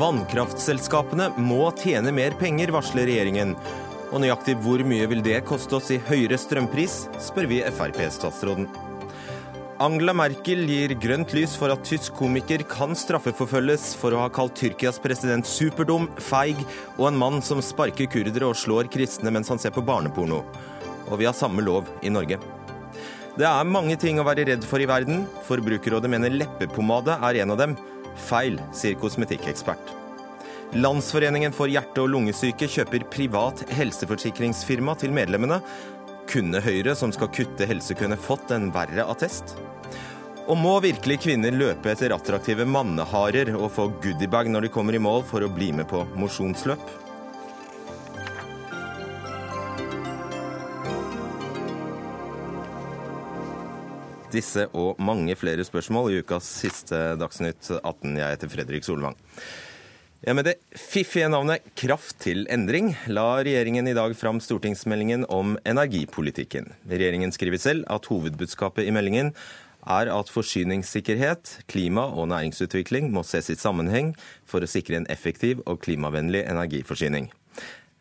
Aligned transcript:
Vannkraftselskapene 0.00 1.26
må 1.36 1.66
tjene 1.76 2.12
mer 2.16 2.32
penger, 2.40 2.70
varsler 2.72 3.04
regjeringen. 3.08 3.52
Og 4.12 4.22
nøyaktig 4.22 4.54
hvor 4.64 4.80
mye 4.88 5.08
vil 5.10 5.20
det 5.24 5.42
koste 5.48 5.76
oss 5.76 5.90
i 5.92 6.00
høyere 6.08 6.38
strømpris, 6.40 7.06
spør 7.20 7.48
vi 7.50 7.60
Frp-statsråden. 7.76 8.70
Angela 9.82 10.14
Merkel 10.14 10.62
gir 10.68 10.94
grønt 11.02 11.32
lys 11.34 11.56
for 11.58 11.72
at 11.74 11.84
tysk 11.84 12.14
komiker 12.14 12.62
kan 12.70 12.94
straffeforfølges 12.96 13.90
for 13.98 14.14
å 14.14 14.22
ha 14.22 14.30
kalt 14.32 14.54
Tyrkias 14.60 15.00
president 15.02 15.48
superdum, 15.48 16.06
feig 16.22 16.60
og 16.98 17.08
en 17.08 17.18
mann 17.18 17.40
som 17.42 17.60
sparker 17.64 18.08
kurdere 18.12 18.48
og 18.48 18.56
slår 18.60 18.92
kristne 18.92 19.32
mens 19.34 19.50
han 19.50 19.60
ser 19.60 19.74
på 19.74 19.84
barneporno. 19.84 20.42
Og 21.10 21.18
vi 21.18 21.26
har 21.26 21.36
samme 21.36 21.64
lov 21.66 21.90
i 22.00 22.12
Norge. 22.14 22.38
Det 23.32 23.48
er 23.48 23.68
mange 23.68 23.96
ting 23.96 24.20
å 24.20 24.28
være 24.28 24.44
redd 24.52 24.64
for 24.68 24.80
i 24.80 24.86
verden. 24.88 25.24
Forbrukerrådet 25.48 26.10
mener 26.14 26.36
leppepomade 26.36 27.16
er 27.16 27.42
en 27.42 27.56
av 27.56 27.64
dem. 27.64 27.74
Feil, 28.16 28.60
sier 28.76 28.94
kosmetikkekspert. 29.00 29.92
Landsforeningen 30.72 31.52
for 31.52 31.68
hjerte- 31.68 32.00
og 32.00 32.08
lungesyke 32.14 32.68
kjøper 32.70 33.04
privat 33.12 33.60
helseforsikringsfirma 33.76 34.94
til 35.00 35.12
medlemmene. 35.12 35.58
Kunne 36.30 36.62
Høyre, 36.64 36.94
som 36.96 37.12
skal 37.12 37.28
kutte 37.34 37.68
helsekøene, 37.68 38.16
fått 38.16 38.54
en 38.56 38.70
verre 38.72 39.04
attest? 39.04 39.56
Og 40.48 40.56
må 40.58 40.78
virkelig 40.82 41.20
kvinner 41.26 41.54
løpe 41.54 41.92
etter 41.92 42.14
attraktive 42.16 42.64
manneharer 42.66 43.52
og 43.54 43.68
få 43.74 43.90
goodiebag 44.02 44.48
når 44.50 44.66
de 44.66 44.72
kommer 44.74 44.96
i 44.96 45.02
mål 45.02 45.22
for 45.28 45.44
å 45.44 45.52
bli 45.52 45.70
med 45.76 45.90
på 45.92 46.06
mosjonsløp? 46.18 47.01
Disse 54.32 54.64
og 54.72 55.00
mange 55.02 55.34
flere 55.36 55.64
spørsmål 55.66 56.12
i 56.12 56.22
ukas 56.22 56.46
siste 56.62 56.98
Dagsnytt 57.20 57.68
18. 57.82 58.16
Jeg 58.16 58.36
heter 58.36 58.52
Fredrik 58.52 58.86
Solvang. 58.86 59.18
Ja, 60.22 60.32
Med 60.32 60.46
det 60.46 60.54
fiffige 60.78 61.28
navnet 61.28 61.64
Kraft 61.76 62.20
til 62.22 62.46
endring 62.48 62.92
la 63.10 63.42
regjeringen 63.42 63.90
i 63.90 63.96
dag 63.96 64.14
fram 64.16 64.38
stortingsmeldingen 64.40 65.26
om 65.28 65.56
energipolitikken. 65.66 66.70
Regjeringen 66.88 67.34
skriver 67.34 67.58
selv 67.58 67.84
at 67.90 68.06
hovedbudskapet 68.06 68.86
i 68.86 68.94
meldingen 68.94 69.34
er 69.82 70.12
at 70.14 70.30
forsyningssikkerhet, 70.30 71.64
klima 71.66 72.06
og 72.06 72.30
næringsutvikling 72.30 73.10
må 73.12 73.26
ses 73.26 73.50
i 73.50 73.58
sammenheng 73.58 74.14
for 74.46 74.62
å 74.62 74.70
sikre 74.70 75.00
en 75.00 75.10
effektiv 75.10 75.60
og 75.66 75.82
klimavennlig 75.82 76.46
energiforsyning. 76.46 77.32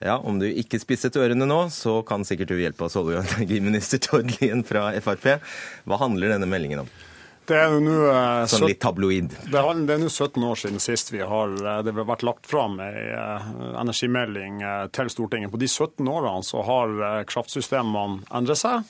Ja, 0.01 0.17
Om 0.17 0.39
du 0.41 0.47
ikke 0.49 0.79
spisset 0.81 1.17
ørene 1.19 1.45
nå, 1.45 1.59
så 1.69 1.99
kan 2.07 2.25
sikkert 2.25 2.49
du 2.49 2.57
hjelpe 2.57 2.87
oss, 2.87 2.97
olje- 2.97 3.21
og 3.21 3.29
energiminister 3.37 4.01
Tord 4.05 4.33
Lien 4.39 4.65
fra 4.65 4.89
Frp. 4.97 5.35
Hva 5.85 6.01
handler 6.01 6.33
denne 6.33 6.49
meldingen 6.49 6.83
om? 6.85 6.91
Det 7.45 7.57
er 7.57 7.73
nå 7.83 7.95
uh, 8.07 8.45
sånn 8.49 8.69
litt 8.69 8.79
tabloid. 8.81 9.33
Det 9.51 9.59
er, 9.59 9.79
nå 10.01 10.09
17 10.09 10.43
år 10.45 10.59
siden 10.61 10.81
sist 10.81 11.09
vi 11.11 11.23
har 11.25 11.51
eh, 11.57 11.79
det 11.83 11.93
har 11.97 12.05
vært 12.07 12.23
lagt 12.23 12.45
fram 12.47 12.77
en 12.79 12.99
uh, 13.11 13.49
energimelding 13.81 14.61
til 14.95 15.09
Stortinget. 15.11 15.51
På 15.53 15.59
de 15.61 15.69
17 15.69 16.05
årene 16.05 16.45
så 16.47 16.63
har 16.65 17.25
kraftsystemene 17.29 18.23
endret 18.31 18.61
seg. 18.61 18.87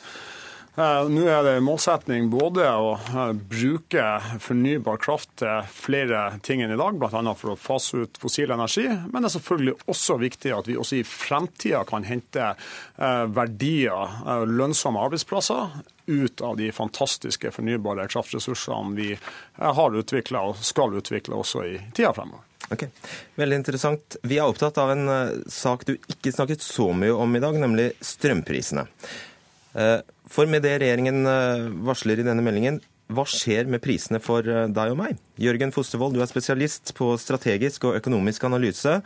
Eh, 0.75 1.09
nå 1.11 1.25
er 1.27 1.41
det 1.43 1.57
målsetning 1.65 2.29
både 2.31 2.63
å 2.63 2.93
eh, 2.95 3.31
bruke 3.35 4.03
fornybar 4.39 5.01
kraft 5.03 5.33
til 5.41 5.65
flere 5.67 6.21
ting 6.47 6.61
enn 6.63 6.71
i 6.71 6.77
dag, 6.79 6.95
bl.a. 6.95 7.33
for 7.35 7.51
å 7.51 7.57
fase 7.59 8.05
ut 8.05 8.19
fossil 8.21 8.53
energi. 8.55 8.85
Men 8.87 9.19
det 9.19 9.27
er 9.27 9.33
selvfølgelig 9.33 9.73
også 9.91 10.15
viktig 10.21 10.53
at 10.55 10.69
vi 10.71 10.77
også 10.79 11.01
i 11.01 11.07
fremtida 11.07 11.81
kan 11.89 12.07
hente 12.07 12.53
eh, 12.53 13.25
verdier, 13.35 14.15
lønnsomme 14.47 15.01
arbeidsplasser, 15.09 15.81
ut 16.11 16.43
av 16.43 16.55
de 16.59 16.69
fantastiske 16.75 17.51
fornybare 17.51 18.07
kraftressursene 18.11 18.95
vi 18.95 19.09
har 19.59 19.97
utvikla 19.99 20.41
og 20.49 20.63
skal 20.65 20.95
utvikle 20.97 21.37
også 21.39 21.65
i 21.67 21.75
tida 21.91 22.13
fremover. 22.15 22.47
Ok, 22.71 22.85
Veldig 23.35 23.57
interessant. 23.59 24.15
Vi 24.23 24.37
er 24.39 24.47
opptatt 24.47 24.79
av 24.79 24.93
en 24.93 25.09
sak 25.51 25.83
du 25.87 25.93
ikke 25.97 26.31
snakket 26.31 26.63
så 26.63 26.87
mye 26.95 27.11
om 27.11 27.35
i 27.35 27.43
dag, 27.43 27.57
nemlig 27.59 27.89
strømprisene. 27.99 28.85
For 30.31 30.47
med 30.47 30.63
det 30.63 30.77
regjeringen 30.79 31.27
eh, 31.27 31.67
varsler 31.87 32.21
i 32.21 32.25
denne 32.25 32.43
meldingen, 32.45 32.79
hva 33.11 33.25
skjer 33.27 33.67
med 33.67 33.81
prisene 33.83 34.21
for 34.23 34.47
eh, 34.47 34.67
deg 34.71 34.93
og 34.93 34.99
meg? 35.01 35.17
Jørgen 35.41 35.73
Fostervold, 35.75 36.15
du 36.15 36.23
er 36.23 36.29
spesialist 36.29 36.93
på 36.95 37.09
strategisk 37.19 37.89
og 37.89 37.97
økonomisk 37.99 38.45
analyse 38.47 38.99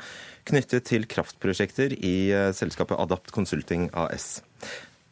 knyttet 0.46 0.86
til 0.92 1.08
kraftprosjekter 1.10 1.96
i 1.98 2.16
eh, 2.30 2.52
selskapet 2.58 3.02
Adapt 3.02 3.34
Consulting 3.34 3.88
AS. 3.98 4.44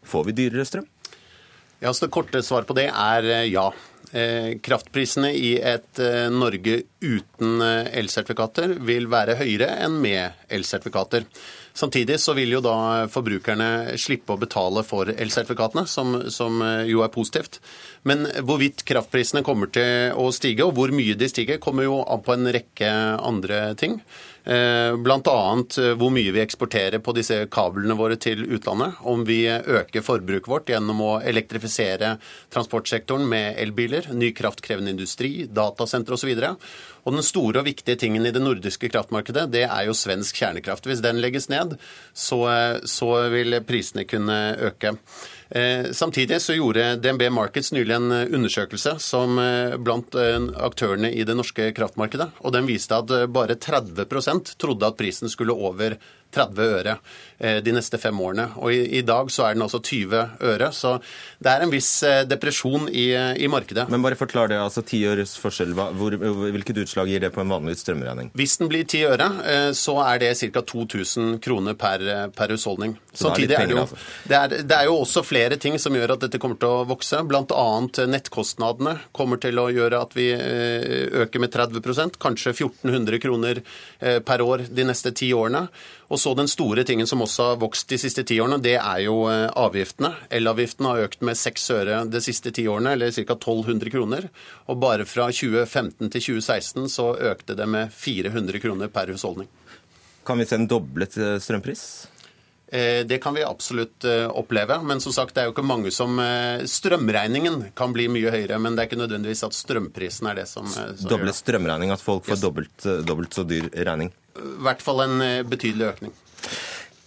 Får 0.05 0.29
vi 0.29 0.37
dyrere 0.43 0.67
strøm? 0.69 0.85
Ja, 1.81 1.91
så 1.91 2.05
Det 2.05 2.13
korte 2.15 2.43
svaret 2.45 2.69
på 2.69 2.77
det 2.77 2.87
er 2.87 3.25
ja. 3.49 3.65
Kraftprisene 4.13 5.31
i 5.35 5.55
et 5.57 5.99
Norge 6.31 6.75
uten 7.01 7.63
elsertifikater 7.65 8.75
vil 8.87 9.09
være 9.11 9.35
høyere 9.39 9.71
enn 9.83 9.97
med 9.99 10.45
elsertifikater. 10.53 11.25
Samtidig 11.73 12.19
så 12.21 12.35
vil 12.37 12.53
jo 12.53 12.61
da 12.61 13.07
forbrukerne 13.09 13.95
slippe 13.97 14.35
å 14.35 14.41
betale 14.41 14.83
for 14.85 15.09
elsertifikatene, 15.09 15.87
som, 15.89 16.15
som, 16.29 16.61
eh, 16.61 16.83
jo 16.91 17.01
er 17.01 17.09
positivt. 17.13 17.57
Men 18.05 18.27
hvorvidt 18.45 18.85
kraftprisene 18.85 19.41
kommer 19.45 19.71
til 19.73 20.13
å 20.13 20.27
stige, 20.35 20.67
og 20.67 20.77
hvor 20.77 20.93
mye 20.93 21.17
de 21.17 21.29
stiger, 21.31 21.61
kommer 21.63 21.87
jo 21.87 22.03
an 22.03 22.21
på 22.21 22.35
en 22.35 22.51
rekke 22.53 22.91
andre 23.17 23.65
ting. 23.79 23.97
Eh, 24.43 24.97
Bl.a. 24.97 25.63
Eh, 25.77 25.93
hvor 25.95 26.11
mye 26.11 26.31
vi 26.35 26.41
eksporterer 26.43 26.99
på 26.99 27.13
disse 27.15 27.37
kablene 27.51 27.95
våre 27.95 28.17
til 28.19 28.43
utlandet. 28.43 28.99
Om 29.07 29.23
vi 29.27 29.45
øker 29.47 30.03
forbruket 30.03 30.49
vårt 30.51 30.71
gjennom 30.73 30.99
å 31.03 31.11
elektrifisere 31.23 32.17
transportsektoren 32.53 33.23
med 33.29 33.59
elbiler, 33.63 34.09
ny 34.11 34.33
kraftkrevende 34.35 34.91
industri, 34.91 35.47
datasentre 35.47 36.17
osv. 36.17 36.33
Og 37.03 37.15
den 37.15 37.23
store 37.25 37.61
og 37.61 37.69
viktige 37.69 37.99
tingen 37.99 38.27
i 38.27 38.33
det 38.35 38.43
nordiske 38.43 38.91
kraftmarkedet, 38.91 39.47
det 39.53 39.63
er 39.67 39.87
jo 39.87 39.95
svensk 39.95 40.39
kjernekraft. 40.39 40.87
Hvis 40.87 41.03
den 41.03 41.23
legges 41.23 41.49
ned, 41.51 41.77
så, 42.11 42.43
så 42.87 43.13
vil 43.31 43.59
prisene 43.67 44.07
kunne 44.07 44.41
øke. 44.71 44.97
Eh, 45.53 45.91
samtidig 45.91 46.41
så 46.41 46.53
gjorde 46.53 46.95
DNB 46.95 47.29
Markets 47.29 47.71
nylig 47.71 47.93
en 47.93 48.11
undersøkelse 48.11 48.95
som 48.97 49.37
eh, 49.37 49.75
blant 49.77 50.15
eh, 50.17 50.39
aktørene 50.65 51.11
i 51.13 51.21
det 51.29 51.35
norske 51.37 51.67
kraftmarkedet. 51.77 52.31
og 52.41 52.55
Den 52.55 52.65
viste 52.65 52.97
at 52.97 53.13
bare 53.29 53.53
30% 53.61 54.55
trodde 54.57 54.89
at 54.89 54.97
prisen 54.97 55.29
skulle 55.29 55.53
over 55.53 55.99
30 56.33 56.73
øre 56.79 56.95
eh, 57.39 57.59
de 57.63 57.73
neste 57.75 57.99
fem 58.01 58.17
årene. 58.21 58.49
Og 58.61 58.73
i, 58.73 58.81
i, 58.99 59.03
dag 59.05 59.29
så 59.33 59.47
er 59.47 59.57
den 59.57 59.65
altså 59.65 59.79
20 59.83 60.43
øre. 60.53 60.69
Så 60.75 60.95
det 61.43 61.51
er 61.51 61.65
en 61.65 61.73
viss 61.73 61.91
eh, 62.07 62.23
depresjon 62.29 62.89
i, 62.89 63.07
i 63.13 63.49
markedet. 63.51 63.87
Men 63.91 64.03
bare 64.05 64.17
forklar 64.19 64.51
det. 64.51 64.59
altså 64.61 64.83
10 64.83 65.03
øres 65.13 65.35
forskjell. 65.41 65.73
Hvor, 65.73 66.17
hvilket 66.17 66.83
utslag 66.85 67.11
gir 67.11 67.23
det 67.23 67.33
på 67.35 67.43
en 67.43 67.53
vanlig 67.53 67.77
strømregning? 67.81 68.31
Hvis 68.37 68.57
den 68.61 68.71
blir 68.71 68.85
10 68.87 69.05
øre, 69.13 69.29
eh, 69.53 69.69
så 69.77 69.99
er 70.05 70.23
det 70.23 70.33
ca. 70.43 70.65
2000 70.73 71.37
kroner 71.43 71.77
per, 71.77 72.03
per 72.35 72.53
husholdning. 72.53 72.95
Samtidig 73.13 73.57
er 73.57 73.67
det, 73.67 73.75
jo, 73.75 73.83
altså. 73.83 73.97
det, 74.29 74.37
er, 74.37 74.65
det 74.65 74.77
er 74.77 74.87
jo 74.89 74.97
også 75.01 75.23
flere 75.25 75.57
ting 75.61 75.77
som 75.81 75.93
gjør 75.95 76.15
at 76.15 76.25
dette 76.25 76.39
kommer 76.41 76.57
til 76.61 76.71
å 76.71 76.85
vokse. 76.89 77.19
Bl.a. 77.29 77.65
nettkostnadene 78.09 78.95
kommer 79.15 79.41
til 79.41 79.59
å 79.61 79.67
gjøre 79.73 80.01
at 80.01 80.15
vi 80.17 80.29
øker 80.33 81.43
med 81.43 81.53
30% 81.53 82.17
kanskje 82.21 82.53
1400 82.55 83.21
kroner 83.23 83.61
per 84.25 84.43
år 84.45 84.65
de 84.73 84.85
neste 84.87 85.13
ti 85.15 85.29
årene. 85.35 85.67
Og 86.13 86.21
så 86.23 86.33
Den 86.33 86.47
store 86.47 86.83
tingen 86.87 87.07
som 87.07 87.21
også 87.25 87.49
har 87.49 87.59
vokst 87.59 87.89
de 87.91 87.97
siste 87.99 88.23
ti 88.27 88.37
årene, 88.39 88.61
det 88.63 88.77
er 88.79 89.01
jo 89.03 89.25
eh, 89.27 89.49
avgiftene. 89.59 90.13
Elavgiften 90.31 90.87
har 90.87 91.03
økt 91.03 91.25
med 91.25 91.39
seks 91.39 91.65
øre 91.75 92.03
de 92.07 92.21
siste 92.23 92.53
ti 92.55 92.63
årene, 92.71 92.93
eller 92.95 93.11
ca. 93.11 93.35
1200 93.35 93.91
kroner. 93.91 94.29
Og 94.71 94.79
bare 94.79 95.07
fra 95.09 95.27
2015 95.33 96.13
til 96.13 96.23
2016 96.29 96.87
så 96.93 97.09
økte 97.33 97.57
det 97.59 97.67
med 97.67 97.91
400 97.91 98.63
kroner 98.63 98.93
per 98.93 99.11
husholdning. 99.11 99.51
Kan 100.23 100.39
vi 100.39 100.47
se 100.47 100.55
en 100.55 100.69
doblet 100.71 101.17
eh, 101.19 101.35
strømpris? 101.43 101.83
Eh, 102.73 103.03
det 103.05 103.19
kan 103.21 103.37
vi 103.37 103.45
absolutt 103.45 104.07
oppleve, 104.33 104.79
men 104.81 105.03
som 105.03 105.13
sagt, 105.13 105.35
det 105.35 105.43
er 105.43 105.49
jo 105.49 105.53
ikke 105.53 105.65
mange 105.67 105.93
som 105.93 106.17
Strømregningen 106.69 107.69
kan 107.77 107.93
bli 107.93 108.09
mye 108.11 108.33
høyere, 108.33 108.57
men 108.61 108.73
det 108.73 108.83
er 108.83 108.91
ikke 108.91 109.03
nødvendigvis 109.03 109.45
at 109.45 109.55
strømprisen 109.57 110.31
er 110.31 110.41
det 110.41 110.49
som, 110.49 110.67
som 110.73 111.11
Doble 111.11 111.35
strømregning, 111.35 111.93
at 111.93 112.01
folk 112.01 112.25
får 112.25 112.39
yes. 112.39 112.43
dobbelt, 112.43 112.89
dobbelt 113.05 113.37
så 113.37 113.45
dyr 113.47 113.69
regning? 113.85 114.11
i 114.39 114.63
hvert 114.65 114.83
fall 114.83 115.03
en 115.05 115.21
eh, 115.23 115.41
betydelig 115.47 115.91
økning. 115.93 116.13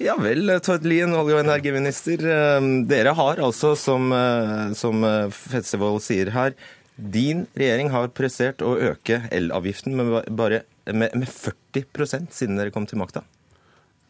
Ja 0.02 0.16
vel, 0.20 0.50
Tord 0.64 0.84
Lien, 0.84 1.14
olje- 1.16 1.38
og 1.38 1.44
energiminister. 1.44 2.20
Eh, 2.20 2.70
dere 2.90 3.14
har 3.16 3.42
altså, 3.42 3.74
som, 3.80 4.10
eh, 4.12 4.72
som 4.78 5.06
Fetsevold 5.34 6.02
sier 6.04 6.32
her, 6.36 6.56
din 6.96 7.44
regjering 7.58 7.90
har 7.92 8.12
pressert 8.16 8.64
å 8.64 8.76
øke 8.80 9.26
elavgiften 9.34 9.96
med 9.98 10.30
bare 10.32 10.62
med, 10.86 11.12
med 11.18 11.28
40% 11.28 12.30
siden 12.32 12.56
dere 12.56 12.72
kom 12.72 12.86
til 12.88 13.00
makta. 13.00 13.24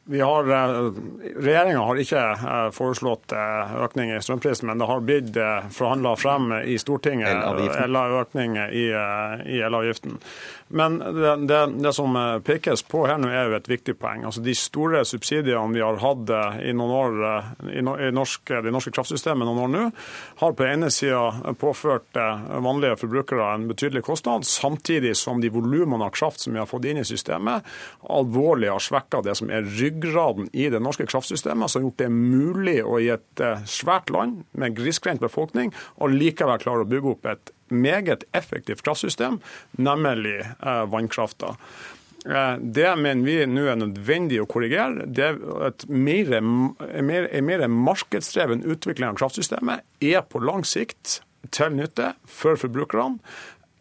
Vi 0.09 0.21
har, 0.23 0.47
Regjeringa 1.43 1.81
har 1.83 1.99
ikke 1.99 2.21
foreslått 2.77 3.33
økning 3.35 4.13
i 4.15 4.21
strømprisen, 4.23 4.69
men 4.71 4.79
det 4.79 4.87
har 4.87 5.03
blitt 5.03 5.39
forhandla 5.75 6.13
frem 6.21 6.53
i 6.63 6.77
Stortinget 6.79 7.43
økning 8.21 8.55
i, 8.55 8.85
i 9.51 9.59
elavgiften. 9.67 10.21
Men 10.69 10.99
det, 10.99 11.37
det, 11.47 11.67
det, 11.67 11.93
som 11.95 12.17
pekes 12.45 12.83
på 12.83 13.05
her 13.07 13.21
nå, 13.23 13.29
er 13.31 13.51
jo 13.51 13.57
et 13.59 13.69
viktig 13.71 13.95
poeng. 14.01 14.25
Altså 14.27 14.43
De 14.43 14.55
store 14.59 15.05
subsidiene 15.07 15.75
vi 15.75 15.83
har 15.85 16.01
hatt 16.03 16.33
i 16.67 16.73
noen 16.75 16.95
år 16.97 17.21
i, 17.71 17.79
i 17.79 18.11
norsk, 18.15 18.51
det 18.65 18.73
norske 18.75 18.91
kraftsystemet 18.97 19.47
noen 19.47 19.63
år 19.63 19.71
nå, 19.71 19.85
har 20.43 20.57
på 20.59 20.67
ene 20.67 20.91
sida 20.91 21.55
påført 21.61 22.19
vanlige 22.67 22.99
forbrukere 23.05 23.53
en 23.55 23.69
betydelig 23.71 24.03
kostnad, 24.09 24.47
samtidig 24.49 25.15
som 25.19 25.41
de 25.43 25.53
volumene 25.55 26.09
av 26.09 26.15
kraft 26.17 26.43
som 26.43 26.57
vi 26.57 26.63
har 26.63 26.71
fått 26.71 26.89
inn 26.91 26.99
i 27.03 27.07
systemet, 27.07 27.67
alvorlig 28.11 28.73
har 28.73 28.83
svekka 28.83 29.23
det 29.27 29.37
som 29.39 29.53
er 29.55 29.67
ryggraden 29.79 30.51
i 30.53 30.67
det 30.73 30.83
norske 30.83 31.07
kraftsystemet, 31.07 31.71
som 31.71 31.83
har 31.83 31.91
gjort 31.91 32.03
det 32.03 32.11
mulig 32.11 32.81
å 32.83 32.99
i 33.03 33.13
et 33.15 33.47
svært 33.71 34.11
land 34.11 34.43
med 34.59 34.75
grisgrendt 34.79 35.23
befolkning 35.23 35.71
å 36.03 36.11
likevel 36.11 36.59
klare 36.63 36.83
å 36.83 36.91
bygge 36.91 37.15
opp 37.15 37.31
et 37.31 37.53
meget 37.69 38.25
effektivt 38.37 38.85
kraftsystem, 38.87 39.41
nemlig 39.79 40.41
eh, 40.43 40.85
vannkrafta. 40.93 41.57
Eh, 42.27 42.55
det 42.61 42.89
mener 42.99 43.27
vi 43.27 43.37
nå 43.51 43.67
er 43.71 43.79
nødvendig 43.81 44.41
å 44.43 44.49
korrigere. 44.51 45.07
Det 45.07 45.33
et 45.69 45.87
mer, 45.89 46.41
mer, 46.41 47.29
mer 47.43 47.67
markedsdreven 47.71 48.65
utvikling 48.67 49.11
av 49.11 49.21
kraftsystemet 49.21 49.87
er 50.05 50.25
på 50.27 50.43
lang 50.43 50.67
sikt 50.67 51.21
til 51.55 51.77
nytte 51.77 52.15
for 52.27 52.59
forbrukerne 52.59 53.21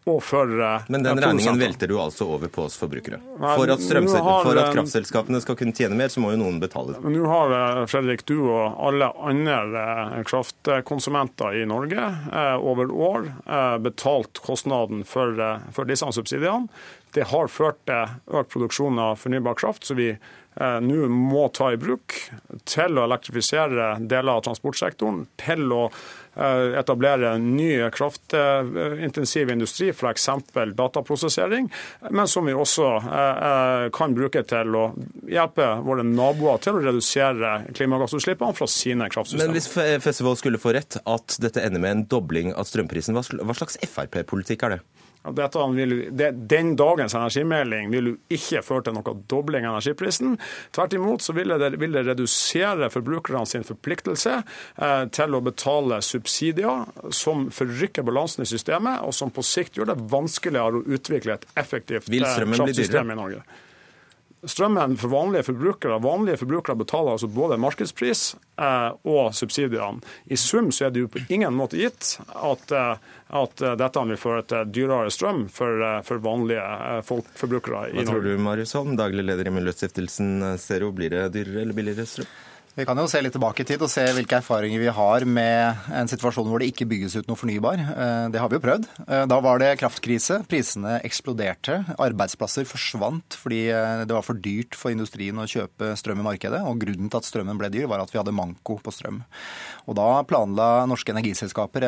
og 0.06 0.20
for 0.22 0.50
uh, 0.60 0.84
Men 0.88 1.02
den 1.02 1.18
regningen 1.18 1.58
velter 1.58 1.90
du 1.90 1.96
altså 1.98 2.28
over 2.36 2.50
på 2.52 2.66
oss 2.68 2.76
forbrukere? 2.78 3.18
For 3.40 3.70
at, 3.72 3.82
for 3.82 4.60
at, 4.60 4.70
kraftselskapene 4.76 5.40
skal 5.42 5.58
kunne 5.58 5.74
tjene 5.74 5.98
mer, 5.98 6.12
så 6.12 6.22
må 6.22 6.30
jo 6.30 6.38
noen 6.44 6.60
betale 6.62 6.94
det. 6.94 7.10
Nå 7.10 7.24
har 7.26 7.54
uh, 7.54 7.82
Fredrik, 7.90 8.22
du 8.30 8.36
og 8.44 8.78
alle 8.86 9.10
andre 9.18 10.22
kraftkonsumenter 10.28 11.58
i 11.58 11.66
Norge 11.68 12.06
over 12.62 12.90
år 12.90 13.26
betalt 13.82 14.38
kostnaden 14.44 15.02
for, 15.08 15.34
for 15.74 15.88
disse 15.88 16.08
subsidiene. 16.14 16.70
Det 17.14 17.26
har 17.32 17.50
ført 17.50 17.78
til 17.88 18.36
økt 18.38 18.52
produksjon 18.52 18.98
av 19.02 19.18
fornybar 19.20 19.56
kraft, 19.58 19.86
så 19.88 19.96
vi 19.98 20.12
nå 20.56 21.08
må 21.12 21.48
ta 21.52 21.68
i 21.74 21.80
bruk 21.80 22.14
til 22.64 22.96
å 22.96 23.04
elektrifisere 23.04 23.90
deler 24.00 24.38
av 24.38 24.44
transportsektoren, 24.46 25.26
til 25.40 25.74
å 25.76 25.82
Eh, 25.90 26.25
etablere 26.36 27.38
ny 27.38 27.90
kraftintensiv 27.90 29.50
industri, 29.50 29.88
f.eks. 29.88 30.28
dataprosessering, 30.74 31.70
men 32.10 32.28
som 32.28 32.46
vi 32.46 32.54
også 32.54 32.88
eh, 33.00 33.46
eh, 33.48 33.86
kan 33.96 34.14
bruke 34.16 34.42
til 34.48 34.76
å 34.76 34.84
hjelpe 35.30 35.70
våre 35.86 36.04
naboer 36.06 36.60
til 36.64 36.76
å 36.76 36.84
redusere 36.84 37.54
klimagassutslippene 37.76 38.56
fra 38.56 38.68
sine 38.70 39.08
kraftsystemer. 39.12 39.48
Men 39.48 39.56
hvis 39.56 40.04
Festival 40.04 40.36
skulle 40.40 40.60
få 40.60 40.76
rett 40.76 41.00
at 41.04 41.38
dette 41.42 41.64
ender 41.64 41.82
med 41.82 41.94
en 41.94 42.06
dobling 42.10 42.52
av 42.54 42.68
strømprisen, 42.68 43.16
hva 43.16 43.56
slags 43.56 43.80
Frp-politikk 43.86 44.68
er 44.68 44.76
det? 44.76 44.84
Vil, 45.26 45.94
det, 46.16 46.30
den 46.50 46.74
dagens 46.78 47.14
energimelding 47.14 47.90
vil 47.90 48.10
jo 48.12 48.14
ikke 48.32 48.62
føre 48.64 48.86
til 48.86 48.96
noe 48.96 49.14
dobling 49.30 49.66
av 49.66 49.76
energiprisen. 49.76 50.36
Tvert 50.76 50.96
imot 50.96 51.24
så 51.24 51.34
vil 51.36 51.54
det, 51.58 51.72
vil 51.80 51.96
det 51.96 52.04
redusere 52.06 52.90
forbrukerne 52.92 53.44
sin 53.48 53.66
forpliktelse 53.66 54.38
eh, 54.38 55.04
til 55.16 55.36
å 55.36 55.42
betale 55.44 56.00
subsidier 56.04 56.86
som 57.14 57.48
forrykker 57.54 58.06
balansen 58.06 58.46
i 58.46 58.50
systemet, 58.50 59.02
og 59.02 59.14
som 59.16 59.32
på 59.34 59.44
sikt 59.46 59.78
gjør 59.78 59.92
det 59.92 60.00
vanskeligere 60.12 60.80
å 60.82 60.96
utvikle 60.96 61.38
et 61.38 61.48
effektivt 61.58 62.10
eh, 62.12 62.42
kraftsystem 62.56 63.14
i 63.14 63.18
Norge. 63.18 63.44
Strømmen 64.44 64.98
for 65.00 65.10
vanlige 65.10 65.46
forbrukere 65.48 65.96
vanlige 66.02 66.36
forbrukere 66.42 66.76
betaler 66.76 67.16
altså 67.16 67.28
både 67.32 67.56
markedspris 67.58 68.24
eh, 68.60 68.90
og 69.08 69.34
subsidiene. 69.34 70.02
I 70.28 70.36
sum 70.36 70.68
så 70.74 70.86
er 70.86 70.92
det 70.94 71.06
jo 71.06 71.10
på 71.10 71.22
ingen 71.32 71.56
måte 71.56 71.80
gitt 71.80 72.18
at, 72.36 72.70
eh, 72.70 73.14
at 73.40 73.64
dette 73.80 74.04
vil 74.12 74.20
føre 74.20 74.44
til 74.46 74.74
dyrere 74.76 75.10
strøm 75.14 75.46
for, 75.52 75.80
eh, 75.82 76.02
for 76.06 76.22
vanlige 76.22 76.62
eh, 76.62 77.00
folk, 77.06 77.30
forbrukere 77.40 77.88
i 77.88 77.96
Norge. 77.96 78.04
Hva 78.04 78.12
tror 78.12 78.28
du, 78.28 78.44
Marius 78.44 78.76
Holm, 78.78 78.92
daglig 79.00 79.24
leder 79.24 79.48
i 79.48 79.54
Miljøstiftelsen 79.56 80.58
Zero. 80.62 80.92
Blir 80.96 81.16
det 81.16 81.30
dyrere 81.38 81.64
eller 81.64 81.80
billigere 81.80 82.06
strøm? 82.06 82.30
Vi 82.76 82.84
kan 82.84 82.98
jo 83.00 83.06
se 83.08 83.22
litt 83.24 83.32
tilbake 83.32 83.64
i 83.64 83.68
tid 83.70 83.80
og 83.80 83.88
se 83.88 84.02
hvilke 84.12 84.36
erfaringer 84.36 84.82
vi 84.82 84.90
har 84.92 85.24
med 85.24 85.86
en 85.96 86.10
situasjon 86.10 86.50
hvor 86.50 86.60
det 86.60 86.66
ikke 86.68 86.84
bygges 86.90 87.14
ut 87.16 87.30
noe 87.30 87.40
fornybar. 87.40 87.80
Eh, 87.80 88.24
det 88.34 88.42
har 88.42 88.50
vi 88.52 88.58
jo 88.58 88.64
prøvd. 88.66 88.84
Eh, 89.06 89.22
da 89.32 89.38
var 89.40 89.62
det 89.62 89.70
kraftkrise. 89.80 90.42
Prisene 90.44 90.98
eksploderte. 91.08 91.78
Arbeidsplasser 91.96 92.68
forsvant 92.68 93.38
fordi 93.40 93.62
eh, 93.72 94.02
det 94.04 94.12
var 94.12 94.26
for 94.26 94.36
dyrt 94.36 94.76
for 94.76 94.92
industrien 94.92 95.40
å 95.40 95.48
kjøpe 95.48 95.94
strøm 95.96 96.20
i 96.20 96.26
markedet. 96.28 96.60
Og 96.68 96.76
grunnen 96.84 97.08
til 97.08 97.22
at 97.22 97.30
strømmen 97.30 97.56
ble 97.56 97.72
dyr, 97.72 97.88
var 97.88 98.04
at 98.04 98.12
vi 98.12 98.20
hadde 98.20 98.36
manko 98.36 98.76
på 98.84 98.92
strøm. 98.92 99.22
Og 99.86 99.94
da 99.98 100.06
planla 100.26 100.86
norske 100.90 101.12
energiselskaper 101.14 101.84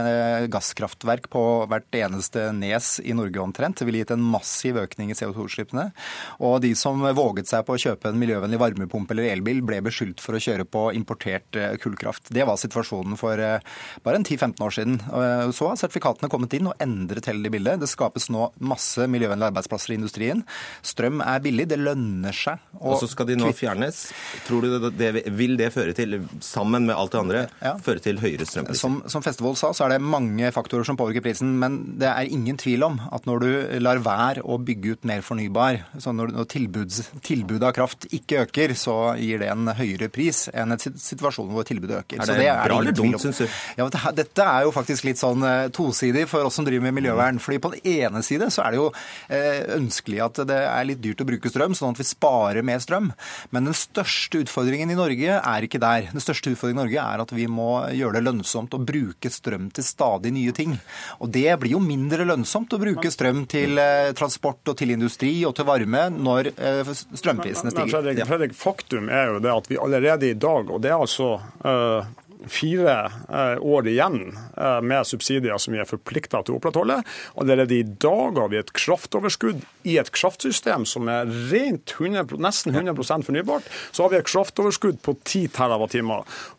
gasskraftverk 0.52 1.26
på 1.32 1.42
hvert 1.70 1.98
eneste 1.98 2.48
nes 2.54 2.96
i 3.02 3.14
Norge 3.16 3.42
omtrent. 3.42 3.80
Det 3.80 3.88
ville 3.88 4.02
gitt 4.02 4.12
en 4.14 4.22
massiv 4.22 4.78
økning 4.78 5.10
i 5.10 5.16
CO2-utslippene. 5.18 5.88
Og 6.46 6.60
de 6.62 6.72
som 6.78 7.02
våget 7.02 7.50
seg 7.50 7.64
på 7.66 7.74
å 7.74 7.80
kjøpe 7.82 8.12
en 8.12 8.20
miljøvennlig 8.20 8.60
varmepumpe 8.62 9.16
eller 9.16 9.32
elbil, 9.32 9.64
ble 9.66 9.80
beskyldt 9.88 10.22
for 10.22 10.38
å 10.38 10.42
kjøre 10.42 10.66
på 10.68 10.84
importert 10.94 11.58
eh, 11.58 11.74
kullkraft. 11.82 12.30
Det 12.34 12.46
var 12.46 12.60
situasjonen 12.60 13.18
for 13.18 13.42
eh, 13.42 13.58
bare 14.06 14.20
en 14.20 14.26
10-15 14.26 14.62
år 14.68 14.76
siden. 14.78 15.00
Eh, 15.02 15.44
så 15.56 15.72
har 15.72 15.80
sertifikatene 15.82 16.30
kommet 16.30 16.54
inn 16.54 16.70
og 16.70 16.78
endret 16.84 17.26
hele 17.30 17.42
det 17.46 17.52
bildet. 17.56 17.82
Det 17.82 17.90
skapes 17.90 18.30
nå 18.34 18.50
masse 18.62 19.08
miljøvennlige 19.10 19.50
arbeidsplasser 19.50 19.96
i 19.96 19.98
industrien. 19.98 20.44
Strøm 20.86 21.22
er 21.24 21.42
billig, 21.42 21.66
det 21.72 21.80
lønner 21.82 22.36
seg. 22.36 22.62
Og 22.78 23.00
så 23.02 23.10
skal 23.10 23.32
de 23.32 23.38
nå 23.40 23.50
fjernes. 23.56 24.04
Tror 24.46 24.62
du 24.62 24.78
det, 24.86 24.94
det, 25.00 25.12
vil 25.34 25.58
det 25.58 25.72
føre 25.74 25.96
til, 25.98 26.20
sammen 26.44 26.86
med 26.86 26.94
alt 26.94 27.14
det 27.14 27.22
andre, 27.24 27.44
ja 27.64 27.74
føre 27.88 28.04
til 28.04 28.20
høyere 28.22 28.46
strømpriser. 28.48 28.80
Som, 28.80 29.00
som 29.10 29.24
Festevold 29.24 29.58
sa, 29.60 29.72
så 29.76 29.86
er 29.86 29.96
det 29.96 30.04
mange 30.04 30.52
faktorer 30.54 30.86
som 30.86 30.98
påvirker 30.98 31.24
prisen. 31.24 31.56
Men 31.62 31.80
det 32.00 32.08
er 32.10 32.32
ingen 32.34 32.58
tvil 32.60 32.84
om 32.86 33.00
at 33.12 33.26
når 33.28 33.44
du 33.44 33.50
lar 33.82 34.02
være 34.04 34.44
å 34.44 34.58
bygge 34.62 34.96
ut 34.96 35.08
mer 35.08 35.24
fornybar, 35.26 35.82
så 36.02 36.14
når, 36.14 36.34
når 36.36 36.48
tilbudet 36.52 37.66
av 37.68 37.74
kraft 37.76 38.08
ikke 38.14 38.44
øker, 38.46 38.74
så 38.78 38.96
gir 39.20 39.42
det 39.42 39.50
en 39.52 39.72
høyere 39.78 40.10
pris 40.12 40.46
enn 40.52 40.74
en 40.74 40.80
situasjon 40.80 41.50
hvor 41.54 41.66
tilbudet 41.68 42.02
øker. 42.02 42.22
Er 42.22 42.30
det, 42.30 42.38
det 42.42 42.50
er 42.52 42.62
bra 42.64 42.80
eller 42.82 42.96
dumt, 42.96 43.20
syns 43.22 43.42
du? 43.42 43.46
Ja, 43.78 43.88
dette 44.14 44.46
er 44.46 44.66
jo 44.66 44.74
faktisk 44.74 45.06
litt 45.08 45.20
sånn 45.20 45.44
eh, 45.46 45.68
tosidig 45.74 46.26
for 46.30 46.46
oss 46.46 46.58
som 46.58 46.66
driver 46.66 46.88
med 46.88 46.98
miljøvern. 46.98 47.40
fordi 47.42 47.60
på 47.62 47.72
den 47.74 47.86
ene 47.98 48.22
side 48.26 48.50
så 48.54 48.64
er 48.64 48.74
det 48.74 48.80
jo 48.80 48.88
eh, 49.32 49.62
ønskelig 49.78 50.22
at 50.24 50.42
det 50.48 50.58
er 50.64 50.88
litt 50.88 51.02
dyrt 51.04 51.22
å 51.22 51.28
bruke 51.28 51.52
strøm, 51.52 51.76
sånn 51.78 51.94
at 51.94 52.02
vi 52.02 52.08
sparer 52.08 52.66
mer 52.66 52.82
strøm. 52.82 53.12
Men 53.54 53.70
den 53.70 53.76
største 53.76 54.42
utfordringen 54.44 54.90
i 54.92 54.98
Norge 54.98 55.38
er 55.38 55.66
ikke 55.66 55.82
der. 55.82 56.10
Den 56.12 56.24
største 56.24 56.52
utfordringen 56.54 56.80
i 56.80 56.84
Norge 56.84 57.04
er 57.04 57.24
at 57.24 57.34
vi 57.34 57.48
må 57.50 57.70
gjøre 57.94 58.18
det 58.18 58.24
lønnsomt 58.26 58.76
å 58.76 58.80
bruke 58.82 59.30
strøm 59.32 59.68
til 59.74 59.86
stadig 59.86 60.32
nye 60.34 60.54
ting. 60.56 60.76
Og 61.22 61.32
det 61.34 61.48
blir 61.62 61.76
jo 61.76 61.82
mindre 61.82 62.26
lønnsomt 62.28 62.74
å 62.74 62.80
bruke 62.82 63.12
strøm 63.12 63.44
til 63.50 63.80
eh, 63.82 64.12
transport 64.18 64.72
og 64.72 64.78
til 64.80 64.94
industri 64.94 65.32
og 65.48 65.56
til 65.58 65.68
varme 65.68 66.08
når 66.14 66.52
eh, 66.54 66.94
strømprisene 66.94 67.72
stiger. 67.74 67.88
Men, 67.88 67.96
Fredrik, 67.96 68.24
Fredrik, 68.28 68.56
faktum 68.58 69.10
er 69.12 69.34
jo 69.34 69.42
det 69.44 69.54
at 69.54 69.70
vi 69.70 69.80
allerede 69.80 70.30
i 70.30 70.38
dag, 70.38 70.70
og 70.70 70.82
det 70.84 70.92
er 70.92 70.98
altså 70.98 71.34
uh, 71.64 72.08
fire 72.46 72.96
år 73.58 73.88
igjen 73.90 74.20
med 74.84 75.06
subsidier 75.08 75.58
som 75.58 75.74
vi 75.74 75.80
er 75.82 75.88
forplikta 75.88 76.42
til 76.44 76.54
å 76.54 76.60
opprettholde. 76.60 77.00
Allerede 77.40 77.78
i 77.78 77.86
dag 77.86 78.38
har 78.38 78.52
vi 78.52 78.60
et 78.60 78.72
kraftoverskudd 78.76 79.64
i 79.88 79.96
et 80.00 80.12
kraftsystem 80.14 80.86
som 80.88 81.10
er 81.12 81.30
rent 81.50 81.94
100%, 81.98 82.36
nesten 82.42 82.76
100% 82.76 83.26
fornybart. 83.26 83.66
Så 83.90 84.04
har 84.04 84.14
vi 84.14 84.20
et 84.20 84.28
kraftoverskudd 84.28 85.00
på 85.04 85.16
10 85.24 85.48
TWh 85.56 86.14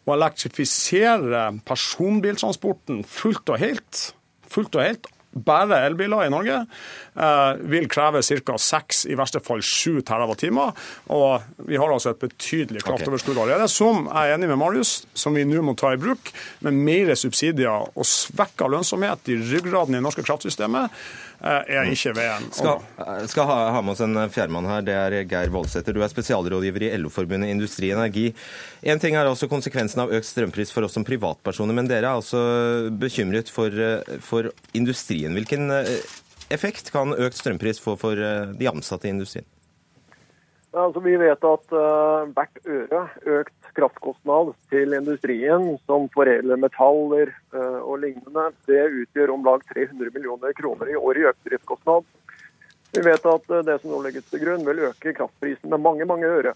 å 0.09 0.17
elektrifisere 0.17 1.45
personbiltransporten 1.69 3.05
fullt 3.07 3.53
og 3.53 3.63
helt, 3.63 4.03
fullt 4.49 4.75
og 4.75 4.85
helt 4.85 5.09
bare 5.31 5.83
elbiler 5.85 6.25
i 6.25 6.31
Norge 6.33 6.55
eh, 6.59 7.61
vil 7.69 7.87
kreve 7.91 8.21
ca. 8.25 8.57
6, 8.57 9.05
i 9.09 9.17
verste 9.19 9.41
fall 9.43 9.61
7 9.61 10.01
TWh. 10.07 10.59
Og 11.15 11.65
vi 11.69 11.77
har 11.79 11.93
altså 11.93 12.13
et 12.13 12.21
betydelig 12.23 12.83
kraftoverskudd 12.87 13.37
allerede, 13.37 13.69
som 13.71 14.07
jeg 14.07 14.31
er 14.31 14.37
enig 14.37 14.49
med 14.51 14.61
Marius, 14.61 14.93
som 15.13 15.37
vi 15.37 15.45
nå 15.47 15.61
må 15.65 15.75
ta 15.77 15.93
i 15.93 16.01
bruk 16.01 16.33
med 16.65 16.77
mer 16.77 17.13
subsidier 17.19 17.89
og 17.93 18.07
svekka 18.07 18.69
lønnsomhet 18.71 19.31
i 19.31 19.39
ryggraden 19.39 19.95
i 19.95 19.99
det 19.99 20.05
norske 20.05 20.25
kraftsystemet. 20.25 20.93
Eh, 21.39 21.69
er 21.71 21.87
ikke 21.87 22.11
veien 22.17 22.49
Skal, 22.51 22.81
skal 23.31 23.47
ha, 23.47 23.57
ha, 23.71 23.81
med 23.83 23.93
oss 23.93 24.01
en 24.03 24.19
fjernmann 24.33 24.67
her. 24.67 24.83
Det 24.83 24.95
er 24.95 25.15
Geir 25.29 25.51
Voldsæter. 25.53 25.95
Du 25.95 26.03
er 26.03 26.11
spesialrådgiver 26.11 26.89
i 26.89 26.91
LO-forbundet 26.99 27.53
Industri 27.53 27.93
Energi. 27.95 28.27
En 28.83 28.99
ting 28.99 29.15
er 29.15 29.29
altså 29.29 29.47
konsekvensen 29.51 30.03
av 30.03 30.11
økt 30.15 30.27
strømpris 30.27 30.73
for 30.75 30.87
oss 30.87 30.97
som 30.97 31.07
privatpersoner, 31.07 31.77
men 31.77 31.87
dere 31.87 32.09
er 32.09 32.19
altså 32.19 32.41
bekymret 32.91 33.51
for, 33.53 33.71
for 34.25 34.51
industrien. 34.75 35.37
Hvilken 35.37 35.71
eh, 35.79 35.95
effekt 36.51 36.91
kan 36.91 37.15
økt 37.15 37.39
strømpris 37.39 37.79
få 37.83 37.95
for 37.99 38.19
eh, 38.19 38.51
de 38.59 38.69
ansatte 38.71 39.07
i 39.07 39.15
industrien? 39.15 39.47
Altså, 40.69 41.01
vi 41.01 41.15
vet 41.17 41.45
at 41.49 41.71
uh, 41.73 42.27
hvert 42.35 42.59
øre 42.69 43.05
økt 43.39 43.68
kraftkostnad 43.79 44.53
til 44.71 44.93
industrien 44.97 45.71
som 45.89 46.07
foredler 46.13 46.59
metaller 46.61 47.33
uh, 47.55 47.79
og 47.81 48.03
lignende, 48.03 48.49
det 48.69 48.83
utgjør 49.03 49.33
om 49.35 49.47
lag 49.47 49.63
300 49.71 50.13
millioner 50.15 50.55
kroner 50.57 50.91
i 50.91 50.99
året 50.99 51.23
i 51.23 51.29
økt 51.31 51.49
driftskostnad. 51.49 52.07
Vi 52.93 53.05
vet 53.05 53.25
at 53.31 53.51
uh, 53.53 53.63
det 53.65 53.79
som 53.81 53.93
nå 53.93 54.03
legges 54.05 54.27
til 54.29 54.43
grunn, 54.43 54.67
vil 54.67 54.85
øke 54.91 55.15
kraftprisen 55.17 55.71
med 55.73 55.83
mange 55.85 56.07
mange 56.09 56.29
øre. 56.29 56.55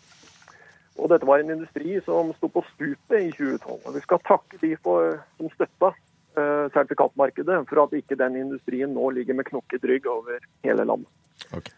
Og 1.00 1.10
dette 1.10 1.25
var 1.25 1.42
en 1.42 1.53
industri 1.56 1.98
som 2.06 2.32
sto 2.38 2.50
på 2.53 2.63
stupet 2.74 3.20
i 3.20 3.32
2012. 3.34 3.80
Og 3.82 3.96
vi 3.96 4.01
skal 4.03 4.25
takke 4.27 4.60
de 4.62 4.74
for, 4.86 5.15
som 5.39 5.50
støtta 5.56 5.89
eh, 5.89 6.65
sertifikatmarkedet 6.75 7.63
for 7.70 7.82
at 7.86 7.96
ikke 7.98 8.20
den 8.20 8.38
industrien 8.44 8.94
nå 8.94 9.10
ligger 9.18 9.39
med 9.39 9.50
knokket 9.50 9.88
rygg 9.89 10.10
over 10.12 10.46
hele 10.68 10.86
landet. 10.86 11.10
Ok. 11.50 11.74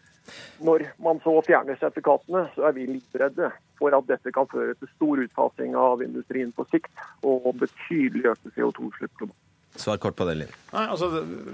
Når 0.66 0.86
man 1.02 1.20
så 1.24 1.34
fjerner 1.46 1.78
sertifikatene, 1.80 2.46
så 2.54 2.68
er 2.68 2.76
vi 2.76 2.86
livredde 2.88 3.50
for 3.78 3.94
at 3.96 4.08
dette 4.08 4.32
kan 4.34 4.48
føre 4.50 4.74
til 4.78 4.90
stor 4.94 5.22
utfasing 5.26 5.76
av 5.78 6.04
industrien 6.04 6.52
på 6.56 6.66
sikt 6.70 7.04
og 7.26 7.52
betydelig 7.60 8.32
økte 8.32 8.54
CO2-utslipp 8.56 9.12
globalt. 9.20 9.45
Svar 9.80 10.00
kort 10.02 10.16
på 10.16 10.26
det, 10.28 10.38
Linn. 10.42 10.54
Nei, 10.76 10.84
altså, 10.92 11.08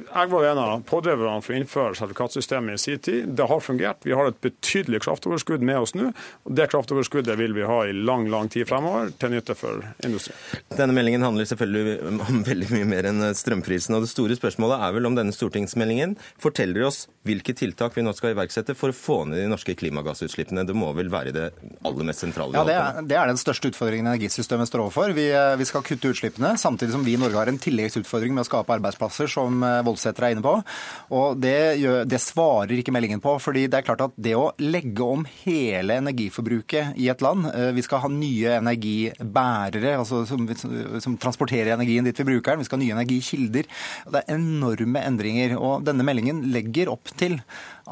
Jeg 0.09 0.31
var 0.33 0.45
en 0.49 0.59
av 0.59 0.71
pådriverne 0.89 1.43
for 1.45 1.55
å 1.55 1.59
innføre 1.59 1.97
sertifikatsystemet 1.99 2.79
i 2.79 2.81
sin 2.81 3.03
tid. 3.03 3.35
Det 3.37 3.47
har 3.47 3.61
fungert. 3.63 4.03
Vi 4.07 4.15
har 4.17 4.31
et 4.31 4.39
betydelig 4.43 5.03
kraftoverskudd 5.05 5.63
med 5.63 5.79
oss 5.85 5.95
nå. 5.95 6.11
og 6.47 6.55
Det 6.57 6.67
kraftoverskuddet 6.73 7.37
vil 7.39 7.55
vi 7.55 7.67
ha 7.69 7.79
i 7.87 7.93
lang 7.93 8.27
lang 8.33 8.49
tid 8.53 8.67
fremover, 8.71 9.13
til 9.21 9.35
nytte 9.35 9.55
for 9.59 9.85
industrien. 10.03 10.39
Denne 10.75 10.97
meldingen 10.97 11.23
handler 11.23 11.47
selvfølgelig 11.51 11.99
om 12.09 12.43
veldig 12.49 12.71
mye 12.73 12.89
mer 12.89 13.11
enn 13.13 13.27
strømprisen. 13.37 13.95
og 13.99 14.07
Det 14.07 14.11
store 14.11 14.39
spørsmålet 14.39 14.87
er 14.89 14.97
vel 14.97 15.11
om 15.11 15.19
denne 15.19 15.37
stortingsmeldingen 15.37 16.17
forteller 16.43 16.89
oss 16.89 17.05
hvilke 17.29 17.55
tiltak 17.55 17.95
vi 17.95 18.03
nå 18.03 18.15
skal 18.17 18.35
iverksette 18.35 18.75
for 18.79 18.91
å 18.91 18.97
få 18.97 19.21
ned 19.29 19.39
de 19.45 19.51
norske 19.53 19.77
klimagassutslippene. 19.79 20.67
Det 20.67 20.75
må 20.75 20.91
vel 20.99 21.13
være 21.13 21.37
det 21.37 21.47
aller 21.85 22.09
mest 22.09 22.25
sentrale? 22.25 22.57
Ja, 22.57 22.65
det 22.67 22.79
er, 22.81 23.07
det 23.07 23.21
er 23.21 23.31
den 23.31 23.39
største 23.39 23.71
utfordringen 23.71 24.09
energisystemet 24.11 24.73
står 24.73 24.87
overfor. 24.89 25.15
Vi, 25.15 25.29
eh, 25.31 25.55
vi 25.61 25.69
skal 25.69 25.87
kutte 25.87 26.11
utslippene, 26.11 26.57
samtidig 26.59 26.97
som 26.97 27.07
vi 27.07 27.15
i 27.15 27.21
Norge 27.21 27.39
har 27.39 27.53
en 27.53 27.61
tilleggsutfordring 27.63 28.12
med 28.13 28.45
å 28.45 28.49
skape 28.49 28.75
arbeidsplasser, 28.77 29.31
som 29.31 29.63
eh, 29.65 29.81
Voldsæter 29.87 30.27
er 30.27 30.37
inne 30.37 30.45
på. 30.45 30.55
Og 31.17 31.41
det, 31.41 31.79
gjør, 31.81 32.05
det, 32.09 32.21
svarer 32.23 32.75
ikke 32.79 32.95
meldingen 32.95 33.23
på. 33.23 33.39
fordi 33.41 33.67
det 33.71 33.81
er 33.81 33.87
klart 33.87 34.05
at 34.05 34.17
det 34.17 34.35
å 34.37 34.53
legge 34.61 35.03
om 35.03 35.25
hele 35.45 35.99
energiforbruket 36.03 36.99
i 37.01 37.09
et 37.09 37.23
land 37.25 37.49
eh, 37.53 37.71
Vi 37.77 37.83
skal 37.83 38.03
ha 38.05 38.11
nye 38.13 38.57
energibærere 38.59 39.97
altså 39.99 40.25
som, 40.29 40.47
som 41.01 41.17
transporterer 41.21 41.75
energien 41.75 42.05
dit 42.05 42.19
vi 42.19 42.29
bruker 42.29 42.53
den. 42.53 42.63
Vi 42.63 42.69
skal 42.69 42.79
ha 42.79 42.85
nye 42.85 42.97
energikilder. 42.99 43.71
Det 44.13 44.23
er 44.23 44.35
enorme 44.37 45.05
endringer. 45.07 45.57
og 45.59 45.87
Denne 45.87 46.07
meldingen 46.07 46.45
legger 46.53 46.93
opp 46.93 47.13
til 47.19 47.41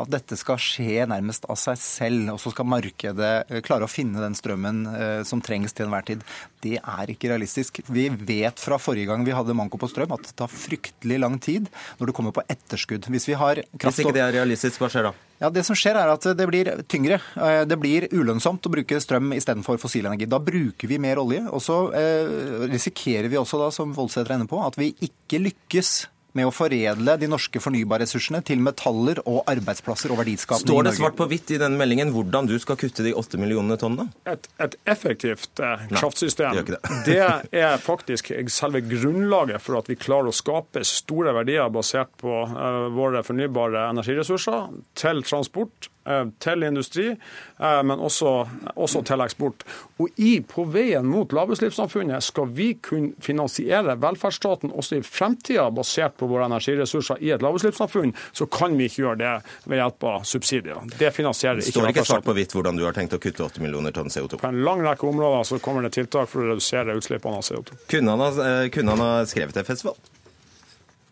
at 0.00 0.10
dette 0.12 0.38
skal 0.40 0.60
skje 0.60 1.06
nærmest 1.10 1.46
av 1.50 1.58
seg 1.60 1.78
selv, 1.80 2.34
og 2.34 2.40
så 2.42 2.52
skal 2.54 2.68
markedet 2.70 3.32
eh, 3.48 3.62
klare 3.66 3.86
å 3.86 3.90
finne 3.90 4.22
den 4.22 4.36
strømmen 4.38 4.82
som 5.26 5.42
trengs 5.44 5.74
til 5.76 5.86
enhver 5.86 6.06
tid. 6.06 6.22
Det 6.64 6.76
er 6.78 7.12
ikke 7.12 7.30
realistisk. 7.32 7.80
Vi 7.88 8.08
vet 8.10 8.60
fra 8.60 8.78
forrige 8.80 9.08
gang 9.10 9.24
vi 9.26 9.34
hadde 9.36 9.56
manko 9.56 9.80
på 9.80 9.88
strøm 9.90 10.14
at 10.16 10.28
det 10.28 10.36
tar 10.38 10.52
fryktelig 10.52 11.18
lang 11.20 11.38
tid 11.42 11.68
når 12.00 12.10
det 12.10 12.16
kommer 12.16 12.34
på 12.36 12.44
etterskudd. 12.50 13.08
Hvis 13.12 13.28
vi 13.30 13.38
har 13.38 13.62
kraft... 13.72 13.96
Hvis 13.96 14.04
ikke 14.04 14.16
det 14.16 14.24
er 14.26 14.38
realistisk, 14.40 14.80
hva 14.82 14.90
skjer 14.92 15.10
da? 15.10 15.16
Ja, 15.40 15.48
Det 15.48 15.64
som 15.64 15.76
skjer 15.78 15.96
er 15.96 16.10
at 16.12 16.26
det 16.36 16.46
blir 16.50 16.68
tyngre. 16.90 17.16
Eh, 17.40 17.62
det 17.64 17.78
blir 17.80 18.08
ulønnsomt 18.12 18.66
å 18.68 18.72
bruke 18.74 19.00
strøm 19.00 19.32
istedenfor 19.36 19.80
fossil 19.80 20.04
energi. 20.04 20.28
Da 20.28 20.40
bruker 20.44 20.90
vi 20.90 21.00
mer 21.00 21.20
olje. 21.22 21.46
Og 21.48 21.64
så 21.64 21.78
eh, 21.96 22.66
risikerer 22.68 23.30
vi 23.32 23.40
også, 23.40 23.60
da, 23.62 23.70
som 23.72 23.94
Voldsæter 23.96 24.34
er 24.34 24.42
inne 24.42 24.50
på, 24.50 24.60
at 24.60 24.76
vi 24.80 24.92
ikke 25.08 25.40
lykkes 25.46 25.94
med 26.38 26.48
å 26.48 26.52
foredle 26.54 27.16
de 27.20 27.28
norske 27.30 27.62
fornybarressursene 27.62 28.42
til 28.46 28.62
metaller 28.64 29.20
og 29.24 29.42
arbeidsplasser 29.50 30.12
og 30.12 30.20
verdiskapning 30.22 30.68
Står 30.68 30.88
det 30.88 30.94
svart 30.98 31.18
på 31.18 31.26
hvitt 31.30 31.52
i 31.54 31.60
denne 31.60 31.78
meldingen 31.80 32.12
hvordan 32.14 32.48
du 32.50 32.56
skal 32.62 32.78
kutte 32.80 33.04
de 33.06 33.14
åtte 33.16 33.40
millionene 33.40 33.78
tonnene? 33.80 34.10
Et, 34.30 34.50
et 34.62 34.76
effektivt 34.90 35.62
eh, 35.62 35.86
kraftsystem 35.94 36.56
Nei, 36.56 36.66
det, 36.70 36.80
det. 37.08 37.20
er 37.62 37.78
faktisk 37.82 38.32
selve 38.52 38.82
grunnlaget 38.86 39.62
for 39.64 39.80
at 39.80 39.90
vi 39.90 39.98
klarer 40.00 40.30
å 40.30 40.36
skape 40.36 40.84
store 40.86 41.34
verdier 41.36 41.70
basert 41.72 42.12
på 42.20 42.42
eh, 42.46 42.82
våre 42.94 43.24
fornybare 43.26 43.88
energiressurser 43.90 44.70
til 44.98 45.24
transport 45.26 45.90
til 46.38 46.62
industri, 46.64 47.06
eh, 47.10 47.82
men 47.84 48.00
også, 48.00 48.48
også, 48.74 49.02
til 49.04 49.20
eksport. 49.20 49.64
Og 50.00 50.08
i 50.16 50.40
På 50.50 50.64
veien 50.64 51.06
mot 51.06 51.32
lavutslippssamfunnet 51.32 52.24
skal 52.24 52.48
vi 52.56 52.72
kunne 52.82 53.12
finansiere 53.20 53.96
velferdsstaten 54.00 54.72
også 54.72 54.98
i 54.98 55.02
fremtida, 55.04 55.68
basert 55.70 56.16
på 56.18 56.26
våre 56.30 56.48
energiressurser 56.48 57.20
i 57.20 57.30
et 57.34 57.44
lavutslippssamfunn, 57.44 58.14
så 58.32 58.46
kan 58.50 58.76
vi 58.78 58.88
ikke 58.88 59.02
gjøre 59.04 59.20
det 59.20 59.34
ved 59.66 59.82
hjelp 59.82 60.08
av 60.10 60.24
subsidier. 60.28 60.80
Det 60.98 61.12
finansierer 61.14 61.60
ikke 61.60 61.76
Står 61.76 61.92
ikke 61.92 62.06
svart 62.08 62.26
på 62.26 62.34
hvitt 62.36 62.56
hvordan 62.56 62.80
du 62.80 62.86
har 62.88 62.96
tenkt 62.96 63.14
å 63.14 63.20
kutte 63.22 63.44
8 63.46 63.62
millioner 63.62 63.94
tonn 63.94 64.10
CO2? 64.10 64.40
På 64.40 64.50
en 64.50 64.64
lang 64.64 64.82
rekke 64.86 65.06
områder 65.06 65.46
så 65.52 65.60
kommer 65.62 65.86
det 65.86 65.94
tiltak 65.98 66.30
for 66.32 66.42
å 66.42 66.50
redusere 66.54 66.96
utslippene 66.96 67.40
av 67.40 67.46
CO2. 67.46 67.82
Kunne 67.92 68.16
han 68.16 68.24
ha, 68.24 68.30
eh, 68.48 68.68
kunne 68.72 68.96
han 68.96 69.04
ha 69.04 69.26
skrevet 69.28 69.54
det, 69.54 69.68
Festival? 69.68 70.00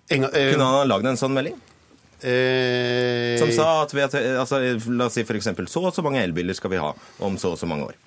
Kunne 0.08 0.32
han 0.32 0.80
ha 0.80 0.84
lagd 0.88 1.06
en 1.06 1.20
sånn 1.20 1.36
melding? 1.36 1.58
Eh... 2.22 3.38
Som 3.38 3.52
sa 3.54 3.70
at, 3.84 3.94
vi, 3.94 4.02
altså, 4.02 4.60
La 4.90 5.06
oss 5.06 5.18
si 5.18 5.22
f.eks. 5.22 5.52
så 5.70 5.84
og 5.84 5.94
så 5.94 6.04
mange 6.04 6.22
elbiler 6.24 6.56
skal 6.56 6.74
vi 6.74 6.82
ha 6.82 6.92
om 7.24 7.38
så 7.38 7.54
og 7.54 7.60
så 7.60 7.70
mange 7.70 7.90
år. 7.92 7.98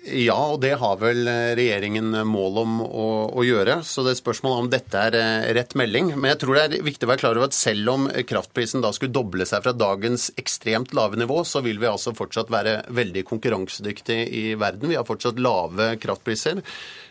Ja, 0.00 0.38
og 0.54 0.62
det 0.62 0.72
har 0.80 0.96
vel 0.96 1.28
regjeringen 1.28 2.14
mål 2.24 2.60
om 2.62 2.78
å, 2.86 3.08
å, 3.36 3.42
gjøre. 3.44 3.82
Så 3.84 4.00
det 4.06 4.14
er 4.14 4.20
spørsmålet 4.22 4.62
om 4.62 4.70
dette 4.72 5.02
er 5.10 5.16
eh, 5.18 5.50
rett 5.58 5.74
melding. 5.76 6.14
Men 6.14 6.32
jeg 6.32 6.40
tror 6.40 6.56
det 6.56 6.62
er 6.64 6.86
viktig 6.86 7.04
å 7.04 7.10
være 7.10 7.20
klar 7.20 7.36
over 7.36 7.50
at 7.50 7.56
selv 7.56 7.92
om 7.92 8.06
kraftprisen 8.08 8.80
da 8.80 8.94
skulle 8.96 9.12
doble 9.12 9.44
seg 9.48 9.60
fra 9.66 9.74
dagens 9.76 10.30
ekstremt 10.40 10.94
lave 10.96 11.20
nivå, 11.20 11.42
så 11.44 11.60
vil 11.66 11.82
vi 11.82 11.90
altså 11.90 12.14
fortsatt 12.16 12.52
være 12.52 12.78
veldig 12.96 13.26
konkurransedyktige 13.28 14.24
i 14.24 14.44
verden. 14.60 14.88
Vi 14.88 14.96
har 14.96 15.08
fortsatt 15.08 15.42
lave 15.42 15.92
kraftpriser. 16.00 16.64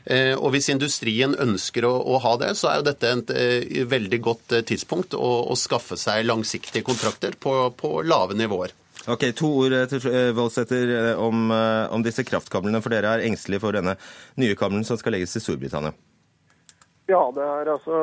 Eh, 0.09 0.33
og 0.33 0.55
hvis 0.55 0.71
industrien 0.73 1.35
ønsker 1.37 1.85
å, 1.85 1.91
å 2.01 2.17
ha 2.23 2.33
det, 2.41 2.55
så 2.57 2.71
er 2.71 2.79
jo 2.79 2.85
dette 2.87 3.09
et 3.13 3.33
uh, 3.33 3.81
veldig 3.91 4.19
godt 4.25 4.55
uh, 4.57 4.63
tidspunkt 4.65 5.13
å, 5.13 5.31
å, 5.53 5.57
skaffe 5.59 5.99
seg 6.01 6.25
langsiktige 6.25 6.81
kontrakter 6.87 7.37
på, 7.37 7.53
på 7.77 7.99
lave 8.01 8.37
nivåer. 8.37 8.73
Ok, 9.09 9.27
To 9.37 9.51
ord 9.61 9.75
til 9.89 10.01
Voldsæter 10.35 11.15
om, 11.21 11.49
om, 11.49 12.01
disse 12.03 12.25
kraftkablene, 12.27 12.81
for 12.83 12.93
dere 12.93 13.13
er 13.15 13.27
engstelige 13.29 13.63
for 13.63 13.77
denne 13.77 13.95
nye 14.41 14.57
kabelen 14.59 14.83
som 14.85 14.99
skal 14.99 15.15
legges 15.15 15.37
til 15.37 15.45
Storbritannia. 15.45 15.93
Ja, 17.09 17.21
det 17.33 17.45
er 17.45 17.71
altså 17.73 18.01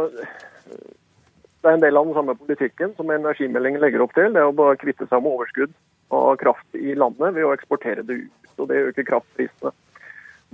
det 0.66 1.72
er 1.72 1.76
en 1.76 1.82
del 1.82 1.98
av 1.98 2.06
den 2.06 2.14
samme 2.14 2.34
politikken 2.38 2.94
som 2.94 3.10
energimeldingen 3.10 3.82
legger 3.82 4.04
opp 4.04 4.14
til. 4.14 4.30
Det 4.30 4.38
er 4.38 4.48
å 4.48 4.54
bare 4.54 4.78
kvitte 4.78 5.08
seg 5.10 5.22
med 5.22 5.34
overskudd 5.34 5.72
av 6.14 6.36
kraft 6.38 6.78
i 6.78 6.94
landet 6.94 7.34
ved 7.34 7.46
å 7.48 7.54
eksportere 7.56 8.06
det 8.06 8.20
ut. 8.22 8.50
og 8.56 8.68
Det 8.70 8.82
øker 8.90 9.08
kraftprisene. 9.08 9.72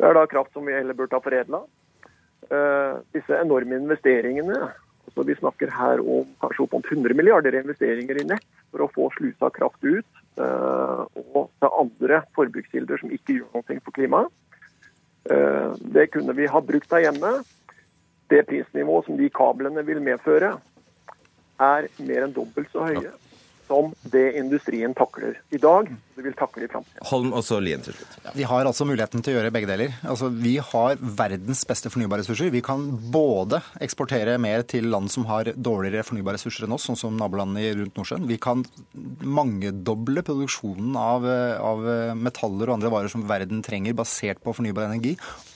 Det 0.03 0.09
er 0.11 0.19
da 0.19 0.27
kraft 0.27 0.51
som 0.57 0.67
vi 0.67 0.75
heller 0.75 0.97
burde 0.99 1.15
ha 1.15 1.23
foredla. 1.23 1.61
Uh, 2.51 2.99
disse 3.15 3.37
enorme 3.39 3.79
investeringene 3.79 4.57
altså 5.07 5.23
Vi 5.29 5.37
snakker 5.39 5.71
her 5.71 6.01
om 6.01 6.27
kanskje 6.43 6.65
opp 6.65 6.75
mot 6.75 6.89
100 6.91 7.15
milliarder 7.19 7.55
investeringer 7.59 8.19
i 8.19 8.25
nett 8.27 8.45
for 8.73 8.83
å 8.85 8.91
få 8.91 9.09
slusa 9.15 9.51
kraft 9.55 9.83
ut. 9.85 10.07
Uh, 10.41 11.07
og 11.35 11.51
til 11.63 11.79
andre 11.85 12.23
forbrukskilder 12.35 13.03
som 13.03 13.15
ikke 13.15 13.39
gjør 13.39 13.59
noe 13.59 13.79
for 13.85 13.95
klimaet. 13.95 14.31
Uh, 15.31 15.75
det 15.95 16.09
kunne 16.15 16.35
vi 16.39 16.51
ha 16.51 16.63
brukt 16.65 16.91
der 16.91 17.07
hjemme. 17.07 17.33
Det 18.33 18.43
prisnivået 18.49 19.07
som 19.07 19.19
de 19.21 19.31
kablene 19.31 19.85
vil 19.87 20.03
medføre, 20.03 20.55
er 21.63 21.91
mer 22.03 22.25
enn 22.27 22.35
dobbelt 22.35 22.73
så 22.73 22.89
høye 22.89 23.13
som 23.69 23.93
det 24.13 24.33
industrien 24.41 24.95
takler 24.97 25.39
i 25.55 25.61
dag. 25.63 25.91
Det 26.13 26.23
vil 26.27 26.35
takle 26.37 26.67
i 26.67 26.69
framtiden. 26.69 27.05
Holm 27.09 27.31
og 27.33 27.45
så 27.47 27.57
Lien 27.63 27.81
til 27.85 27.95
slutt. 27.97 28.17
Ja, 28.27 28.33
vi 28.37 28.45
har 28.49 28.69
altså 28.69 28.85
muligheten 28.89 29.23
til 29.25 29.33
å 29.33 29.39
gjøre 29.39 29.53
begge 29.55 29.69
deler. 29.71 29.95
Altså, 30.05 30.29
vi 30.29 30.59
har 30.61 30.99
verdens 31.01 31.63
beste 31.69 31.89
fornybarressurser. 31.93 32.51
Vi 32.53 32.61
kan 32.65 32.85
både 33.15 33.63
eksportere 33.85 34.35
mer 34.43 34.67
til 34.69 34.91
land 34.93 35.09
som 35.13 35.25
har 35.31 35.53
dårligere 35.57 36.05
fornybarressurser 36.05 36.67
enn 36.67 36.77
oss, 36.77 36.85
sånn 36.91 37.01
som 37.01 37.17
nabolandene 37.17 37.73
rundt 37.79 37.97
Nordsjøen. 37.97 38.29
Vi 38.29 38.37
kan 38.43 38.65
mangedoble 39.25 40.25
produksjonen 40.27 40.99
av, 41.01 41.25
av 41.63 41.87
metaller 42.19 42.69
og 42.69 42.77
andre 42.77 42.93
varer 42.93 43.13
som 43.13 43.25
verden 43.29 43.65
trenger, 43.65 43.97
basert 43.97 44.43
på 44.45 44.55
fornybar 44.59 44.91
energi. 44.91 45.15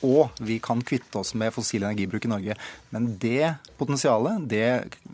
Og 0.08 0.32
vi 0.40 0.56
kan 0.64 0.80
kvitte 0.86 1.20
oss 1.20 1.34
med 1.36 1.52
fossil 1.52 1.84
energibruk 1.84 2.24
i 2.24 2.32
Norge. 2.32 2.56
Men 2.96 3.12
det 3.20 3.56
potensialet 3.76 4.48
det 4.48 4.66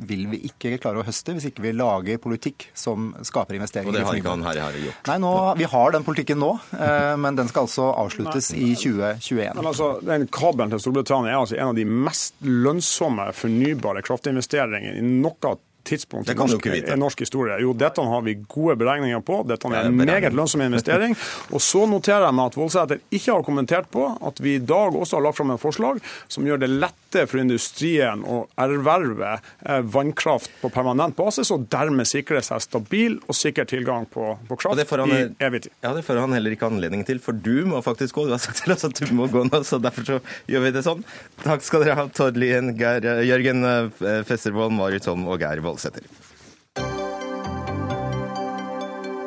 vil 0.07 0.29
vi 0.31 0.45
ikke 0.49 0.77
klare 0.83 1.03
å 1.03 1.07
høste 1.07 1.35
hvis 1.35 1.51
ikke 1.51 1.67
vi 1.67 1.75
lager 1.75 2.23
politikk 2.23 2.69
som 2.79 3.11
skaper 3.27 3.59
investeringer. 3.59 3.91
Og 3.91 3.99
det 3.99 4.07
har 4.07 4.23
ikke 4.23 4.35
han 4.37 4.47
her 4.47 4.61
i 4.61 4.65
Herre 4.65 4.87
gjort? 4.87 5.11
Nei, 5.11 5.19
nå, 5.23 5.32
Vi 5.59 5.69
har 5.73 5.95
den 5.95 6.05
politikken 6.07 6.41
nå, 6.43 6.53
eh, 6.79 7.15
men 7.21 7.39
den 7.39 7.51
skal 7.51 7.67
altså 7.67 7.91
avsluttes 7.91 8.53
i 8.55 8.73
2021. 8.79 9.53
Men 9.59 9.71
altså, 9.71 9.91
den 10.07 10.29
Kabelen 10.33 10.73
til 10.73 10.83
Storbritannia 10.83 11.35
er 11.35 11.43
altså 11.43 11.59
en 11.59 11.73
av 11.73 11.79
de 11.79 11.87
mest 11.89 12.39
lønnsomme 12.45 13.31
fornybare 13.37 14.05
kraftinvesteringene 14.07 14.99
i 15.01 15.07
noe 15.23 15.57
tidspunkt 15.85 16.31
i 16.31 16.35
norsk, 16.37 16.69
norsk, 16.99 17.25
historie. 17.25 17.59
Jo, 17.63 17.73
dette 17.77 18.03
har 18.03 18.23
vi 18.27 18.37
gode 18.49 18.77
beregninger 18.81 19.21
på. 19.27 19.43
Dette 19.49 19.71
er 19.71 19.89
en 19.89 19.97
meget 19.99 20.35
lønnsom 20.35 20.65
investering. 20.65 21.17
Og 21.55 21.63
så 21.63 21.85
noterer 21.91 22.27
jeg 22.29 22.37
meg 22.39 22.53
at 22.53 22.59
Voldsæter 22.59 23.03
ikke 23.11 23.37
har 23.37 23.47
kommentert 23.47 23.91
på 23.93 24.07
at 24.21 24.41
vi 24.43 24.57
i 24.59 24.63
dag 24.63 24.97
også 24.97 25.19
har 25.19 25.27
lagt 25.27 25.41
fram 25.41 25.53
en 25.55 25.61
forslag 25.61 26.01
som 26.31 26.47
gjør 26.47 26.63
det 26.63 26.71
lettere 26.73 27.29
for 27.31 27.43
industrien 27.43 28.23
å 28.25 28.43
erverve 28.61 29.35
eh, 29.37 29.81
vannkraft 29.95 30.53
på 30.63 30.71
permanent 30.73 31.17
basis, 31.19 31.51
og 31.55 31.67
dermed 31.73 32.09
sikre 32.09 32.43
seg 32.45 32.63
stabil 32.65 33.19
og 33.27 33.37
sikker 33.37 33.69
tilgang 33.69 34.07
på, 34.11 34.33
på 34.49 34.59
kraft 34.61 34.95
han, 34.97 35.13
i 35.13 35.23
evig 35.45 35.65
tid. 35.67 35.75
Ja, 35.85 35.93
Det 35.97 36.05
får 36.07 36.23
han 36.23 36.37
heller 36.37 36.55
ikke 36.55 36.71
anledning 36.71 37.05
til, 37.09 37.21
for 37.23 37.37
du 37.37 37.65
må 37.69 37.83
faktisk 37.85 38.19
gå. 38.19 38.27
Du 38.29 38.35
har 38.37 38.43
sagt 38.43 38.63
til 38.65 38.75
oss 38.75 38.87
at 38.89 38.99
du 38.99 39.13
må 39.17 39.29
gå 39.33 39.45
nå, 39.49 39.63
så 39.67 39.81
derfor 39.83 40.09
så 40.09 40.21
gjør 40.51 40.67
vi 40.67 40.75
det 40.77 40.85
sånn. 40.87 41.05
Takk 41.43 41.65
skal 41.67 41.85
dere 41.85 41.99
ha, 41.99 42.09
Tord 42.13 42.39
Lien, 42.41 42.73
Jørgen 42.77 43.65
eh, 43.69 44.23
Festervold, 44.29 44.75
Marit 44.77 45.09
Holm 45.11 45.27
og 45.29 45.43
Geir 45.43 45.63
Vold. 45.65 45.72
Voldsæter. 45.73 46.07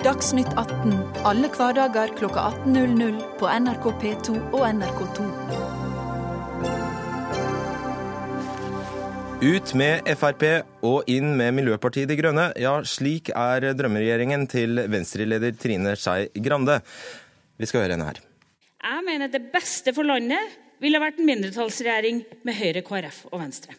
Dagsnytt 0.06 0.52
18 0.54 0.92
alle 1.26 1.50
hverdager 1.50 2.12
kl 2.14 2.28
18.00 2.30 3.16
på 3.40 3.50
NRK 3.50 3.86
P2 4.04 4.36
og 4.54 4.66
NRK2. 4.70 5.30
Ut 9.46 9.72
med 9.78 10.08
Frp 10.18 10.44
og 10.86 11.10
inn 11.12 11.34
med 11.38 11.56
Miljøpartiet 11.58 12.10
De 12.10 12.18
Grønne. 12.20 12.52
Ja, 12.62 12.76
slik 12.86 13.32
er 13.34 13.66
drømmeregjeringen 13.78 14.46
til 14.50 14.84
Venstre-leder 14.94 15.58
Trine 15.58 15.96
Skei 15.98 16.30
Grande. 16.46 16.80
Vi 17.58 17.70
skal 17.70 17.84
høre 17.84 17.98
henne 17.98 18.08
her. 18.12 18.22
Jeg 18.86 19.06
mener 19.10 19.34
det 19.34 19.42
beste 19.54 19.94
for 19.98 20.06
landet 20.06 20.54
ville 20.82 21.02
vært 21.02 21.18
en 21.18 21.30
mindretallsregjering 21.32 22.22
med 22.46 22.58
Høyre, 22.62 22.86
KrF 22.86 23.26
og 23.32 23.42
Venstre. 23.42 23.78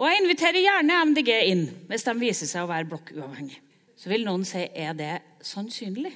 Og 0.00 0.08
jeg 0.08 0.22
inviterer 0.22 0.64
gjerne 0.64 1.00
MDG 1.12 1.30
inn 1.52 1.64
hvis 1.90 2.06
de 2.08 2.16
viser 2.20 2.50
seg 2.50 2.64
å 2.64 2.70
være 2.70 2.88
blokkuavhengig. 2.90 3.58
Så 3.98 4.10
vil 4.10 4.24
noen 4.26 4.44
si 4.48 4.64
er 4.66 4.94
det 4.98 5.14
sannsynlig? 5.46 6.12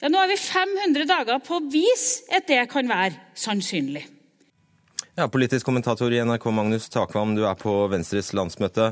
Ja, 0.00 0.10
Nå 0.12 0.20
har 0.20 0.28
vi 0.28 0.36
500 0.40 1.08
dager 1.08 1.40
på 1.44 1.58
å 1.58 1.64
vise 1.72 2.24
at 2.36 2.48
det 2.48 2.62
kan 2.72 2.88
være 2.88 3.16
sannsynlig. 3.36 4.04
Ja, 5.16 5.24
Politisk 5.32 5.64
kommentator 5.64 6.12
i 6.12 6.20
NRK 6.20 6.50
Magnus 6.52 6.90
Takvam, 6.92 7.32
du 7.36 7.46
er 7.48 7.56
på 7.56 7.72
Venstres 7.88 8.34
landsmøte. 8.36 8.90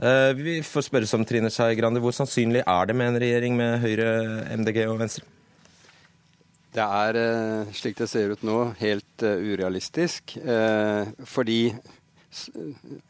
Eh, 0.00 0.30
vi 0.36 0.58
får 0.64 0.86
spørre 0.86 1.08
som 1.08 1.24
Trine 1.28 1.50
Skei 1.52 1.74
Grande. 1.76 2.00
Hvor 2.00 2.12
sannsynlig 2.16 2.62
er 2.64 2.88
det 2.88 2.96
med 2.96 3.10
en 3.10 3.20
regjering 3.20 3.56
med 3.56 3.80
Høyre, 3.80 4.10
MDG 4.56 4.82
og 4.86 4.98
Venstre? 5.00 5.24
Det 6.72 6.84
er, 6.84 7.16
eh, 7.20 7.72
slik 7.74 7.96
det 7.98 8.08
ser 8.08 8.30
ut 8.30 8.44
nå, 8.46 8.58
helt 8.78 9.24
eh, 9.26 9.40
urealistisk. 9.40 10.36
Fordi 11.24 11.74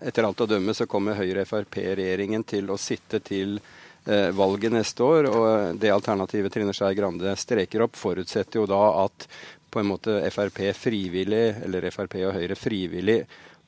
etter 0.00 0.26
alt 0.26 0.40
å 0.40 0.48
dømme 0.48 0.74
så 0.74 0.88
kommer 0.88 1.18
Høyre-Frp-regjeringen 1.18 2.44
til 2.48 2.70
å 2.72 2.78
sitte 2.80 3.20
til 3.24 3.58
Eh, 4.04 4.30
valget 4.30 4.72
neste 4.72 5.02
år. 5.02 5.28
Og 5.28 5.76
det 5.78 5.92
alternativet 5.92 6.52
Trine 6.52 6.72
Skei 6.72 6.94
Grande 6.96 7.34
streker 7.36 7.84
opp, 7.84 7.98
forutsetter 8.00 8.62
jo 8.62 8.68
da 8.70 8.80
at 9.04 9.28
på 9.70 9.82
en 9.82 9.90
måte 9.90 10.16
Frp 10.32 10.62
frivillig, 10.74 11.44
eller 11.66 11.90
Frp 11.92 12.16
og 12.24 12.34
Høyre 12.34 12.56
frivillig 12.58 13.20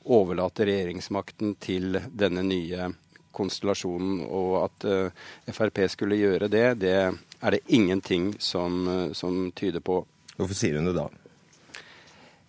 overlater 0.03 0.67
regjeringsmakten 0.67 1.55
til 1.63 1.99
denne 2.11 2.43
nye 2.43 2.89
konstellasjonen. 3.31 4.25
Og 4.25 4.57
at 4.65 4.87
uh, 4.89 5.53
Frp 5.53 5.85
skulle 5.93 6.19
gjøre 6.19 6.51
det, 6.51 6.65
det 6.81 6.97
er 6.97 7.55
det 7.55 7.63
ingenting 7.71 8.33
som, 8.35 8.83
uh, 8.83 9.13
som 9.15 9.47
tyder 9.55 9.85
på. 9.85 10.01
Hvorfor 10.35 10.57
sier 10.57 10.75
hun 10.75 10.91
det 10.91 10.97
da? 10.97 11.07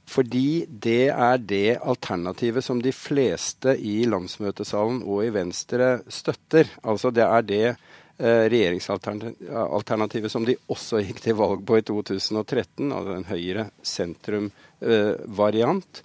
Fordi 0.04 0.66
det 0.68 1.08
er 1.10 1.38
det 1.40 1.78
alternativet 1.80 2.64
som 2.64 2.82
de 2.82 2.92
fleste 2.92 3.76
i 3.80 4.04
landsmøtesalen 4.08 5.02
og 5.02 5.24
i 5.24 5.32
Venstre 5.34 6.00
støtter. 6.12 6.68
Altså 6.84 7.10
det 7.14 7.24
er 7.24 7.42
det 7.48 7.66
eh, 7.70 8.44
regjeringsalternativet 8.52 10.32
som 10.32 10.44
de 10.44 10.56
også 10.68 11.00
gikk 11.06 11.20
til 11.24 11.34
valg 11.40 11.64
på 11.66 11.78
i 11.80 11.86
2013, 11.88 12.92
altså 12.92 13.12
en 13.16 13.30
høyre 13.30 13.64
sentrum-variant. 13.94 15.92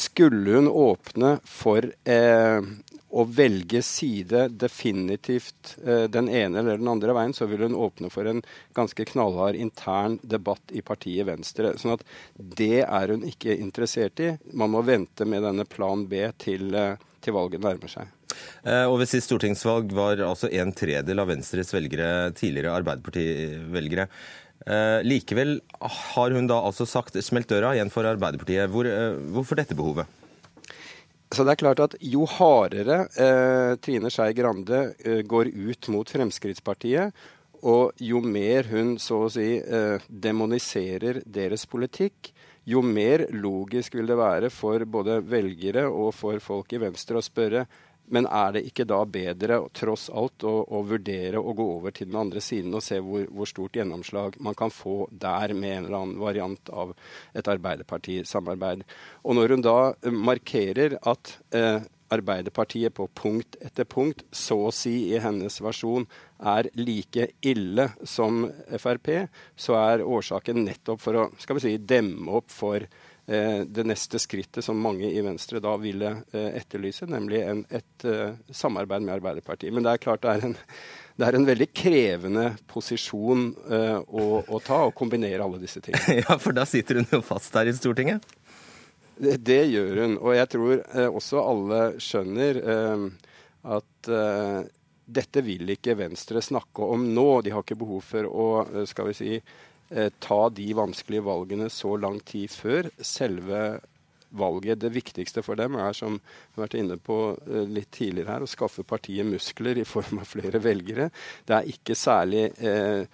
Skulle 0.00 0.54
hun 0.54 0.68
åpne 0.70 1.40
for 1.42 1.82
eh, 1.82 2.60
å 3.10 3.24
velge 3.26 3.82
side 3.82 4.46
definitivt 4.60 5.74
eh, 5.84 6.06
den 6.12 6.28
ene 6.28 6.62
eller 6.62 6.78
den 6.78 6.90
andre 6.90 7.14
veien, 7.16 7.34
så 7.34 7.48
vil 7.50 7.66
hun 7.66 7.78
åpne 7.78 8.10
for 8.12 8.28
en 8.30 8.42
ganske 8.76 9.06
knallhard 9.12 9.58
intern 9.58 10.18
debatt 10.22 10.74
i 10.74 10.82
partiet 10.86 11.26
Venstre. 11.28 11.74
Sånn 11.80 11.96
at 11.96 12.06
det 12.36 12.84
er 12.84 13.14
hun 13.14 13.26
ikke 13.26 13.56
interessert 13.56 14.22
i. 14.22 14.32
Man 14.54 14.74
må 14.74 14.84
vente 14.86 15.26
med 15.26 15.44
denne 15.46 15.66
plan 15.68 16.06
B 16.10 16.28
til, 16.38 16.70
eh, 16.74 16.96
til 17.20 17.36
valget 17.36 17.66
nærmer 17.66 17.90
seg. 17.90 18.14
Eh, 18.62 18.86
og 18.86 19.00
Ved 19.00 19.10
sist 19.10 19.30
stortingsvalg 19.30 19.90
var 19.96 20.22
altså 20.24 20.50
en 20.52 20.72
tredel 20.76 21.22
av 21.22 21.30
Venstres 21.32 21.74
velgere 21.74 22.30
tidligere 22.36 22.76
Arbeiderparti-velgere. 22.78 24.06
Eh, 24.68 25.00
likevel 25.06 25.58
har 25.80 26.36
hun 26.36 26.48
da 26.50 26.60
altså 26.60 26.86
sagt 26.88 27.16
smelt 27.24 27.48
døra 27.48 27.72
igjen 27.74 27.92
for 27.92 28.04
Arbeiderpartiet. 28.04 28.68
Hvor, 28.70 28.86
eh, 28.86 29.16
hvorfor 29.32 29.56
dette 29.56 29.74
behovet? 29.76 30.06
Så 31.30 31.44
det 31.46 31.52
er 31.54 31.60
klart 31.60 31.80
at 31.84 31.94
Jo 32.02 32.24
hardere 32.26 33.04
eh, 33.14 33.76
Trine 33.78 34.10
Skei 34.10 34.32
Grande 34.34 34.80
eh, 34.98 35.20
går 35.22 35.52
ut 35.54 35.90
mot 35.94 36.10
Fremskrittspartiet, 36.10 37.14
og 37.60 38.00
jo 38.02 38.22
mer 38.24 38.66
hun 38.72 38.96
så 38.98 39.20
å 39.26 39.30
si 39.30 39.60
eh, 39.60 40.02
demoniserer 40.08 41.20
deres 41.22 41.68
politikk, 41.70 42.32
jo 42.66 42.82
mer 42.82 43.28
logisk 43.30 43.94
vil 43.98 44.10
det 44.10 44.18
være 44.18 44.50
for 44.52 44.82
både 44.90 45.20
velgere 45.22 45.86
og 45.86 46.10
for 46.18 46.42
folk 46.42 46.74
i 46.74 46.82
Venstre 46.82 47.20
å 47.20 47.24
spørre 47.24 47.64
men 48.10 48.26
er 48.26 48.56
det 48.56 48.64
ikke 48.68 48.86
da 48.88 49.00
bedre 49.06 49.60
tross 49.76 50.08
alt 50.10 50.44
å, 50.46 50.54
å, 50.66 50.82
vurdere 50.86 51.40
å 51.40 51.54
gå 51.56 51.66
over 51.76 51.94
til 51.94 52.10
den 52.10 52.18
andre 52.20 52.42
siden 52.44 52.74
og 52.74 52.84
se 52.84 52.98
hvor, 53.04 53.26
hvor, 53.30 53.48
stort 53.50 53.78
gjennomslag 53.78 54.38
man 54.42 54.56
kan 54.58 54.72
få 54.74 55.04
der 55.10 55.54
med 55.54 55.76
en 55.76 55.86
eller 55.86 55.98
annen 56.00 56.20
variant 56.22 56.72
av 56.74 56.92
et 57.36 57.50
Arbeiderparti-samarbeid? 57.50 58.84
Og 59.24 59.38
når 59.38 59.56
hun 59.56 59.64
da 59.64 59.78
eh, 59.92 60.14
markerer 60.30 60.98
at 61.00 61.36
eh, 61.54 61.86
Arbeiderpartiet 62.10 62.94
på 62.96 63.06
punkt 63.14 63.54
etter 63.62 63.86
punkt, 63.86 64.24
så 64.34 64.56
å 64.66 64.72
si 64.74 65.12
i 65.12 65.20
hennes 65.22 65.60
versjon, 65.62 66.08
er 66.40 66.66
like 66.74 67.28
ille 67.46 67.86
som 68.02 68.42
Frp, 68.74 69.12
så 69.54 69.76
er 69.78 70.02
årsaken 70.02 70.64
nettopp 70.66 71.04
for 71.04 71.20
å 71.20 71.28
skal 71.38 71.58
vi 71.58 71.64
si, 71.68 71.76
demme 71.78 72.40
opp 72.40 72.50
for 72.50 72.88
det 73.30 73.84
neste 73.86 74.18
skrittet 74.18 74.64
som 74.64 74.78
mange 74.82 75.06
i 75.06 75.20
Venstre 75.22 75.60
da 75.62 75.76
ville 75.78 76.08
eh, 76.32 76.48
etterlyse, 76.58 77.06
nemlig 77.06 77.42
en, 77.46 77.60
et 77.70 78.06
uh, 78.08 78.32
samarbeid 78.50 79.04
med 79.04 79.14
Arbeiderpartiet. 79.14 79.70
Men 79.74 79.86
det 79.86 79.92
er 79.92 80.02
klart 80.02 80.24
det 80.24 80.32
er 80.32 80.46
en, 80.48 80.56
det 81.20 81.28
er 81.28 81.38
en 81.38 81.46
veldig 81.46 81.68
krevende 81.76 82.46
posisjon 82.70 83.46
å, 83.54 84.26
å, 84.40 84.60
ta, 84.64 84.80
å 84.88 84.94
kombinere 84.96 85.44
alle 85.44 85.60
disse 85.62 85.82
tingene. 85.84 86.18
ja, 86.24 86.38
for 86.42 86.56
da 86.56 86.66
sitter 86.66 87.02
hun 87.02 87.10
jo 87.12 87.22
fast 87.22 87.54
her 87.54 87.70
i 87.70 87.76
Stortinget? 87.76 88.26
Det, 89.20 89.36
det 89.44 89.62
gjør 89.68 90.04
hun. 90.06 90.18
Og 90.18 90.34
jeg 90.34 90.50
tror 90.56 90.84
også 91.10 91.44
alle 91.44 91.80
skjønner 92.00 92.62
at 93.76 94.12
dette 95.20 95.42
vil 95.44 95.74
ikke 95.76 95.98
Venstre 96.00 96.40
snakke 96.42 96.88
om 96.96 97.04
nå. 97.12 97.28
De 97.44 97.52
har 97.52 97.66
ikke 97.66 97.78
behov 97.82 98.00
for 98.14 98.30
å 98.30 98.46
skal 98.88 99.10
vi 99.10 99.18
si, 99.18 99.34
Eh, 99.34 99.69
ta 100.22 100.40
de 100.54 100.68
vanskelige 100.78 101.24
valgene 101.26 101.66
så 101.72 101.96
lang 101.98 102.20
tid 102.22 102.52
før 102.54 102.90
selve 103.02 103.80
valget. 104.30 104.80
Det 104.80 104.92
viktigste 104.94 105.42
for 105.42 105.58
dem 105.58 105.76
er, 105.80 105.92
som 105.96 106.18
vi 106.20 106.58
har 106.58 106.64
vært 106.64 106.78
inne 106.78 106.96
på 107.02 107.18
eh, 107.34 107.66
litt 107.68 107.90
tidligere 107.94 108.36
her, 108.36 108.46
å 108.46 108.50
skaffe 108.50 108.86
partiet 108.86 109.26
muskler 109.26 109.80
i 109.80 109.86
form 109.88 110.22
av 110.22 110.30
flere 110.30 110.62
velgere. 110.62 111.10
Det 111.46 111.56
er 111.56 111.70
ikke 111.72 111.98
særlig 111.98 112.46
eh, 112.58 113.04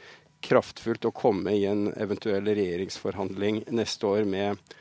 kraftfullt 0.46 1.08
å 1.08 1.14
komme 1.16 1.54
i 1.56 1.64
en 1.68 1.88
eventuell 1.96 2.46
regjeringsforhandling 2.52 3.64
neste 3.74 4.10
år 4.10 4.28
med 4.28 4.76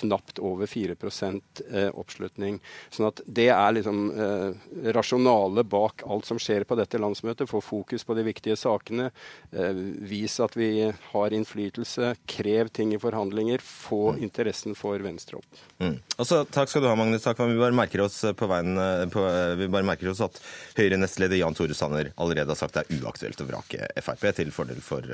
knapt 0.00 0.38
over 0.38 0.66
4% 0.66 1.62
eh, 1.72 1.88
oppslutning. 1.94 2.58
Sånn 2.90 3.08
at 3.10 3.22
Det 3.26 3.48
er 3.54 3.74
liksom 3.76 4.00
eh, 4.12 4.92
rasjonalet 4.94 5.68
bak 5.68 6.04
alt 6.06 6.28
som 6.28 6.40
skjer 6.42 6.66
på 6.68 6.78
dette 6.78 7.00
landsmøtet. 7.00 7.50
Få 7.50 7.60
fokus 7.64 8.06
på 8.06 8.16
de 8.18 8.24
viktige 8.26 8.56
sakene. 8.58 9.10
Eh, 9.52 9.82
vis 10.08 10.38
at 10.44 10.56
vi 10.58 10.70
har 11.12 11.36
innflytelse. 11.36 12.14
Krev 12.30 12.72
ting 12.74 12.94
i 12.94 13.02
forhandlinger. 13.02 13.64
Få 13.64 14.14
mm. 14.14 14.22
interessen 14.28 14.78
for 14.78 15.02
Venstre 15.04 15.42
opp. 15.42 15.62
Mm. 15.82 15.98
Altså, 16.16 16.42
takk 16.44 16.72
skal 16.72 16.84
du 16.84 16.90
ha, 16.90 16.96
Magnus 16.98 17.26
Takvam. 17.26 17.52
Vi 17.54 17.60
bare 17.62 17.76
merker 17.76 18.04
oss 18.06 18.20
på 18.38 18.50
veien 18.50 18.78
på, 19.12 19.26
vi 19.58 19.70
bare 19.70 19.86
merker 19.86 20.12
oss 20.12 20.22
at 20.24 20.40
Høyre-nestleder 20.78 21.40
Jan 21.40 21.56
Tore 21.58 21.76
Sanner 21.76 22.12
allerede 22.16 22.54
har 22.54 22.58
sagt 22.58 22.78
det 22.78 22.86
er 22.86 23.02
uaktuelt 23.02 23.40
å 23.42 23.48
vrake 23.48 23.92
Frp 24.02 24.26
til 24.36 24.50
fordel 24.54 24.82
for, 24.84 25.06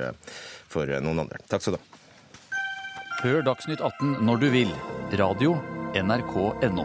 for 0.71 0.97
noen 1.01 1.25
andre. 1.25 1.41
Takk 1.49 1.65
skal 1.65 1.77
du 1.77 1.81
ha. 1.81 2.04
Hør 3.23 3.43
Dagsnytt 3.45 3.79
18 3.79 4.25
når 4.27 4.39
du 4.41 4.45
vil. 4.51 4.71
Radio 5.15 5.55
NRK.no. 5.95 6.83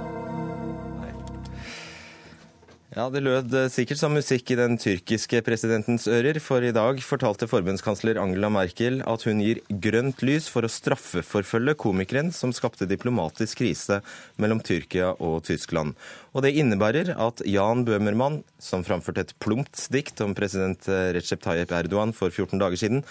Ja, 2.90 3.04
Det 3.10 3.20
lød 3.22 3.54
sikkert 3.70 4.00
som 4.00 4.14
musikk 4.14 4.50
i 4.50 4.58
den 4.58 4.76
tyrkiske 4.78 5.40
presidentens 5.46 6.08
ører, 6.10 6.40
for 6.42 6.62
i 6.62 6.72
dag 6.74 6.98
fortalte 7.06 7.46
forbundskansler 7.50 8.18
Angela 8.18 8.50
Merkel 8.50 8.98
at 9.06 9.26
hun 9.26 9.42
gir 9.42 9.60
grønt 9.70 10.22
lys 10.26 10.48
for 10.50 10.66
å 10.66 10.70
straffeforfølge 10.70 11.76
komikeren 11.78 12.32
som 12.34 12.54
skapte 12.54 12.88
diplomatisk 12.90 13.62
krise 13.62 14.00
mellom 14.42 14.62
Tyrkia 14.62 15.12
og 15.18 15.44
Tyskland. 15.46 15.94
Og 16.34 16.46
det 16.46 16.56
innebærer 16.58 17.14
at 17.14 17.42
Jan 17.46 17.86
Bøhmermann, 17.86 18.42
som 18.58 18.86
framførte 18.86 19.26
et 19.26 19.36
plumpt 19.42 19.86
dikt 19.94 20.22
om 20.26 20.34
president 20.38 20.90
Recep 21.14 21.42
Tayyip 21.46 21.74
Erdogan 21.78 22.14
for 22.14 22.30
14 22.30 22.58
dager 22.58 22.82
siden, 22.86 23.04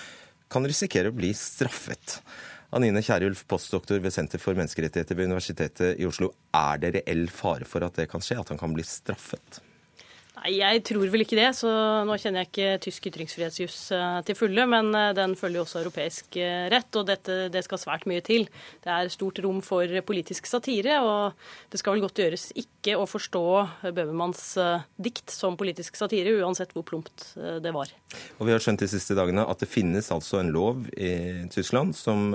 kan 0.49 0.65
risikere 0.65 1.11
å 1.11 1.15
bli 1.15 1.29
straffet. 1.37 2.19
Anine 2.71 3.01
Kierulf, 3.01 3.47
postdoktor 3.49 3.97
ved 3.97 4.13
Senter 4.13 4.37
for 4.37 4.53
menneskerettigheter 4.53 5.17
ved 5.17 5.25
Universitetet 5.25 5.97
i 5.97 6.05
Oslo. 6.05 6.29
Er 6.53 6.77
det 6.77 6.91
reell 6.99 7.25
fare 7.33 7.65
for 7.65 7.81
at 7.81 7.97
det 7.97 8.05
kan 8.11 8.21
skje, 8.21 8.37
at 8.43 8.51
han 8.53 8.61
kan 8.61 8.75
bli 8.75 8.85
straffet? 8.85 9.57
Nei, 10.39 10.53
Jeg 10.59 10.83
tror 10.87 11.09
vel 11.11 11.23
ikke 11.23 11.37
det. 11.39 11.49
så 11.57 11.69
Nå 12.07 12.15
kjenner 12.19 12.43
jeg 12.43 12.49
ikke 12.49 12.81
tysk 12.85 13.07
ytringsfrihetsjuss 13.11 13.77
eh, 13.95 14.19
til 14.27 14.37
fulle, 14.37 14.65
men 14.71 14.91
eh, 14.95 15.11
den 15.17 15.35
følger 15.39 15.59
jo 15.59 15.65
også 15.65 15.81
europeisk 15.81 16.37
eh, 16.39 16.67
rett, 16.71 16.89
og 16.95 17.07
dette, 17.09 17.37
det 17.51 17.63
skal 17.65 17.81
svært 17.81 18.05
mye 18.09 18.23
til. 18.25 18.47
Det 18.83 18.93
er 18.93 19.11
stort 19.11 19.41
rom 19.43 19.59
for 19.65 19.99
politisk 20.07 20.47
satire, 20.47 20.99
og 21.03 21.35
det 21.71 21.81
skal 21.81 21.97
vel 21.97 22.05
godt 22.05 22.21
gjøres 22.23 22.49
ikke 22.59 22.95
å 22.99 23.07
forstå 23.09 23.43
Bøhmermanns 23.89 24.43
dikt 25.01 25.33
som 25.33 25.57
politisk 25.59 25.97
satire, 25.99 26.37
uansett 26.39 26.71
hvor 26.75 26.85
plumpt 26.87 27.33
det 27.35 27.73
var. 27.75 27.91
Og 28.39 28.47
Vi 28.47 28.53
har 28.53 28.63
skjønt 28.63 28.83
de 28.83 28.89
siste 28.91 29.17
dagene 29.17 29.43
at 29.43 29.59
det 29.61 29.69
finnes 29.69 30.07
altså 30.13 30.39
en 30.39 30.53
lov 30.55 30.87
i 30.95 31.11
Tyskland 31.51 31.97
som 31.97 32.31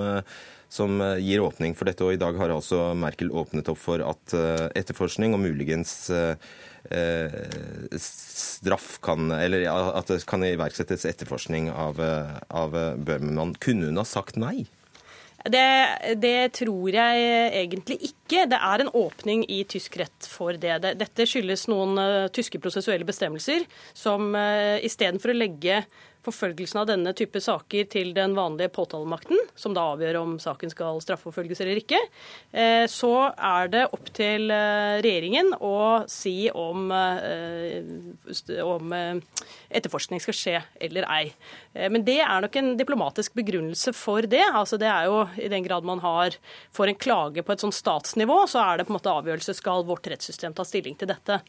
som 0.75 0.97
gir 1.21 1.43
åpning 1.45 1.75
for 1.77 1.87
dette. 1.87 2.03
Og 2.03 2.15
i 2.15 2.19
dag 2.19 2.35
har 2.35 2.51
altså 2.51 2.89
Merkel 2.97 3.29
åpnet 3.31 3.69
opp 3.71 3.79
for 3.79 4.01
at 4.03 4.33
etterforskning 4.75 5.35
og 5.37 5.43
muligens 5.43 5.93
straff 7.99 8.99
kan 9.01 9.31
Eller 9.31 9.65
at 9.69 10.09
det 10.11 10.21
kan 10.29 10.43
iverksettes 10.45 11.05
etterforskning 11.09 11.71
av, 11.71 11.99
eh, 11.99 12.37
av 12.49 12.71
Bøhmermann. 12.71 13.55
Kunne 13.59 13.89
hun 13.89 14.01
ha 14.01 14.05
sagt 14.07 14.37
nei? 14.37 14.67
Det, 15.45 16.17
det, 16.17 16.53
tror 16.57 16.89
jeg 16.89 17.25
egentlig 17.53 17.99
ikke. 18.07 18.47
Det 18.49 18.57
er 18.57 18.81
en 18.81 18.89
åpning 18.97 19.43
i 19.45 19.59
tysk 19.69 19.99
rett 20.01 20.25
for 20.25 20.57
det. 20.57 20.79
Dette 20.97 21.27
skyldes 21.29 21.67
noen 21.69 21.99
tyske 22.33 22.57
prosessuelle 22.63 23.05
bestemmelser 23.05 23.67
som 23.93 24.33
istedenfor 24.33 25.35
å 25.35 25.37
legge 25.37 25.83
forfølgelsen 26.25 26.81
av 26.81 26.89
denne 26.89 27.13
type 27.17 27.39
saker 27.41 27.87
til 27.91 28.11
den 28.15 28.35
vanlige 28.37 28.71
påtalemakten, 28.75 29.39
som 29.55 29.75
da 29.75 29.85
avgjør 29.93 30.19
om 30.21 30.35
saken 30.41 30.71
skal 30.73 30.99
straffeforfølges 31.03 31.61
eller 31.63 31.79
ikke, 31.81 31.99
eh, 32.55 32.85
så 32.91 33.13
er 33.33 33.71
det 33.73 33.83
opp 33.95 34.09
til 34.15 34.51
eh, 34.53 34.97
regjeringen 35.05 35.53
å 35.59 36.05
si 36.11 36.49
om, 36.51 36.89
eh, 36.91 38.61
om 38.65 38.95
etterforskning 38.95 40.21
skal 40.23 40.37
skje 40.37 40.55
eller 40.87 41.07
ei. 41.11 41.23
Men 41.91 42.05
det 42.07 42.19
er 42.23 42.43
nok 42.43 42.55
en 42.59 42.73
diplomatisk 42.79 43.35
begrunnelse 43.35 43.91
for 43.95 44.25
det. 44.31 44.43
Altså 44.45 44.79
det 44.79 44.87
er 44.87 45.09
jo 45.09 45.25
i 45.41 45.49
den 45.51 45.65
grad 45.65 45.85
man 45.87 45.99
har 46.03 46.37
får 46.75 46.91
en 46.91 46.99
klage 46.99 47.43
på 47.43 47.51
et 47.51 47.63
sånt 47.63 47.75
statsnivå, 47.75 48.45
så 48.47 48.61
er 48.63 48.77
det 48.77 48.87
på 48.87 48.93
en 48.93 48.97
måte 48.99 49.11
avgjørelse 49.11 49.57
skal 49.57 49.83
vårt 49.87 50.07
rettssystem 50.11 50.55
ta 50.55 50.63
stilling 50.67 50.95
til 50.99 51.11
dette. 51.11 51.41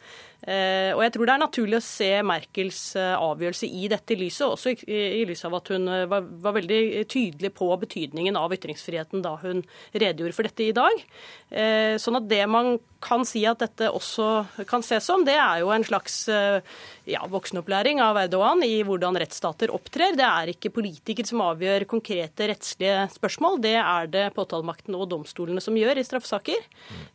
Og 0.47 1.03
jeg 1.05 1.13
tror 1.15 1.29
det 1.29 1.35
er 1.35 1.43
naturlig 1.43 1.79
å 1.79 1.85
se 1.85 2.11
Merkels 2.27 2.81
avgjørelse 2.97 3.71
i 3.71 3.87
dette 3.93 4.19
lyset, 4.19 4.49
også 4.49 4.66
også 4.67 4.91
i, 4.91 5.01
i 5.21 5.25
lys 5.29 5.45
av 5.47 5.57
at 5.59 5.71
hun 5.73 5.89
eh, 5.89 6.07
var, 6.11 6.27
var, 6.43 6.57
veldig 6.57 7.07
tydelig 7.13 7.53
på 7.57 7.69
betydningen 7.83 8.39
av 8.39 8.55
ytringsfriheten 8.57 9.25
da 9.25 9.37
hun 9.43 9.63
redegjorde 9.95 10.37
for 10.37 10.49
dette 10.49 10.67
i 10.67 10.75
dag. 10.77 11.03
Eh, 11.51 11.95
sånn 12.03 12.21
at 12.21 12.29
det 12.31 12.43
man 12.51 12.77
kan 13.07 13.25
si 13.27 13.45
at 13.47 13.61
dette 13.63 13.89
også 13.93 14.65
kan 14.69 14.83
ses 14.85 15.07
som, 15.07 15.23
det 15.27 15.37
er 15.39 15.61
jo 15.63 15.71
en 15.75 15.85
slags 15.87 16.19
eh, 16.33 16.59
ja, 17.07 17.23
voksenopplæring 17.31 18.01
av 18.03 18.19
Erdogan 18.19 18.65
i 18.67 18.81
hvordan 18.87 19.19
rettsstater 19.21 19.71
opptrer. 19.75 20.17
Det 20.19 20.27
er 20.27 20.53
ikke 20.53 20.73
politikere 20.75 21.29
som 21.29 21.45
avgjør 21.45 21.87
konkrete 21.91 22.49
rettslige 22.51 23.07
spørsmål, 23.15 23.61
det 23.63 23.77
er 23.79 24.11
det 24.11 24.25
påtalemakten 24.37 24.97
og 24.99 25.09
domstolene 25.13 25.63
som 25.63 25.79
gjør 25.79 26.01
i 26.01 26.07
straffesaker. 26.07 26.67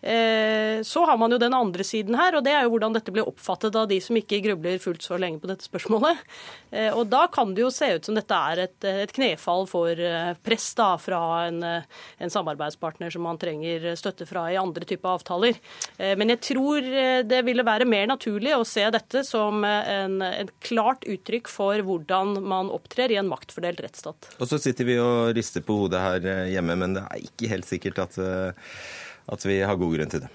Eh, 0.01 0.79
så 0.87 1.05
har 1.09 1.19
man 1.19 1.35
jo 1.35 1.41
den 1.41 1.55
andre 1.57 1.85
siden 1.87 2.17
her, 2.19 2.37
og 2.39 2.45
det 2.47 2.55
er 2.55 2.65
jo 2.65 2.75
hvordan 2.75 2.95
dette 2.95 3.13
blir 3.13 3.27
oppfattet 3.27 3.75
av 3.75 3.89
de 3.91 3.99
som 4.03 4.17
ikke 4.19 4.41
grubler 4.47 4.79
fullt 4.81 5.03
så 5.05 5.19
lenge 5.19 5.41
på 5.43 5.51
dette 5.51 5.67
spørsmålet. 5.67 6.19
Og 6.95 7.03
da 7.11 7.25
kan 7.31 7.51
det 7.51 7.65
jo 7.65 7.69
se 7.73 7.89
ut 7.97 8.07
som 8.07 8.15
dette 8.15 8.35
er 8.51 8.61
et, 8.63 8.85
et 8.87 9.11
knefall 9.11 9.65
for 9.67 9.99
press 10.45 10.69
da, 10.77 10.93
fra 11.01 11.19
en, 11.49 11.59
en 11.63 12.31
samarbeidspartner 12.31 13.11
som 13.11 13.25
man 13.27 13.39
trenger 13.41 13.91
støtte 13.99 14.27
fra 14.29 14.45
i 14.53 14.59
andre 14.59 14.87
typer 14.87 15.17
avtaler. 15.17 15.59
Eh, 15.97 16.15
men 16.17 16.33
jeg 16.33 16.41
tror 16.51 16.81
eh, 16.85 17.21
det 17.27 17.41
ville 17.47 17.65
være 17.65 17.87
mer 17.89 18.09
naturlig 18.11 18.53
å 18.55 18.65
se 18.67 18.83
dette 18.93 19.23
som 19.27 19.63
eh, 19.67 19.93
en, 20.01 20.19
en 20.25 20.51
klart 20.63 21.05
uttrykk 21.09 21.51
for 21.51 21.85
hvordan 21.85 22.37
man 22.41 22.71
opptrer 22.73 23.13
i 23.13 23.19
en 23.21 23.29
maktfordelt 23.31 23.83
rettsstat. 23.85 24.33
Og 24.39 24.49
så 24.49 24.61
sitter 24.61 24.87
vi 24.87 24.99
og 25.01 25.33
rister 25.37 25.65
på 25.65 25.83
hodet 25.83 26.03
her 26.03 26.29
hjemme, 26.51 26.77
men 26.79 26.97
det 26.97 27.05
er 27.07 27.25
ikke 27.29 27.51
helt 27.51 27.69
sikkert 27.69 28.05
at, 28.05 28.21
at 29.31 29.47
vi 29.47 29.61
har 29.61 29.79
god 29.79 29.97
grunn 29.97 30.13
til 30.13 30.25
det. 30.25 30.31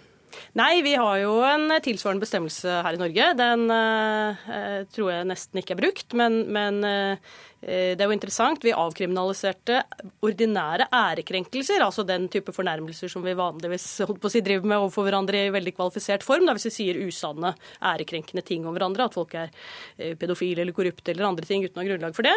Nei, 0.56 0.80
vi 0.84 0.94
har 0.96 1.18
jo 1.20 1.34
en 1.44 1.68
tilsvarende 1.84 2.24
bestemmelse 2.24 2.78
her 2.84 2.96
i 2.96 3.00
Norge. 3.00 3.26
Den 3.36 3.66
eh, 3.72 4.78
tror 4.92 5.10
jeg 5.12 5.28
nesten 5.28 5.60
ikke 5.60 5.76
er 5.76 5.82
brukt. 5.82 6.16
Men, 6.16 6.38
men 6.52 6.80
eh, 6.88 7.34
det 7.66 7.98
er 7.98 8.10
jo 8.10 8.14
interessant. 8.14 8.62
Vi 8.62 8.74
avkriminaliserte 8.76 9.80
ordinære 10.24 10.86
ærekrenkelser, 10.92 11.80
altså 11.82 12.04
den 12.06 12.28
type 12.30 12.52
fornærmelser 12.54 13.10
som 13.10 13.24
vi 13.24 13.32
vanligvis 13.36 13.86
holdt 14.06 14.20
på 14.22 14.28
å 14.28 14.32
si, 14.32 14.42
driver 14.44 14.68
med 14.68 14.82
overfor 14.82 15.06
hverandre 15.08 15.40
i 15.46 15.52
veldig 15.54 15.72
kvalifisert 15.74 16.26
form. 16.26 16.44
Da 16.46 16.54
hvis 16.56 16.68
vi 16.68 16.74
sier 16.74 17.00
usanne, 17.00 17.54
ærekrenkende 17.80 18.44
ting 18.46 18.66
om 18.68 18.76
hverandre, 18.76 19.08
at 19.08 19.16
folk 19.16 19.32
er 19.38 19.48
eh, 19.96 20.12
pedofile 20.20 20.62
eller 20.62 20.76
korrupte 20.76 21.14
eller 21.14 21.30
andre 21.30 21.48
ting 21.48 21.64
uten 21.64 21.80
å 21.80 21.82
ha 21.82 21.88
grunnlag 21.88 22.16
for 22.16 22.28
det. 22.28 22.34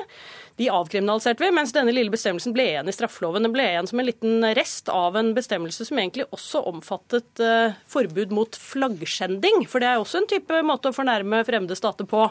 De 0.61 0.69
avkriminaliserte 0.73 1.43
vi, 1.43 1.51
mens 1.59 1.75
denne 1.75 1.93
lille 1.93 2.13
bestemmelsen 2.13 2.55
ble 2.55 2.69
igjen 2.71 2.89
i 2.89 2.95
straffeloven. 2.95 3.45
Den 3.45 3.55
ble 3.55 3.67
igjen 3.73 3.91
som 3.91 4.01
en 4.01 4.07
liten 4.07 4.47
rest 4.57 4.89
av 4.93 5.19
en 5.19 5.33
bestemmelse 5.37 5.89
som 5.89 5.99
egentlig 5.99 6.29
også 6.35 6.63
omfattet 6.71 7.43
uh, 7.43 7.75
forbud 7.91 8.33
mot 8.35 8.55
flaggskjending. 8.55 9.67
For 9.69 9.83
det 9.83 9.91
er 9.91 10.01
også 10.01 10.23
en 10.23 10.31
type 10.31 10.63
måte 10.65 10.89
å 10.89 10.95
fornærme 10.95 11.43
fremmede 11.47 11.77
stater 11.77 12.07
på. 12.09 12.25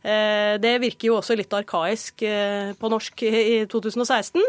Det 0.00 0.70
virker 0.80 1.10
jo 1.10 1.16
også 1.18 1.34
litt 1.36 1.52
arkaisk 1.52 2.22
på 2.80 2.90
norsk 2.92 3.24
i 3.26 3.62
2016. 3.70 4.42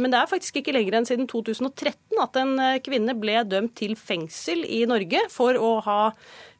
Men 0.00 0.12
det 0.12 0.18
er 0.20 0.30
faktisk 0.30 0.60
ikke 0.60 0.74
lenger 0.76 0.98
enn 0.98 1.08
siden 1.08 1.28
2013 1.30 2.20
at 2.22 2.38
en 2.40 2.54
kvinne 2.84 3.16
ble 3.18 3.40
dømt 3.48 3.76
til 3.78 3.96
fengsel 3.98 4.64
i 4.64 4.84
Norge 4.88 5.26
for 5.32 5.58
å 5.58 5.76
ha 5.86 6.00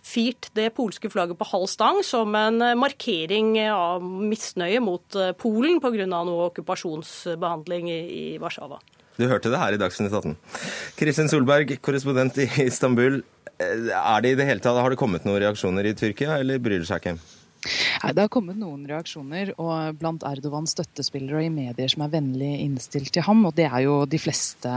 firt 0.06 0.50
det 0.54 0.68
polske 0.76 1.10
flagget 1.10 1.38
på 1.38 1.48
halv 1.50 1.66
stang 1.70 2.02
som 2.06 2.34
en 2.38 2.62
markering 2.78 3.56
av 3.66 4.04
misnøye 4.04 4.82
mot 4.84 5.18
Polen 5.40 5.80
pga. 5.82 6.06
noe 6.06 6.50
okkupasjonsbehandling 6.50 7.90
i 7.90 8.26
Warszawa. 8.42 8.78
Du 9.16 9.24
hørte 9.30 9.48
det 9.48 9.60
her 9.60 9.72
i 9.72 9.80
Dagsnytt 9.80 10.12
18. 10.12 10.36
Kristin 10.98 11.30
Solberg, 11.32 11.78
korrespondent 11.80 12.36
i 12.42 12.46
Istanbul. 12.66 13.22
Er 13.56 14.20
det 14.20 14.34
i 14.34 14.36
det 14.36 14.44
hele 14.44 14.60
tatt, 14.60 14.76
Har 14.76 14.92
det 14.92 15.00
kommet 15.00 15.24
noen 15.24 15.40
reaksjoner 15.40 15.88
i 15.88 15.94
Tyrkia, 15.96 16.36
eller 16.42 16.60
bryr 16.60 16.82
det 16.82 16.88
seg 16.90 17.00
ikke? 17.00 17.16
Det 17.66 18.22
har 18.22 18.30
kommet 18.30 18.58
noen 18.60 18.84
reaksjoner, 18.86 19.52
og 19.58 19.96
blant 20.00 20.24
Erdogans 20.26 20.74
støttespillere 20.76 21.40
og 21.40 21.46
i 21.46 21.52
medier 21.52 21.90
som 21.90 22.04
er 22.04 22.12
vennlig 22.12 22.50
innstilt 22.62 23.10
til 23.14 23.24
ham, 23.26 23.42
og 23.48 23.56
det 23.56 23.66
er 23.66 23.82
jo 23.86 23.96
de 24.08 24.20
fleste 24.20 24.70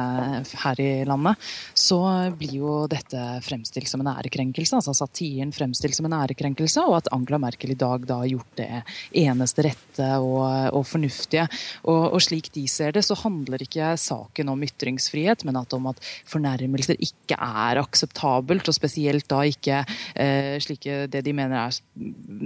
her 0.64 0.82
i 0.82 0.90
landet, 1.08 1.50
så 1.78 2.00
blir 2.40 2.56
jo 2.60 2.74
dette 2.90 3.22
fremstilt 3.46 3.90
som 3.92 4.04
en 4.04 4.12
ærekrenkelse. 4.16 4.80
Altså 4.80 4.96
satiren 4.98 5.54
fremstilt 5.56 5.98
som 5.98 6.08
en 6.10 6.18
ærekrenkelse, 6.22 6.86
og 6.88 7.00
at 7.02 7.12
Angela 7.16 7.42
Merkel 7.42 7.76
i 7.76 7.80
dag 7.80 8.08
da 8.10 8.22
har 8.24 8.32
gjort 8.32 8.56
det 8.60 8.70
eneste 9.22 9.68
rette 9.68 10.10
og, 10.24 10.42
og 10.80 10.88
fornuftige. 10.88 11.46
Og, 11.84 12.02
og, 12.14 12.20
slik 12.24 12.52
de 12.56 12.66
ser 12.72 12.96
det, 12.96 13.06
så 13.06 13.18
handler 13.20 13.62
ikke 13.64 13.94
saken 14.00 14.54
om 14.54 14.66
ytringsfrihet, 14.66 15.46
men 15.48 15.60
at 15.60 15.74
om 15.78 15.90
at 15.92 16.02
fornærmelser 16.30 17.00
ikke 17.00 17.38
er 17.38 17.82
akseptabelt, 17.82 18.68
og 18.70 18.78
spesielt 18.78 19.30
da 19.30 19.44
ikke 19.48 19.84
eh, 20.16 20.58
slike 20.64 21.06
det 21.12 21.24
de 21.26 21.36
mener 21.36 21.60
er 21.68 21.80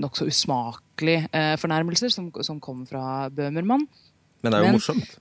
nokså 0.03 0.22
usmakelige 0.29 1.27
eh, 1.33 1.55
fornærmelser 1.59 2.11
som, 2.13 2.29
som 2.41 2.61
kom 2.63 2.85
fra 2.89 3.29
Bøhmermann. 3.33 3.87
Men 4.43 4.51
det 4.51 4.59
er 4.59 4.65
jo 4.65 4.71
Men, 4.71 4.79
morsomt. 4.79 5.17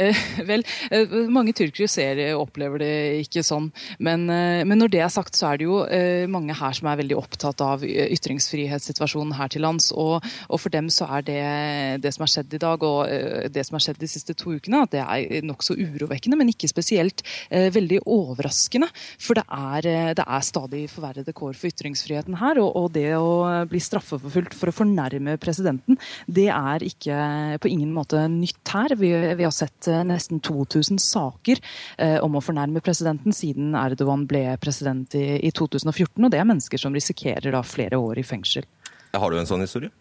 Eh, 0.00 0.16
vel, 0.48 0.64
eh, 0.90 1.10
mange 1.32 1.52
tyrkere 1.56 1.88
ser 1.90 2.20
opplever 2.38 2.80
det 2.82 2.92
ikke 3.26 3.44
sånn. 3.44 3.70
Men, 4.00 4.24
eh, 4.30 4.64
men, 4.64 4.78
når 4.80 4.92
det 4.94 5.02
er 5.04 5.12
sagt, 5.12 5.36
så 5.36 5.52
er 5.52 5.60
det 5.60 5.68
jo 5.68 5.80
mange 6.32 6.54
her 6.56 6.72
som 6.76 6.88
er 6.88 6.98
veldig 7.00 7.16
opptatt 7.18 7.60
av 7.64 7.82
ytringsfrihetssituasjonen 7.84 9.34
her 9.36 9.50
til 9.52 9.64
lands. 9.64 9.90
Og, 9.92 10.24
og, 10.48 10.58
for 10.60 10.72
dem 10.72 10.88
så 10.92 11.08
er 11.18 11.26
det 11.26 11.42
det 12.02 12.12
som 12.14 12.24
har 12.24 12.32
skjedd 12.32 12.54
i 12.56 12.60
dag 12.62 12.82
og 12.86 13.50
det 13.52 13.64
som 13.66 13.76
har 13.76 13.84
skjedd 13.84 14.00
de 14.00 14.08
siste 14.10 14.34
to 14.38 14.54
ukene, 14.56 14.82
at 14.84 14.92
det 14.94 15.02
er 15.02 15.44
nokså 15.46 15.76
urovekkende, 15.76 16.38
men 16.38 16.52
ikke 16.52 16.70
spesielt 16.70 17.22
veldig 17.50 18.02
overraskende. 18.06 18.88
For 19.20 19.38
det 19.38 19.44
er, 19.48 20.14
det 20.18 20.26
er 20.26 20.46
stadig 20.46 20.84
forverrede 20.92 21.34
kår 21.36 21.56
for 21.58 21.72
ytringsfriheten 21.72 22.38
her. 22.40 22.60
Og, 22.62 22.70
og 22.78 22.92
det 22.96 23.10
å 23.18 23.64
bli 23.70 23.82
straffeforfulgt 23.82 24.56
for 24.58 24.70
å 24.70 24.76
fornærme 24.76 25.36
presidenten, 25.42 25.98
det 26.26 26.48
er 26.54 26.86
ikke 26.86 27.58
på 27.62 27.72
ingen 27.72 27.92
måte 27.94 28.24
nytt 28.32 28.74
her. 28.74 28.96
Vi, 28.98 29.12
vi 29.38 29.48
har 29.48 29.54
sett 29.54 29.81
Eh, 29.88 30.02
nesten 30.06 30.40
2000 30.40 31.00
saker 31.02 31.60
eh, 31.98 32.18
om 32.22 32.36
å 32.36 32.42
fornærme 32.44 32.82
presidenten 32.84 33.34
siden 33.36 33.76
Erdogan 33.78 34.26
ble 34.30 34.44
president 34.62 35.14
i, 35.18 35.40
i 35.42 35.50
2014. 35.50 36.22
Og 36.22 36.30
det 36.32 36.40
er 36.40 36.48
mennesker 36.48 36.80
som 36.80 36.94
risikerer 36.94 37.54
da 37.54 37.64
flere 37.66 38.00
år 38.00 38.22
i 38.22 38.26
fengsel. 38.26 38.68
Har 39.12 39.30
du 39.30 39.38
en 39.38 39.48
sånn 39.48 39.64
historie? 39.64 39.92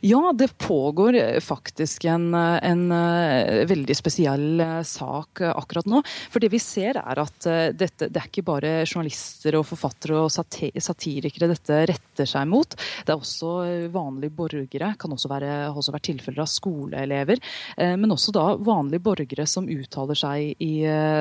Ja, 0.00 0.32
det 0.34 0.58
pågår 0.58 1.14
eh, 1.14 1.40
faktisk 1.40 2.04
en, 2.04 2.34
eh, 2.34 2.58
en, 2.62 2.92
eh, 2.92 3.66
veldig 3.66 3.96
spesiell 3.96 4.62
sak 4.84 5.40
akkurat 5.40 5.86
nå. 5.86 6.02
For 6.30 6.40
det 6.40 6.50
vi 6.52 6.60
ser 6.62 6.98
er 7.00 7.20
at 7.20 7.46
dette, 7.78 8.08
det 8.08 8.20
er 8.20 8.28
ikke 8.28 8.46
bare 8.46 8.72
journalister 8.86 9.56
og 9.58 9.66
forfattere 9.68 10.18
og 10.24 10.30
satirikere 10.32 11.50
dette 11.50 11.80
retter 11.90 12.28
seg 12.28 12.48
mot. 12.50 12.74
Det 13.06 13.12
er 13.12 13.18
også 13.18 13.90
vanlige 13.92 14.34
borgere, 14.34 14.92
kan 14.98 15.12
også 15.14 15.30
være, 15.30 15.52
også 15.72 15.94
være 15.94 16.06
tilfeller 16.10 16.44
av 16.44 16.50
skoleelever. 16.50 17.40
Men 17.78 18.12
også 18.14 18.32
da 18.34 18.44
vanlige 18.56 19.02
borgere 19.04 19.46
som 19.48 19.68
uttaler 19.70 20.18
seg 20.18 20.62
i 20.64 20.72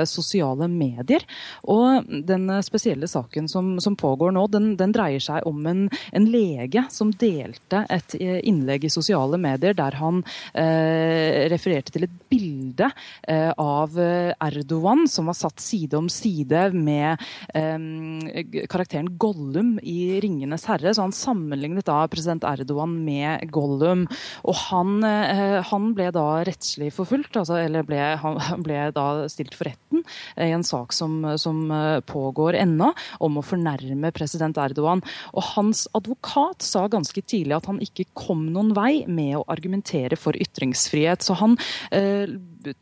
sosiale 0.10 0.68
medier. 0.72 1.26
Og 1.64 2.08
den 2.28 2.50
spesielle 2.66 3.10
saken 3.10 3.50
som, 3.52 3.76
som 3.84 3.98
pågår 4.00 4.34
nå, 4.36 4.48
den, 4.54 4.72
den, 4.80 4.96
dreier 4.96 5.24
seg 5.24 5.46
om 5.48 5.66
en, 5.70 5.86
en 6.12 6.30
lege 6.32 6.86
som 6.94 7.14
delte 7.14 7.84
et 7.94 8.18
innlegg 8.50 8.88
i 8.88 8.92
sosiale 8.94 9.40
medier 9.42 9.76
der 9.78 9.98
han 10.00 10.24
eh, 10.58 11.48
refererte 11.52 11.94
til 11.94 12.08
et 12.08 12.16
bilde 12.32 12.90
eh, 13.28 13.52
av 13.52 13.98
eh, 14.00 14.34
Erdogan 14.48 15.06
som 15.12 15.30
var 15.30 15.38
satt 15.38 15.62
side 15.64 15.98
om 15.98 16.10
side 16.12 16.70
med 16.76 17.24
eh, 17.58 18.64
karakteren 18.70 19.14
Gollum 19.20 19.78
i 19.82 20.20
'Ringenes 20.22 20.68
herre'. 20.70 20.94
Så 20.94 21.06
han 21.06 21.16
sammenlignet 21.16 21.88
da 21.88 22.00
president 22.12 22.46
Erdogan 22.48 22.98
med 23.06 23.48
Gollum. 23.52 24.08
Og 24.48 24.56
han, 24.68 25.04
eh, 25.04 25.60
han 25.72 25.92
ble 25.98 26.10
da 26.16 26.28
rettslig 26.48 26.92
forfulgt, 26.96 27.38
altså, 27.40 27.60
eller 27.62 27.86
ble, 27.88 28.02
han 28.22 28.64
ble 28.66 28.90
da 28.96 29.08
stilt 29.32 29.56
for 29.58 29.70
retten 29.70 30.04
i 30.38 30.52
en 30.54 30.66
sak 30.66 30.94
som, 30.96 31.20
som 31.40 31.68
pågår 32.08 32.58
ennå, 32.60 32.92
om 33.24 33.40
å 33.40 33.46
fornærme 33.46 34.12
president 34.16 34.58
Erdogan. 34.62 35.02
Og 35.34 35.44
hans 35.56 35.86
advokat 35.98 36.66
sa 36.66 36.86
ganske 36.92 37.22
tidlig 37.26 37.58
at 37.58 37.70
han 37.70 37.82
ikke 37.84 38.08
kom 38.18 38.37
noen 38.46 38.74
vei 38.78 39.06
med 39.08 39.40
å 39.40 39.46
argumentere 39.52 40.20
for 40.20 40.38
ytringsfrihet. 40.38 41.26
Så 41.26 41.38
han 41.42 41.58
eh, 41.92 42.30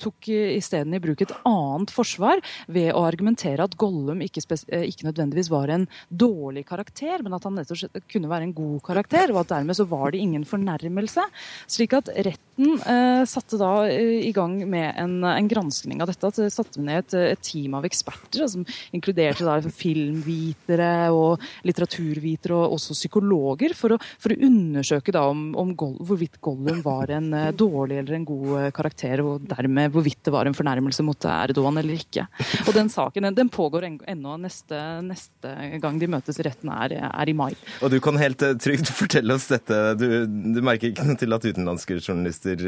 tok 0.01 0.29
isteden 0.31 0.95
i 0.95 1.01
bruk 1.03 1.21
et 1.25 1.33
annet 1.45 1.91
forsvar 1.93 2.41
ved 2.71 2.91
å 2.95 3.03
argumentere 3.07 3.65
at 3.65 3.75
Gollum 3.79 4.21
ikke, 4.25 4.43
eh, 4.69 4.87
ikke, 4.89 5.07
nødvendigvis 5.09 5.51
var 5.53 5.71
en 5.73 5.87
dårlig 6.09 6.65
karakter, 6.67 7.23
men 7.23 7.35
at 7.37 7.45
han 7.47 7.57
nettopp 7.59 8.01
kunne 8.11 8.31
være 8.31 8.49
en 8.49 8.55
god 8.55 8.81
karakter, 8.85 9.33
og 9.33 9.43
at 9.43 9.53
dermed 9.55 9.77
så 9.77 9.87
var 9.89 10.11
det 10.11 10.21
ingen 10.23 10.45
fornærmelse. 10.47 11.25
Slik 11.71 11.95
at 11.97 12.09
retten 12.15 12.79
eh, 12.81 13.23
satte 13.29 13.59
da 13.61 13.71
eh, 13.89 14.27
i 14.29 14.33
gang 14.35 14.57
med 14.69 14.93
en, 15.01 15.17
en 15.27 15.49
granskning 15.51 16.01
av 16.03 16.11
dette. 16.11 16.33
Det 16.35 16.51
satte 16.53 16.83
ned 16.83 17.03
et, 17.03 17.17
et, 17.35 17.43
team 17.45 17.75
av 17.77 17.85
eksperter 17.85 18.47
som 18.49 18.65
inkluderte 18.95 19.45
da 19.45 19.59
filmvitere 19.61 21.11
og 21.13 21.43
litteraturvitere 21.67 22.55
og 22.55 22.77
også 22.79 22.95
psykologer, 22.97 23.75
for 23.77 23.95
å, 23.95 23.99
for 24.21 24.33
å 24.33 24.39
undersøke 24.47 25.13
da 25.15 25.25
om, 25.29 25.47
om 25.59 25.75
Gollum, 25.77 26.01
hvorvidt 26.07 26.39
Gollum 26.43 26.81
var 26.85 27.11
en 27.13 27.29
uh, 27.35 27.51
dårlig 27.55 27.99
eller 28.01 28.17
en 28.17 28.27
god 28.27 28.71
karakter, 28.75 29.21
og 29.25 29.45
dermed 29.49 29.74
hvorvidt 29.93 30.21
det 30.25 30.33
var 30.33 30.49
en 30.49 30.57
fornærmelse 30.57 31.05
mot 31.05 31.27
Erdogan 31.29 31.79
eller 31.81 31.97
ikke. 31.97 32.27
Og 32.65 32.73
Den 32.75 32.91
saken 32.93 33.29
den, 33.35 33.49
pågår 33.49 33.87
ennå. 33.87 34.37
Neste, 34.41 34.79
neste, 35.05 35.51
gang 35.81 35.99
de 36.01 36.09
møtes 36.11 36.39
i 36.39 36.45
retten, 36.47 36.71
er, 36.71 36.97
er, 37.07 37.29
i 37.29 37.35
mai. 37.37 37.51
Og 37.81 37.91
Du 37.93 37.99
kan 38.03 38.19
helt 38.21 38.41
uh, 38.45 38.55
trygt 38.59 38.91
fortelle 39.01 39.37
oss 39.37 39.49
dette. 39.51 39.81
Du, 39.99 40.07
du 40.25 40.61
merker 40.65 40.91
ikke 40.91 41.07
noe 41.07 41.19
til 41.19 41.35
at 41.35 41.45
utenlandske 41.45 41.99
journalister 41.99 42.59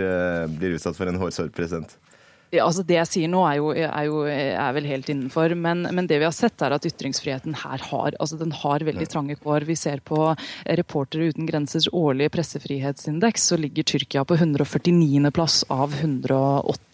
blir 0.58 0.78
utsatt 0.78 0.98
for 0.98 1.10
en 1.10 1.20
hårsår, 1.22 1.52
present? 1.56 1.98
Ja, 2.48 2.63
altså 2.63 2.84
Det 2.88 2.96
jeg 2.96 3.10
sier 3.10 3.32
nå 3.32 3.41
er 3.43 3.58
jo, 3.60 3.72
er 3.76 4.06
jo 4.08 4.22
er 4.28 4.76
vel 4.78 4.88
helt 4.88 5.10
innenfor, 5.12 5.52
men, 5.60 5.84
men, 5.91 6.08
det 6.08 6.22
vi 6.22 6.28
har 6.28 6.36
sett 6.36 6.63
er 6.63 6.72
at 6.78 6.86
ytringsfriheten 6.88 7.58
her 7.63 7.84
har 7.89 8.15
altså 8.15 8.39
den 8.39 8.54
har 8.56 8.86
veldig 8.88 9.08
trange 9.12 9.36
kår. 9.41 9.67
Vi 9.67 9.76
ser 9.76 10.00
på 10.00 10.32
Reportere 10.80 11.34
uten 11.34 11.50
grensers 11.50 11.89
årlige 11.91 12.32
pressefrihetsindeks, 12.38 13.50
så 13.52 13.60
ligger 13.60 13.88
Tyrkia 13.91 14.24
på 14.28 14.39
149. 14.39 15.32
plass 15.36 15.63
av 15.67 15.91
180 16.00 16.88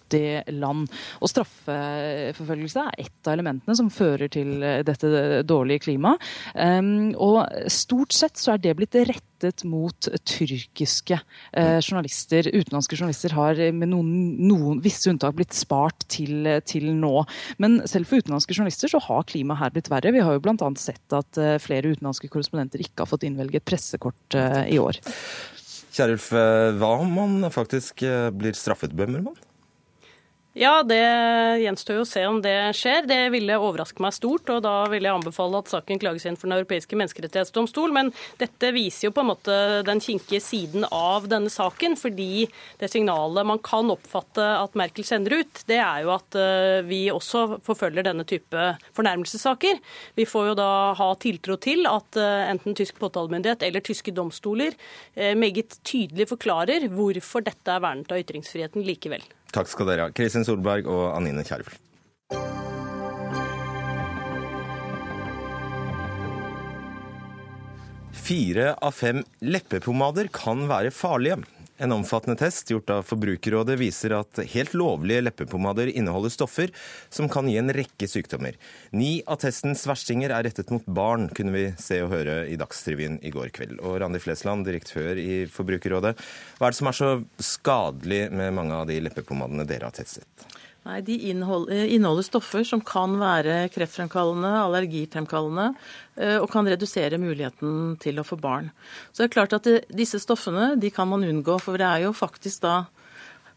land. 0.53 0.87
Og 1.21 1.31
straffeforfølgelse 1.31 2.85
er 2.87 3.05
ett 3.05 3.27
av 3.27 3.35
elementene 3.37 3.77
som 3.77 3.91
fører 3.93 4.31
til 4.33 4.55
dette 4.85 5.43
dårlige 5.47 5.87
klimaet. 5.87 6.21
Um, 6.53 7.13
og 7.17 7.43
stort 7.71 8.13
sett 8.15 8.39
så 8.39 8.53
er 8.53 8.61
det 8.63 8.75
blitt 8.77 8.95
rettet 9.09 9.63
mot 9.67 10.07
tyrkiske 10.29 11.17
eh, 11.17 11.79
journalister. 11.79 12.47
Utenlandske 12.53 12.97
journalister 12.97 13.35
har 13.35 13.59
med 13.75 13.91
noen, 13.91 14.11
noen 14.47 14.81
visse 14.83 15.09
unntak 15.11 15.35
blitt 15.37 15.55
spart 15.57 16.05
til, 16.11 16.47
til, 16.67 16.89
nå. 16.97 17.25
Men 17.63 17.81
selv 17.89 18.09
for 18.09 18.23
utenlandske 18.23 18.55
journalister 18.55 18.91
så 18.91 19.01
har 19.03 19.27
klimaet 19.29 19.63
her 19.63 19.73
blitt 19.75 19.91
verre. 19.91 20.13
Vi 20.15 20.23
har 20.23 20.37
jo 20.37 20.43
bl.a. 20.43 20.69
sett 20.79 21.17
at 21.17 21.41
eh, 21.41 21.57
flere 21.63 21.93
utenlandske 21.93 22.31
korrespondenter 22.31 22.83
ikke 22.83 23.03
har 23.03 23.11
fått 23.11 23.27
innvelget 23.27 23.65
pressekort 23.67 24.39
eh, 24.39 24.61
i 24.75 24.79
år. 24.81 25.01
Kjærulf, 25.93 26.31
hva 26.79 26.93
om 27.03 27.11
man 27.13 27.51
faktisk 27.53 28.01
blir 28.33 28.55
straffet, 28.57 28.95
Bømmermann? 28.97 29.37
Ja, 30.53 30.83
det 30.85 31.01
gjenstår 31.63 31.95
jo 31.97 32.01
å 32.03 32.05
se 32.05 32.21
om 32.29 32.35
det 32.43 32.75
skjer. 32.77 33.07
Det 33.09 33.17
ville 33.33 33.55
overraske 33.57 34.03
meg 34.05 34.13
stort, 34.13 34.51
og 34.53 34.59
da 34.61 34.83
vil 34.91 35.07
jeg 35.07 35.17
anbefale 35.17 35.63
at 35.63 35.71
saken 35.71 35.97
klages 36.03 36.27
inn 36.29 36.37
for 36.37 36.45
Den 36.45 36.59
europeiske 36.59 36.97
menneskerettighetsdomstol. 36.99 37.89
Men 37.95 38.11
dette 38.37 38.69
viser 38.75 39.07
jo 39.07 39.13
på 39.15 39.23
en 39.23 39.31
måte 39.31 39.57
den 39.87 40.03
kinkige 40.03 40.43
siden 40.45 40.85
av 40.93 41.25
denne 41.31 41.49
saken, 41.49 41.97
fordi 41.97 42.45
det 42.77 42.91
signalet 42.93 43.49
man 43.49 43.63
kan 43.65 43.89
oppfatte 43.89 44.45
at 44.59 44.77
Merkel 44.77 45.09
sender 45.09 45.39
ut, 45.41 45.65
det 45.65 45.81
er 45.81 46.05
jo 46.05 46.13
at 46.19 46.37
eh, 46.37 46.85
vi 46.85 47.07
også 47.09 47.57
forfølger 47.65 48.05
denne 48.05 48.29
type 48.29 48.69
fornærmelsessaker. 48.93 49.81
Vi 50.13 50.29
får 50.29 50.51
jo 50.51 50.57
da 50.61 50.71
ha 51.01 51.11
tiltro 51.17 51.57
til 51.57 51.89
at 51.89 52.21
eh, 52.21 52.49
enten 52.53 52.77
tysk 52.77 53.01
påtalemyndighet 53.01 53.65
eller 53.65 53.81
tyske 53.81 54.13
domstoler 54.13 54.77
eh, 55.17 55.33
meget 55.33 55.79
tydelig 55.81 56.29
forklarer 56.29 56.91
hvorfor 56.93 57.41
dette 57.41 57.73
er 57.73 57.81
vernet 57.81 58.13
av 58.13 58.21
ytringsfriheten 58.21 58.85
likevel. 58.85 59.25
Takk 59.53 59.69
skal 59.69 59.89
dere 59.89 60.07
ha. 60.07 60.13
Kristin 60.15 60.45
Solberg 60.47 60.87
og 60.89 61.11
Anine 61.13 61.45
Kjerulf. 61.45 61.77
Fire 68.23 68.71
av 68.79 68.95
fem 68.95 69.19
leppepomader 69.43 70.29
kan 70.33 70.65
være 70.69 70.93
farlige. 70.95 71.41
En 71.81 71.91
omfattende 71.91 72.37
test 72.37 72.69
gjort 72.69 72.91
av 72.93 73.05
Forbrukerrådet 73.07 73.79
viser 73.79 74.13
at 74.13 74.37
helt 74.53 74.75
lovlige 74.77 75.23
leppepomader 75.23 75.89
inneholder 75.89 76.29
stoffer 76.29 76.69
som 77.09 77.25
kan 77.33 77.49
gi 77.49 77.57
en 77.57 77.73
rekke 77.73 78.05
sykdommer. 78.09 78.59
Ni 78.93 79.23
av 79.25 79.39
testens 79.41 79.87
verstinger 79.89 80.29
er 80.29 80.45
rettet 80.45 80.69
mot 80.69 80.85
barn, 80.85 81.31
kunne 81.33 81.55
vi 81.55 81.65
se 81.81 81.97
og 82.05 82.13
høre 82.13 82.43
i 82.45 82.59
Dagsrevyen 82.61 83.17
i 83.25 83.33
går 83.33 83.49
kveld. 83.57 83.81
Og 83.81 83.97
Randi 84.03 84.21
Flesland, 84.21 84.67
direktør 84.69 85.17
i 85.17 85.43
Forbrukerrådet, 85.49 86.13
hva 86.59 86.69
er 86.69 86.75
det 86.75 86.81
som 86.83 86.91
er 86.91 86.99
så 86.99 87.13
skadelig 87.41 88.27
med 88.29 88.53
mange 88.53 88.77
av 88.77 88.85
de 88.91 89.01
leppepomadene 89.07 89.65
dere 89.65 89.89
har 89.89 89.97
testet? 89.97 90.52
Nei, 90.83 90.97
De 91.01 91.15
inneholder, 91.31 91.85
inneholder 91.95 92.25
stoffer 92.27 92.65
som 92.67 92.81
kan 92.83 93.15
være 93.21 93.69
kreftfremkallende, 93.71 94.51
allergifremkallende, 94.65 95.69
eh, 96.17 96.35
og 96.41 96.49
kan 96.51 96.67
redusere 96.67 97.19
muligheten 97.21 97.95
til 98.03 98.19
å 98.19 98.25
få 98.27 98.35
barn. 98.41 98.71
Så 99.11 99.23
det 99.23 99.29
er 99.29 99.37
klart 99.37 99.55
at 99.55 99.69
det, 99.69 99.77
disse 99.87 100.19
stoffene 100.19 100.73
de 100.79 100.91
kan 100.91 101.07
man 101.07 101.23
unngå, 101.23 101.55
for 101.63 101.79
det 101.79 101.87
er 101.87 102.03
jo 102.07 102.11
faktisk 102.17 102.65
da 102.67 102.83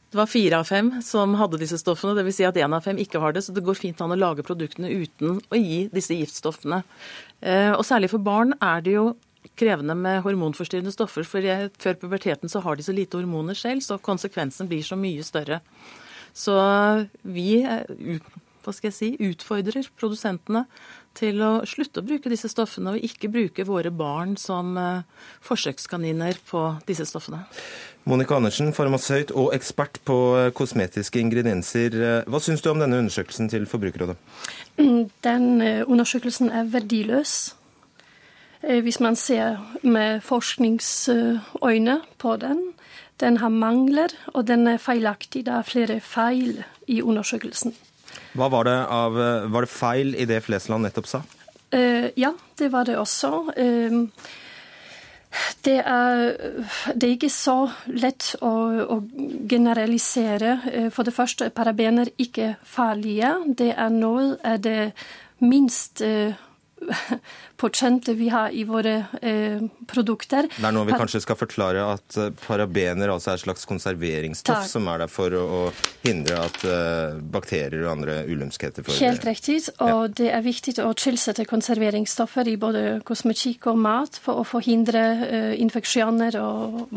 det 0.07 0.21
var 0.21 0.31
fire 0.31 0.61
av 0.63 0.69
fem 0.69 0.93
som 1.03 1.35
hadde 1.35 1.59
disse 1.59 1.81
stoffene, 1.83 2.15
dvs. 2.15 2.37
Si 2.39 2.45
at 2.47 2.57
én 2.63 2.73
av 2.73 2.85
fem 2.85 2.97
ikke 3.03 3.19
har 3.21 3.35
det. 3.35 3.43
Så 3.43 3.53
det 3.53 3.65
går 3.67 3.75
fint 3.75 3.99
an 4.01 4.15
å 4.15 4.17
lage 4.17 4.45
produktene 4.47 4.89
uten 4.89 5.41
å 5.51 5.59
gi 5.59 5.89
disse 5.93 6.15
giftstoffene. 6.15 6.85
Eh, 7.43 7.73
og 7.75 7.83
særlig 7.85 8.13
for 8.15 8.23
barn 8.23 8.55
er 8.63 8.87
det 8.87 8.95
jo 8.95 9.09
krevende 9.59 9.99
med 9.99 10.23
hormonforstyrrende 10.25 10.95
stoffer, 10.95 11.27
for 11.27 11.43
før 11.43 11.99
puberteten 12.01 12.51
så 12.51 12.63
har 12.63 12.79
de 12.79 12.87
så 12.87 12.95
lite 12.95 13.19
hormoner 13.19 13.59
selv, 13.59 13.83
så 13.83 13.99
konsekvensen 13.99 14.71
blir 14.71 14.87
så 14.87 14.99
mye 14.99 15.27
større. 15.27 15.61
Så 16.37 16.57
vi 17.25 17.65
hva 18.67 18.75
skal 18.75 18.91
jeg 18.91 18.97
si, 18.97 19.09
utfordrer 19.23 19.87
produsentene 19.99 20.65
til 21.17 21.39
å 21.45 21.51
slutte 21.69 22.03
å 22.03 22.07
bruke 22.07 22.31
disse 22.33 22.51
stoffene, 22.51 22.97
og 22.97 23.05
ikke 23.07 23.31
bruke 23.33 23.67
våre 23.69 23.93
barn 23.95 24.35
som 24.41 24.75
eh, 24.81 25.29
forsøkskaniner 25.47 26.41
på 26.49 26.65
disse 26.89 27.07
stoffene. 27.09 27.45
Monica 28.07 28.37
Andersen, 28.37 28.73
farmasøyt 28.77 29.33
og 29.39 29.53
ekspert 29.57 30.01
på 30.07 30.19
eh, 30.41 30.51
kosmetiske 30.57 31.23
ingredienser. 31.23 31.97
Eh, 31.97 32.19
hva 32.27 32.43
syns 32.43 32.65
du 32.65 32.73
om 32.73 32.83
denne 32.83 32.99
undersøkelsen 33.05 33.53
til 33.53 33.69
Forbrukerrådet? 33.71 34.19
Den 35.27 35.47
undersøkelsen 35.87 36.51
er 36.51 36.67
verdiløs. 36.75 37.55
Hvis 38.67 38.99
man 39.05 39.15
ser 39.15 39.61
med 39.87 40.25
forskningsøyne 40.27 42.01
på 42.19 42.33
den, 42.43 42.65
den 43.21 43.39
har 43.41 43.53
mangler, 43.53 44.13
og 44.35 44.47
den 44.49 44.67
er 44.69 44.81
feilaktig. 44.83 45.47
Det 45.47 45.55
er 45.55 45.67
flere 45.67 46.01
feil 46.01 46.63
i 46.87 47.01
undersøkelsen. 47.03 47.75
Hva 48.37 48.49
Var 48.53 48.65
det, 48.69 48.79
av, 48.93 49.17
var 49.53 49.65
det 49.65 49.73
feil 49.73 50.15
i 50.15 50.27
det 50.29 50.43
Flesland 50.45 50.85
nettopp 50.85 51.09
sa? 51.09 51.23
Uh, 51.75 52.09
ja, 52.17 52.33
det 52.59 52.69
var 52.73 52.85
det 52.85 52.99
også. 53.01 53.31
Uh, 53.57 54.05
det 55.65 55.79
er, 55.83 56.21
det 56.95 57.09
er, 57.09 57.15
ikke 57.17 57.33
så 57.33 57.57
lett 57.91 58.35
å, 58.41 58.53
å, 58.87 59.01
generalisere. 59.49 60.59
Uh, 60.67 60.89
for 60.95 61.09
det 61.09 61.17
første, 61.17 61.51
parabener 61.51 62.13
ikke 62.23 62.55
farlige. 62.65 63.33
Det 63.59 63.73
er 63.75 63.93
noe 63.93 64.37
av 64.45 64.61
det 64.65 64.93
minst 65.41 66.01
potentet 67.57 68.17
vi 68.17 68.29
har 68.29 68.51
i 68.51 68.65
våre 68.65 69.07
eh, 69.23 69.63
produkter. 69.89 70.49
Det 70.53 70.65
er 70.65 70.75
nå 70.77 70.83
vi 70.85 70.97
kanskje 70.97 71.23
skal 71.25 71.39
forklare 71.41 71.85
at 71.95 72.19
eh, 72.21 72.33
parabener 72.45 73.13
altså 73.13 73.33
er 73.33 73.41
et 73.41 73.45
slags 73.47 73.65
konserveringsstoff 73.69 74.67
Takk. 74.67 74.71
som 74.71 74.89
er 74.93 75.01
der 75.05 75.11
for 75.13 75.33
å, 75.33 75.45
å 75.45 75.63
hindre 76.05 76.43
at 76.45 76.67
eh, 76.69 77.17
bakterier 77.33 77.87
og 77.87 77.93
andre 77.95 78.19
ulumskheter 78.29 78.85
får 78.85 79.01
Helt 79.07 79.25
riktig, 79.29 79.59
og 79.85 80.19
det 80.21 80.29
er 80.35 80.45
viktig 80.45 80.77
å 80.85 80.93
tilsette 80.99 81.47
konserveringsstoffer 81.49 82.53
i 82.53 82.59
både 82.61 82.85
kosmetikk 83.09 83.71
og 83.73 83.81
mat 83.87 84.21
for 84.21 84.43
å 84.43 84.47
forhindre 84.47 85.07
eh, 85.27 85.55
infeksjoner 85.65 86.37
og 86.43 86.93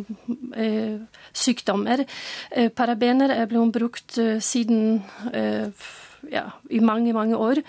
eh, 0.59 0.99
sykdommer. 1.31 2.03
Eh, 2.51 2.67
parabener 2.75 3.31
er 3.37 3.47
blitt 3.47 3.73
brukt 3.79 4.19
siden 4.43 5.01
eh, 5.35 5.71
ja, 6.31 6.49
i 6.69 6.79
mange, 6.79 7.13
mange 7.13 7.37
år. 7.37 7.61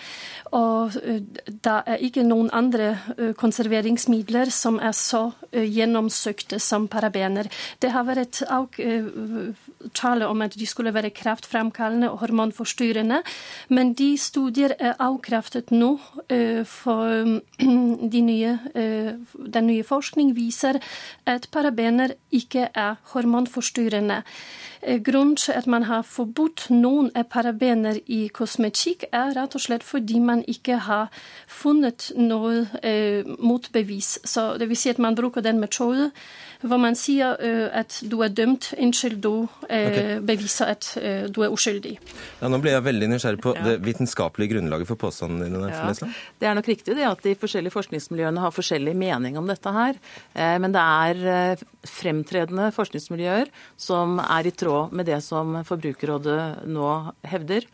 Og 0.56 0.96
eh, 1.02 1.20
det 1.46 1.76
er 1.86 2.02
ikke 2.02 2.24
noen 2.26 2.50
andre 2.52 2.90
eh, 3.16 3.32
konserveringsmidler 3.38 4.50
som 4.54 4.80
er 4.82 4.94
så 4.96 5.28
eh, 5.52 5.66
gjennomsøkte 5.70 6.58
som 6.62 6.88
parabener. 6.90 7.50
Det 7.82 7.92
har 7.94 8.06
vært 8.08 8.42
også 8.50 8.88
tale 9.96 10.26
om 10.28 10.42
at 10.42 10.56
de 10.58 10.66
skulle 10.66 10.92
være 10.94 11.12
kraftframkallende 11.14 12.10
og 12.10 12.20
hormonforstyrrende, 12.24 13.20
men 13.68 13.92
de 13.94 14.10
studier 14.18 14.74
er 14.78 14.98
avkreftet 15.00 15.70
nå. 15.74 15.92
For 16.68 17.40
de 18.14 18.22
nye, 18.24 18.52
den 18.74 19.66
nye 19.66 19.84
forskning 19.86 20.34
viser 20.36 20.78
at 21.26 21.48
parabener 21.52 22.14
ikke 22.34 22.68
er 22.74 22.98
hormonforstyrrende. 23.12 24.20
Grunnen 25.04 25.36
til 25.36 25.52
at 25.52 25.66
man 25.66 25.82
har 25.82 26.02
forbudt 26.08 26.70
noen 26.72 27.10
parabener 27.30 28.00
i 28.06 28.28
kosmetikk, 28.40 29.06
er 29.12 29.34
rett 29.36 29.54
og 29.54 29.62
slett 29.62 29.84
fordi 29.86 30.20
man 30.24 30.42
ikke 30.50 30.80
har 30.88 31.08
funnet 31.50 32.10
noe 32.18 32.64
eh, 32.82 33.26
motbevis. 33.38 34.16
Så 34.24 34.54
det 34.60 34.70
vil 34.70 34.78
si 34.80 34.90
at 34.92 35.00
man 35.02 35.18
bruker 35.18 35.44
den 35.44 35.60
metoden 35.62 36.10
hvor 36.60 36.76
man 36.76 36.92
sier 36.98 37.38
eh, 37.40 37.70
at 37.72 37.94
du 38.04 38.18
er 38.20 38.32
dømt 38.36 38.66
inntil 38.76 39.14
du 39.24 39.46
eh, 39.68 39.86
okay. 39.86 40.18
beviser 40.28 40.74
at 40.74 40.90
eh, 41.00 41.22
du 41.32 41.38
er 41.46 41.54
uskyldig. 41.54 41.94
Ja, 42.42 42.50
nå 42.52 42.58
ble 42.60 42.74
jeg 42.74 42.84
veldig 42.84 43.08
nysgjerrig 43.14 43.40
på 43.40 43.54
Ja. 43.56 43.62
det 43.64 43.78
vitenskapelige 43.86 44.52
grunnlaget 44.54 44.90
for 44.90 45.00
påstandene 45.00 45.48
dine. 45.48 45.70
Ja, 45.72 45.88
det 46.40 46.50
er 46.50 46.58
nok 46.58 46.68
riktig 46.68 46.98
det 46.98 47.06
at 47.08 47.24
de 47.24 47.32
forskjellige 47.40 47.72
forskningsmiljøene 47.72 48.44
har 48.44 48.52
forskjellig 48.52 48.92
mening 48.96 49.38
om 49.40 49.48
dette 49.48 49.72
her. 49.72 49.96
Eh, 50.34 50.58
Men 50.60 50.76
det 50.76 50.84
er 50.84 51.24
eh, 51.32 51.64
fremtredende 51.88 52.68
forskningsmiljøer 52.76 53.48
som 53.80 54.18
er 54.20 54.50
i 54.50 54.52
tråd 54.52 54.92
med 54.92 55.08
det 55.08 55.22
som 55.24 55.56
Forbrukerrådet 55.64 56.66
nå 56.68 56.90
hevder. 57.24 57.64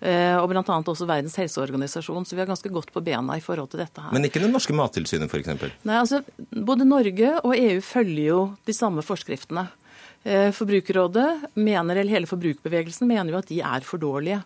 Eh, 0.00 0.36
Og 0.40 0.48
bl.a. 0.50 0.62
også 0.62 1.06
Verdens 1.08 1.36
helseorganisasjon. 1.40 2.26
Så 2.26 2.36
vi 2.36 2.42
er 2.44 2.50
ganske 2.50 2.72
godt 2.72 2.92
på 2.92 3.02
bena 3.04 3.36
i 3.36 3.44
forhold 3.44 3.70
til 3.72 3.80
dette 3.80 4.02
her. 4.02 4.12
Men 4.12 4.24
ikke 4.28 4.42
det 4.42 4.50
norske 4.52 4.74
mattilsynet, 4.76 5.30
f.eks. 5.30 5.48
Nei, 5.86 5.98
altså, 6.00 6.22
Både 6.52 6.84
Norge 6.88 7.34
og 7.42 7.56
EU 7.56 7.80
følger 7.80 8.26
jo 8.30 8.40
de 8.66 8.76
samme 8.76 9.04
forskriftene. 9.06 9.68
Eh, 10.26 10.50
Forbrukerrådet 10.52 11.54
mener, 11.54 11.96
eller 11.96 12.12
hele 12.18 12.26
forbrukerbevegelsen 12.30 13.06
mener 13.08 13.32
jo 13.32 13.38
at 13.40 13.48
de 13.52 13.60
er 13.62 13.86
for 13.86 13.98
dårlige. 14.02 14.42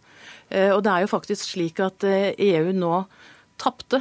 Eh, 0.51 0.71
Og 0.75 0.83
det 0.85 0.93
er 0.93 1.07
jo 1.07 1.15
faktisk 1.17 1.49
slik 1.55 1.81
at 1.81 2.05
EU 2.05 2.73
nå 2.77 3.05
tapte 3.61 4.01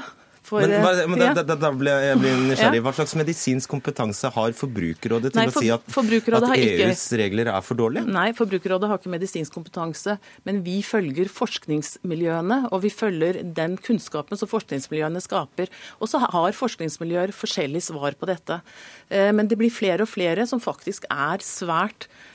for 0.50 0.62
Men, 0.66 0.74
eh, 0.78 0.84
bare- 0.84 1.08
men 1.08 1.20
da, 1.22 1.26
ja. 1.30 1.34
da, 1.38 1.44
da, 1.52 1.56
da 1.62 1.72
ble 1.72 1.94
jeg 1.94 2.18
blir 2.22 2.36
nysgjerrig. 2.50 2.82
Hva 2.86 2.94
slags 2.98 3.16
medisinsk 3.20 3.70
kompetanse 3.70 4.32
har 4.34 4.56
Forbrukerrådet 4.58 5.32
til 5.34 5.40
Nei, 5.42 5.48
å 5.48 5.56
si 5.60 5.70
at, 5.70 5.82
at 5.86 6.50
har 6.50 6.58
ikke- 6.58 6.90
EUs 6.90 7.06
regler 7.22 7.48
er 7.54 7.62
for 7.62 7.76
dårlige? 7.80 8.06
Nei, 8.10 8.32
Forbrukerrådet 8.34 8.88
har 8.90 8.98
ikke 9.00 9.14
medisinsk 9.14 9.54
kompetanse, 9.54 10.18
men 10.46 10.64
vi 10.66 10.82
følger 10.82 11.30
forskningsmiljøene, 11.30 12.70
og 12.72 12.82
vi 12.84 12.90
følger 12.90 13.42
den 13.56 13.78
kunnskapen 13.78 14.38
som 14.40 14.48
forskningsmiljøene 14.52 15.22
skaper. 15.24 15.70
Og 16.02 16.10
så 16.10 16.20
har 16.24 16.52
forskningsmiljøer 16.58 17.34
forskjellig 17.36 17.82
svar 17.90 18.16
på 18.20 18.26
dette. 18.30 18.62
Eh, 19.10 19.32
Men 19.32 19.48
det 19.48 19.58
blir 19.58 19.72
flere 19.72 20.02
og 20.02 20.10
flere 20.10 20.46
som 20.48 20.60
faktisk 20.60 21.06
er 21.10 21.38
svært 21.40 22.08
eh, 22.08 22.29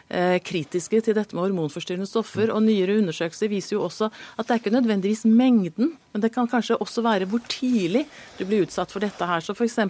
kritiske 0.44 1.00
til 1.04 1.16
dette 1.16 1.36
med 1.36 1.48
hormonforstyrrende 1.48 2.08
stoffer. 2.08 2.52
Og 2.54 2.62
nyere 2.64 2.98
undersøkelser 3.00 3.52
viser 3.52 3.76
jo 3.76 3.84
også 3.86 4.10
at 4.10 4.46
det 4.46 4.54
er 4.54 4.62
ikke 4.62 4.74
nødvendigvis 4.76 5.24
mengden, 5.28 5.94
men 6.12 6.22
det 6.22 6.32
kan 6.34 6.50
kanskje 6.50 6.78
også 6.80 7.04
være 7.04 7.28
hvor 7.30 7.42
tidlig 7.48 8.06
du 8.38 8.44
blir 8.44 8.66
utsatt 8.66 8.92
for 8.94 9.04
dette 9.04 9.28
her. 9.28 9.44
Så 9.44 9.56
f.eks. 9.56 9.80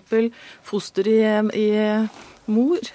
foster 0.64 1.10
i, 1.10 1.20
i 1.58 1.68
mor 2.46 2.92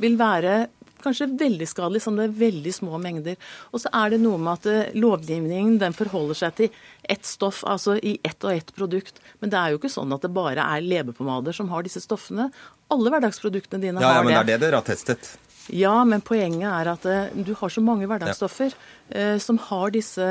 vil 0.00 0.18
være 0.20 0.66
kanskje 1.02 1.28
veldig 1.40 1.68
skadelig, 1.70 2.02
som 2.04 2.16
det 2.18 2.28
er 2.28 2.36
veldig 2.40 2.72
små 2.74 3.00
mengder. 3.02 3.36
Og 3.72 3.82
så 3.82 3.92
er 3.94 4.14
det 4.14 4.20
noe 4.22 4.38
med 4.38 4.52
at 4.58 4.68
eh, 4.72 4.92
lovgivningen 4.98 5.78
den 5.82 5.96
forholder 5.96 6.38
seg 6.44 6.54
til 6.60 6.70
ett 7.08 7.24
stoff, 7.28 7.64
altså 7.68 7.96
i 8.02 8.16
ett 8.26 8.44
og 8.44 8.52
ett 8.54 8.74
produkt. 8.76 9.20
Men 9.40 9.50
det 9.54 9.58
er 9.60 9.74
jo 9.74 9.80
ikke 9.82 9.92
sånn 9.92 10.12
at 10.16 10.24
det 10.26 10.32
bare 10.36 10.64
er 10.76 10.84
leverpomader 10.84 11.56
som 11.56 11.68
har 11.72 11.86
disse 11.86 12.02
stoffene. 12.04 12.50
Alle 12.92 13.12
hverdagsproduktene 13.12 13.82
dine 13.84 14.00
Ja, 14.02 14.16
ja, 14.18 14.24
men 14.24 14.32
det 14.32 14.38
det. 14.38 14.40
er 14.40 14.50
det 14.58 14.66
dere 14.66 14.80
har 14.82 14.88
testet. 14.88 15.36
Ja, 15.68 15.98
men 16.08 16.22
poenget 16.24 16.64
er 16.64 16.88
at 16.94 17.02
eh, 17.04 17.32
du 17.44 17.50
har 17.60 17.68
så 17.68 17.82
mange 17.84 18.06
hverdagsstoffer 18.08 18.72
eh, 19.12 19.36
som 19.44 19.58
har 19.68 19.90
disse 19.92 20.24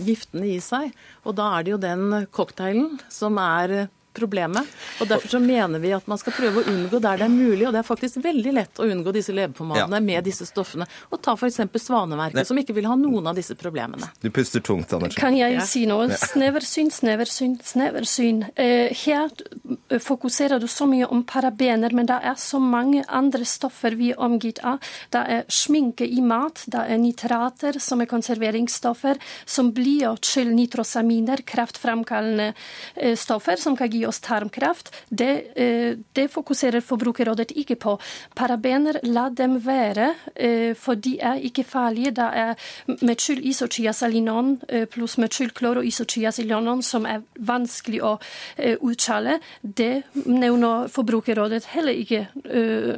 giftene 0.00 0.46
i 0.54 0.60
seg. 0.64 0.94
Og 1.28 1.36
da 1.36 1.50
er 1.58 1.66
det 1.66 1.74
jo 1.74 1.80
den 1.82 2.26
cocktailen 2.32 2.94
som 3.12 3.36
er 3.42 3.74
eh, 3.82 3.90
problemet. 4.14 4.66
Og 5.00 5.08
Derfor 5.08 5.28
så 5.28 5.40
mener 5.40 5.78
vi 5.82 5.92
at 5.92 6.06
man 6.08 6.18
skal 6.18 6.32
prøve 6.36 6.62
å 6.62 6.68
unngå 6.72 7.00
der 7.00 7.16
det 7.18 7.26
er 7.26 7.32
mulig. 7.32 7.66
Og 7.68 7.72
det 7.72 7.80
er 7.82 7.88
faktisk 7.88 8.20
veldig 8.24 8.52
lett 8.54 8.80
å 8.82 8.86
unngå 8.88 9.12
disse 9.12 9.32
leverpomadene 9.32 9.96
Ja. 9.96 10.00
med 10.00 10.24
disse 10.24 10.46
stoffene. 10.46 10.86
Og 11.12 11.20
ta 11.22 11.32
f.eks. 11.34 11.60
Svanemerket, 11.82 12.34
Ne- 12.34 12.44
som 12.44 12.56
ikke 12.58 12.74
vil 12.74 12.86
ha 12.86 12.94
noen 12.96 13.26
av 13.26 13.34
disse 13.36 13.54
problemene. 13.54 14.08
Du 14.20 14.30
puster 14.30 14.60
tungt, 14.60 14.92
Andersen. 14.92 15.16
Kan 15.20 15.36
jeg 15.36 15.54
Ja. 15.54 15.60
si 15.60 15.86
noe? 15.86 16.08
Sneversyn, 16.08 16.90
sneversyn, 16.90 17.58
sneversyn. 17.62 18.50
Eh, 18.56 18.92
her 18.94 19.28
eh, 19.90 19.98
fokuserer 19.98 20.60
du 20.60 20.66
så 20.66 20.86
mye 20.88 21.06
om 21.10 21.24
parabener, 21.24 21.92
men 21.92 22.06
det 22.06 22.20
er 22.22 22.34
så 22.34 22.60
mange 22.60 23.04
andre 23.08 23.44
stoffer 23.44 23.94
vi 23.96 24.10
er 24.10 24.16
omgitt 24.20 24.60
av. 24.64 24.78
Det 25.10 25.20
er 25.28 25.44
sminke 25.48 26.06
i 26.08 26.20
mat, 26.20 26.64
det 26.68 26.80
er 26.90 26.98
nitrater, 26.98 27.80
som 27.80 28.00
er 28.00 28.06
konserveringsstoffer, 28.06 29.16
som 29.46 29.72
blir 29.72 30.16
til 30.20 30.46
nitrosaminer, 30.54 31.42
kreftfremkallende 31.44 32.54
eh, 32.96 33.14
stoffer, 33.16 33.56
som 33.58 33.76
kan 33.76 33.90
gi 33.90 34.01
oss 34.06 34.20
tarmkreft. 34.20 34.92
Det, 35.08 35.46
eh, 35.56 35.96
det 36.12 36.28
fokuserer 36.30 36.80
Forbrukerrådet 36.80 37.52
ikke 37.56 37.76
på. 37.76 37.98
Parabener, 38.34 38.98
la 39.02 39.28
dem 39.28 39.58
være, 39.60 40.14
eh, 40.36 40.74
for 40.74 40.94
de 40.94 41.18
er 41.20 41.40
ikke 41.40 41.64
farlige. 41.64 42.10
Det 42.10 42.30
er 42.34 42.54
metylisothiazalinon 42.86 44.60
eh, 44.68 44.86
pluss 44.86 45.16
metylkloroisothiazalinon 45.18 46.82
som 46.82 47.06
er 47.06 47.22
vanskelig 47.38 48.02
å 48.02 48.18
uttale. 48.82 49.40
Det 49.62 50.02
nevner 50.26 50.88
Forbrukerrådet 50.88 51.64
heller 51.64 51.92
ikke 51.92 52.26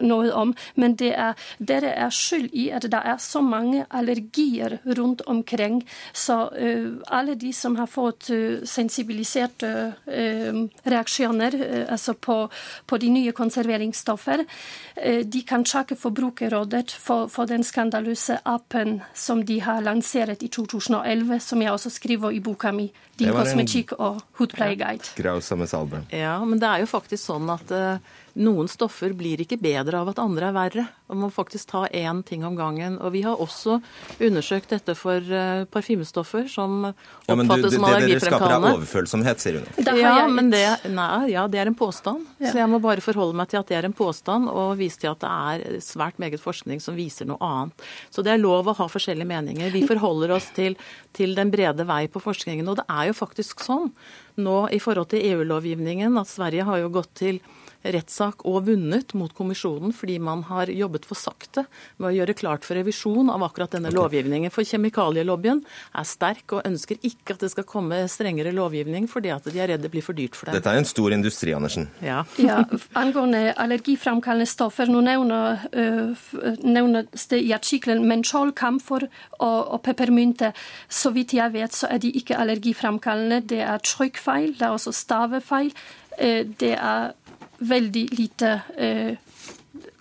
noe 0.02 0.30
om. 0.32 0.54
Men 0.76 0.94
det 0.94 1.12
er, 1.14 1.34
dere 1.58 1.92
er 1.94 2.10
skyld 2.10 2.50
i 2.52 2.68
at 2.70 2.82
det 2.82 3.00
er 3.04 3.18
så 3.18 3.40
mange 3.42 3.86
allergier 3.90 4.78
rundt 4.84 5.22
omkring. 5.26 5.82
Så 6.12 6.50
alle 7.08 7.34
de 7.34 7.52
som 7.52 7.76
har 7.76 7.86
fått 7.86 8.30
sensibiliserte 8.64 9.92
reaksjoner 10.94 11.58
eh, 11.60 11.84
altså 11.88 12.14
på, 12.14 12.38
på 12.86 12.98
de 13.02 13.10
nye 13.12 13.34
konserveringsstoffer, 13.36 14.44
eh, 14.96 15.20
de 15.26 15.42
kan 15.46 15.64
takke 15.66 15.96
Forbrukerrådet 15.98 16.94
for, 16.94 17.28
for 17.32 17.50
den 17.50 17.64
skandaløse 17.66 18.38
appen 18.44 19.00
som 19.14 19.44
de 19.46 19.60
har 19.64 19.82
lansert 19.84 20.42
i 20.42 20.48
2011, 20.48 21.40
som 21.40 21.62
jeg 21.62 21.72
også 21.72 21.92
skriver 21.92 22.34
i 22.34 22.42
boka 22.44 22.72
mi, 22.72 22.90
Din 23.18 23.30
kosmetikk 23.30 23.92
og 23.98 24.22
hudpleieguide. 24.40 25.14
Ja, 26.10 26.38
men 26.44 26.58
det 26.58 26.66
er 26.66 26.82
jo 26.82 26.90
faktisk 26.90 27.22
sånn 27.28 27.50
at 27.52 27.70
eh, 27.70 28.14
noen 28.34 28.66
stoffer 28.70 29.12
blir 29.14 29.38
ikke 29.44 29.58
bedre 29.62 30.00
av 30.02 30.10
at 30.10 30.18
andre 30.18 30.48
er 30.48 30.54
verre. 30.56 30.84
Man 31.06 31.20
må 31.22 31.28
faktisk 31.30 31.68
ta 31.70 31.84
én 31.86 32.22
ting 32.26 32.42
om 32.46 32.56
gangen. 32.58 32.96
Og 32.98 33.12
vi 33.14 33.22
har 33.22 33.38
også 33.40 33.76
undersøkt 34.18 34.72
dette 34.74 34.96
for 34.98 35.22
eh, 35.22 35.62
parfymestoffer 35.70 36.48
som 36.50 36.88
Ja, 37.28 37.36
men 37.36 37.46
du, 37.46 37.52
oppfattes 37.52 37.76
det, 37.76 37.78
som 37.78 37.86
det 37.86 38.08
dere 38.08 38.24
skaper 38.24 38.56
av 38.56 38.66
overfølsomhet, 38.72 39.44
sier 39.44 39.60
hun. 39.60 39.88
Ja, 40.00 40.16
men 40.26 40.50
det, 40.50 40.64
nei, 40.90 41.30
ja, 41.30 41.46
det 41.50 41.62
er 41.62 41.70
en 41.70 41.78
påstand. 41.78 42.26
Så 42.42 42.56
jeg 42.58 42.70
må 42.72 42.82
bare 42.82 43.04
forholde 43.04 43.38
meg 43.38 43.52
til 43.52 43.62
at 43.62 43.70
det 43.70 43.78
er 43.78 43.88
en 43.88 43.96
påstand, 43.96 44.50
og 44.50 44.74
vise 44.82 44.98
til 45.04 45.12
at 45.12 45.22
det 45.22 45.30
er 45.30 45.80
svært 45.84 46.18
meget 46.22 46.42
forskning 46.42 46.82
som 46.82 46.98
viser 46.98 47.30
noe 47.30 47.38
annet. 47.44 47.88
Så 48.10 48.26
det 48.26 48.34
er 48.34 48.42
lov 48.42 48.66
å 48.70 48.78
ha 48.80 48.90
forskjellige 48.90 49.30
meninger. 49.30 49.70
Vi 49.74 49.86
forholder 49.86 50.34
oss 50.34 50.50
til, 50.56 50.74
til 51.14 51.38
den 51.38 51.54
brede 51.54 51.86
vei 51.86 52.06
på 52.10 52.22
forskningen. 52.22 52.66
Og 52.66 52.82
det 52.82 52.88
er 52.90 53.12
jo 53.12 53.18
faktisk 53.22 53.62
sånn 53.62 53.92
nå 54.42 54.64
i 54.74 54.80
forhold 54.82 55.12
til 55.12 55.22
EU-lovgivningen 55.30 56.18
at 56.18 56.30
Sverige 56.30 56.66
har 56.66 56.82
jo 56.82 56.90
gått 56.96 57.12
til 57.20 57.38
rettssak 57.84 58.44
og 58.48 58.64
vunnet 58.68 59.14
mot 59.18 59.32
kommisjonen 59.36 59.92
fordi 59.94 60.18
man 60.22 60.44
har 60.48 60.70
jobbet 60.72 61.06
for 61.08 61.18
sakte 61.18 61.66
med 61.98 62.10
å 62.10 62.14
gjøre 62.18 62.36
klart 62.38 62.66
for 62.66 62.78
revisjon 62.78 63.30
av 63.32 63.44
akkurat 63.46 63.76
denne 63.76 63.90
okay. 63.90 63.98
lovgivningen. 63.98 64.52
For 64.54 64.66
kjemikalielobbyen 64.66 65.62
er 65.64 66.08
sterk 66.08 66.56
og 66.56 66.64
ønsker 66.68 67.00
ikke 67.04 67.36
at 67.36 67.44
det 67.44 67.52
skal 67.52 67.68
komme 67.68 68.04
strengere 68.10 68.54
lovgivning 68.56 69.08
fordi 69.10 69.32
at 69.34 69.48
de 69.48 69.60
er 69.60 69.74
redd 69.74 69.84
det 69.84 69.92
blir 69.92 70.04
for 70.04 70.16
dyrt 70.16 70.36
for 70.38 70.48
dem. 70.48 70.58
Dette 70.58 70.72
er 70.72 70.80
en 70.80 70.88
stor 70.88 71.14
industri, 71.14 71.52
Andersen. 71.56 71.88
Ja. 72.04 72.22
ja 72.40 72.62
angående 72.98 73.52
allergiframkallende 73.60 74.48
stoffer, 74.48 74.90
nå 74.90 75.02
nevner, 75.04 75.66
øh, 75.72 76.28
nevnes 76.64 77.28
det 77.30 77.42
i 77.44 77.52
artikkelen 77.56 78.06
menchol, 78.08 78.54
kamfer 78.56 79.08
og, 79.38 79.58
og 79.74 79.82
peppermynte. 79.86 80.54
Så 80.88 81.12
vidt 81.14 81.36
jeg 81.36 81.52
vet, 81.54 81.74
så 81.76 81.90
er 81.90 82.00
de 82.02 82.12
ikke 82.14 82.38
allergiframkallende. 82.40 83.42
Det 83.54 83.60
er 83.64 83.84
trykkfeil, 83.84 84.54
det 84.58 84.68
er 84.68 84.78
også 84.78 84.94
stavefeil. 84.94 85.74
Uh, 86.14 86.42
det 86.60 86.76
er 86.78 87.12
veldig 87.68 88.08
lite 88.18 88.56
uh, 88.78 89.16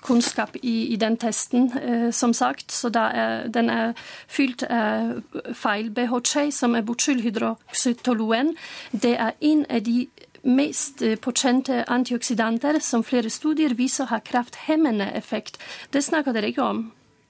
kunnskap 0.04 0.56
i, 0.62 0.94
i, 0.94 0.98
den 1.00 1.16
testen, 1.18 1.72
eh, 1.80 2.12
som 2.12 2.34
sagt. 2.34 2.72
Så 2.72 2.92
er, 2.94 3.48
den 3.48 3.70
er 3.72 3.94
fylt 4.28 4.66
av 4.68 5.22
feil. 5.56 5.90
BHC, 5.96 6.52
som 6.52 6.76
er 6.76 6.84
butylhydroxytoluen, 6.88 8.54
det 8.92 9.16
er 9.16 9.34
en 9.40 9.66
av 9.70 9.86
de 9.88 10.08
mest 10.44 11.00
påkjente 11.00 11.22
potente 11.24 11.84
antioksidanter 11.88 12.82
som 12.84 13.04
flere 13.04 13.32
studier 13.32 13.74
viser 13.80 14.12
har 14.12 14.26
krafthemmende 14.28 15.08
effekt. 15.16 15.58
Det 15.90 16.04
snakker 16.04 16.36
dere 16.36 16.52
ikke 16.52 16.68
om. 16.68 16.84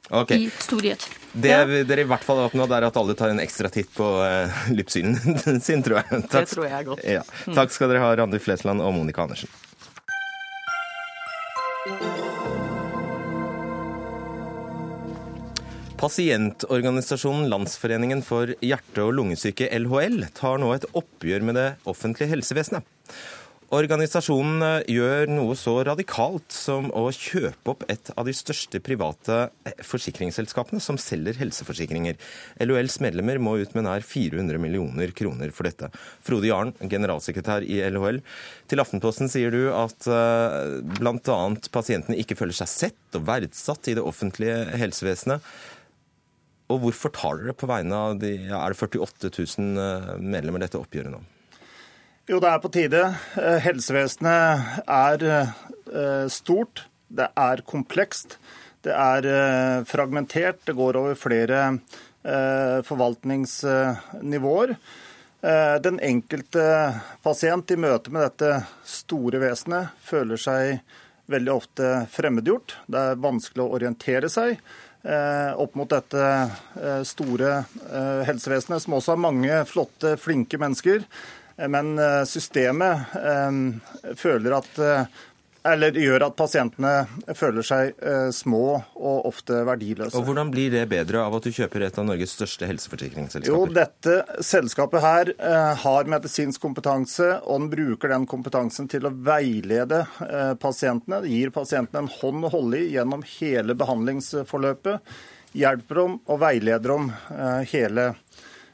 Okay. 0.10 0.38
i 0.38 0.50
studiet. 0.60 1.06
Det 1.32 1.50
ja. 1.50 1.64
dere 1.64 2.04
i 2.04 2.08
hvert 2.08 2.26
fall 2.26 2.42
har 2.42 2.50
oppnådd, 2.50 2.74
er 2.76 2.86
at 2.90 2.98
alle 3.00 3.14
tar 3.16 3.32
en 3.32 3.40
ekstra 3.40 3.70
titt 3.72 3.94
på 3.96 4.10
uh, 4.20 4.66
lypsylen 4.76 5.16
sin, 5.68 5.84
tror 5.86 6.02
jeg. 6.02 6.26
Takk. 6.28 6.34
Det 6.42 6.50
tror 6.52 6.68
jeg 6.68 6.76
er 6.76 6.90
godt. 6.90 7.06
Ja. 7.08 7.24
Takk 7.54 7.72
skal 7.74 7.94
dere 7.94 8.04
ha, 8.04 8.12
Randi 8.20 8.42
Flesland 8.44 8.84
og 8.84 8.92
Monica 8.98 9.24
Andersen. 9.24 9.50
Pasientorganisasjonen 16.00 17.50
Landsforeningen 17.52 18.22
for 18.24 18.54
hjerte- 18.64 19.04
og 19.04 19.12
lungesyke, 19.18 19.68
LHL, 19.68 20.30
tar 20.32 20.62
nå 20.64 20.70
et 20.72 20.88
oppgjør 20.96 21.44
med 21.44 21.60
det 21.60 21.66
offentlige 21.84 22.32
helsevesenet. 22.32 22.88
Organisasjonen 23.74 24.62
eh, 24.62 24.92
gjør 24.94 25.32
noe 25.32 25.56
så 25.58 25.72
radikalt 25.88 26.54
som 26.54 26.92
å 26.94 27.08
kjøpe 27.16 27.74
opp 27.74 27.86
et 27.90 28.12
av 28.14 28.28
de 28.28 28.36
største 28.38 28.78
private 28.86 29.38
eh, 29.66 29.80
forsikringsselskapene 29.88 30.82
som 30.84 31.00
selger 31.02 31.40
helseforsikringer. 31.40 32.20
LHLs 32.62 33.00
medlemmer 33.02 33.42
må 33.42 33.56
ut 33.64 33.74
med 33.74 33.88
nær 33.88 34.06
400 34.06 34.62
millioner 34.62 35.16
kroner 35.18 35.54
for 35.56 35.66
dette. 35.66 35.90
Frode 36.22 36.52
Jarn, 36.52 36.76
generalsekretær 36.78 37.66
i 37.66 37.82
LHL. 37.88 38.22
Til 38.70 38.84
Aftenposten 38.84 39.32
sier 39.32 39.54
du 39.54 39.64
at 39.74 40.06
eh, 40.06 40.80
bl.a. 41.00 41.42
pasientene 41.74 42.20
ikke 42.22 42.38
føler 42.38 42.60
seg 42.62 42.70
sett 42.70 43.18
og 43.18 43.26
verdsatt 43.32 43.90
i 43.90 43.98
det 43.98 44.06
offentlige 44.06 44.68
helsevesenet. 44.84 45.54
Og 46.70 46.86
hvorfor 46.86 47.14
tar 47.16 47.42
dere 47.42 47.58
på 47.58 47.70
vegne 47.70 48.06
av 48.10 48.20
de 48.22 48.36
ja, 48.52 48.62
er 48.62 48.76
det 48.76 48.84
48 48.86 49.34
000 49.34 49.88
eh, 49.88 50.12
medlemmer 50.22 50.62
dette 50.62 50.78
oppgjøret 50.78 51.18
nå? 51.18 51.26
Jo, 52.24 52.38
det 52.40 52.48
er 52.48 52.60
på 52.64 52.70
tide. 52.72 53.00
Eh, 53.36 53.58
helsevesenet 53.66 54.84
er 54.88 55.24
eh, 55.28 56.28
stort. 56.32 56.86
Det 57.12 57.28
er 57.36 57.64
komplekst. 57.68 58.38
Det 58.84 58.94
er 58.96 59.84
fragmentert. 59.88 60.60
Det 60.68 60.74
går 60.76 60.98
over 61.00 61.16
flere 61.16 61.80
forvaltningsnivåer. 62.84 64.74
Den 65.84 66.00
enkelte 66.04 66.66
pasient 67.24 67.72
i 67.72 67.78
møte 67.80 68.12
med 68.12 68.26
dette 68.26 68.66
store 68.88 69.40
vesenet 69.44 69.88
føler 70.04 70.40
seg 70.40 70.80
veldig 71.32 71.54
ofte 71.54 72.08
fremmedgjort. 72.12 72.76
Det 72.92 73.00
er 73.00 73.24
vanskelig 73.24 73.64
å 73.64 73.72
orientere 73.78 74.28
seg. 74.32 74.60
Eh, 75.04 75.60
opp 75.60 75.74
mot 75.76 75.90
dette 75.92 76.28
eh, 76.80 77.02
store 77.04 77.50
eh, 77.92 78.22
helsevesenet, 78.24 78.86
som 78.86 78.94
også 78.96 79.12
har 79.12 79.20
mange 79.20 79.58
flotte, 79.68 80.16
flinke 80.16 80.56
mennesker. 80.62 81.04
Men 81.58 81.94
systemet 82.26 83.14
føler 84.18 84.56
at 84.58 84.80
eller 85.64 85.96
gjør 85.96 86.26
at 86.26 86.36
pasientene 86.36 86.92
føler 87.38 87.66
seg 87.66 87.94
eh, 88.04 88.30
små 88.36 88.64
og 89.00 89.28
ofte 89.30 89.62
verdiløse. 89.64 90.16
Og 90.20 90.28
Hvordan 90.28 90.52
blir 90.52 90.74
det 90.74 90.84
bedre 90.92 91.22
av 91.24 91.38
at 91.38 91.48
du 91.48 91.54
kjøper 91.56 91.86
et 91.88 92.00
av 92.00 92.08
Norges 92.08 92.36
største 92.36 92.68
helseforsikringsselskaper? 92.68 93.48
Jo, 93.48 93.64
Dette 93.72 94.44
selskapet 94.44 95.04
her 95.06 95.32
eh, 95.38 95.84
har 95.86 96.12
medisinsk 96.12 96.64
kompetanse, 96.64 97.30
og 97.48 97.64
den 97.64 97.72
bruker 97.72 98.12
den 98.12 98.28
kompetansen 98.30 98.92
til 98.92 99.08
å 99.08 99.14
veilede 99.14 100.04
eh, 100.28 100.54
pasientene. 100.60 101.22
Det 101.24 101.32
gir 101.32 101.56
pasientene 101.56 102.04
en 102.04 102.12
hånd 102.20 102.50
å 102.50 102.54
holde 102.58 102.84
i 102.84 102.92
gjennom 102.98 103.24
hele 103.38 103.78
behandlingsforløpet. 103.80 105.16
Hjelper 105.56 106.02
dem 106.02 106.18
og 106.28 106.44
veileder 106.44 106.92
dem 106.92 107.12
eh, 107.32 107.62
hele 107.72 108.12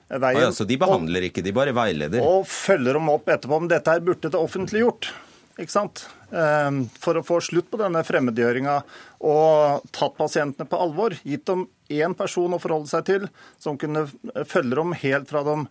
veien. 0.10 0.42
Ja, 0.42 0.52
så 0.56 0.66
de 0.66 0.78
behandler 0.82 1.30
ikke, 1.30 1.44
de 1.46 1.54
bare 1.56 1.74
veileder? 1.78 2.26
Og 2.26 2.48
følger 2.50 2.98
dem 2.98 3.10
opp 3.14 3.30
etterpå. 3.30 3.62
Men 3.62 3.72
dette 3.72 3.94
her 3.94 4.06
burde 4.06 4.32
det 4.32 4.40
offentliggjort 4.40 5.12
ikke 5.60 5.74
sant? 5.74 6.06
Ehm, 6.32 6.86
for 7.02 7.20
å 7.20 7.26
få 7.26 7.40
slutt 7.44 7.70
på 7.72 7.80
denne 7.82 8.02
fremmedgjøringa 8.08 8.76
og 9.28 9.88
tatt 9.96 10.16
pasientene 10.20 10.68
på 10.70 10.80
alvor. 10.80 11.18
Gitt 11.28 11.46
dem 11.50 11.66
én 11.92 12.16
person 12.18 12.56
å 12.56 12.62
forholde 12.62 12.92
seg 12.92 13.08
til 13.10 13.26
som 13.60 13.78
kunne 13.80 14.06
følge 14.48 14.78
dem 14.80 14.96
helt 15.02 15.32
fra 15.32 15.44
de 15.48 15.66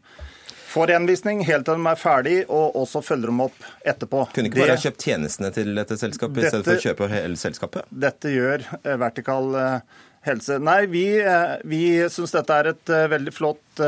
får 0.68 0.93
henvisning 0.93 1.41
helt 1.49 1.64
til 1.64 1.78
de 1.78 1.89
er 1.89 1.99
ferdig, 1.99 2.36
og 2.53 2.76
også 2.76 3.01
følger 3.05 3.32
dem 3.32 3.41
opp 3.47 3.57
etterpå. 3.89 4.26
Kunne 4.36 4.51
ikke 4.51 4.61
bare 4.61 4.76
ha 4.76 4.82
kjøpt 4.82 5.07
tjenestene 5.09 5.51
til 5.57 5.72
dette 5.78 5.97
selskapet 6.01 6.43
i 6.43 6.51
stedet 6.51 6.66
for 6.66 6.76
å 6.76 6.84
kjøpe 6.84 7.09
hele 7.14 7.41
selskapet? 7.41 7.89
Dette 8.05 8.34
gjør 8.34 8.66
eh, 8.82 8.99
Vertikal 9.01 9.57
eh, 9.62 10.05
helse. 10.29 10.59
Nei, 10.62 10.81
vi, 10.91 11.05
eh, 11.20 11.55
vi 11.68 11.83
syns 12.12 12.35
dette 12.37 12.57
er 12.57 12.72
et 12.72 12.95
veldig 13.14 13.35
flott 13.35 13.83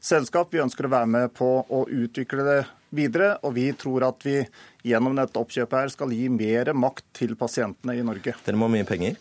selskap. 0.00 0.52
Vi 0.54 0.62
ønsker 0.62 0.88
å 0.88 0.94
være 0.94 1.10
med 1.10 1.34
på 1.36 1.48
å 1.68 1.84
utvikle 1.84 2.46
det 2.46 2.60
videre, 2.94 3.34
og 3.42 3.56
vi 3.56 3.66
tror 3.76 4.06
at 4.08 4.24
vi 4.24 4.38
gjennom 4.86 5.16
dette 5.18 5.40
oppkjøpet 5.40 5.78
her 5.80 5.92
skal 5.92 6.12
gi 6.14 6.28
mer 6.32 6.72
makt 6.76 7.06
til 7.18 7.34
pasientene 7.38 7.96
i 7.98 8.04
Norge. 8.06 8.36
Dere 8.46 8.60
må 8.60 8.68
ha 8.68 8.74
mye 8.76 8.88
penger? 8.88 9.18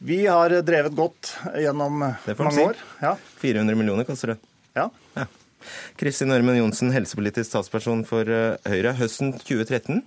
Vi 0.00 0.22
har 0.24 0.54
drevet 0.64 0.96
godt 0.96 1.34
gjennom 1.60 2.00
mange 2.00 2.56
si. 2.56 2.64
år. 2.64 2.80
Ja. 3.02 3.14
400 3.42 3.76
millioner 3.76 4.08
koster 4.08 4.34
det. 4.34 4.38
Ja. 4.78 4.88
ja. 5.18 5.26
Kristin 6.00 6.32
Ørmen 6.32 6.56
Johnsen, 6.56 6.92
helsepolitisk 6.94 7.50
statsperson 7.50 8.06
for 8.08 8.28
eh, 8.32 8.56
Høyre. 8.70 8.96
Høsten 8.96 9.34
2013 9.36 10.00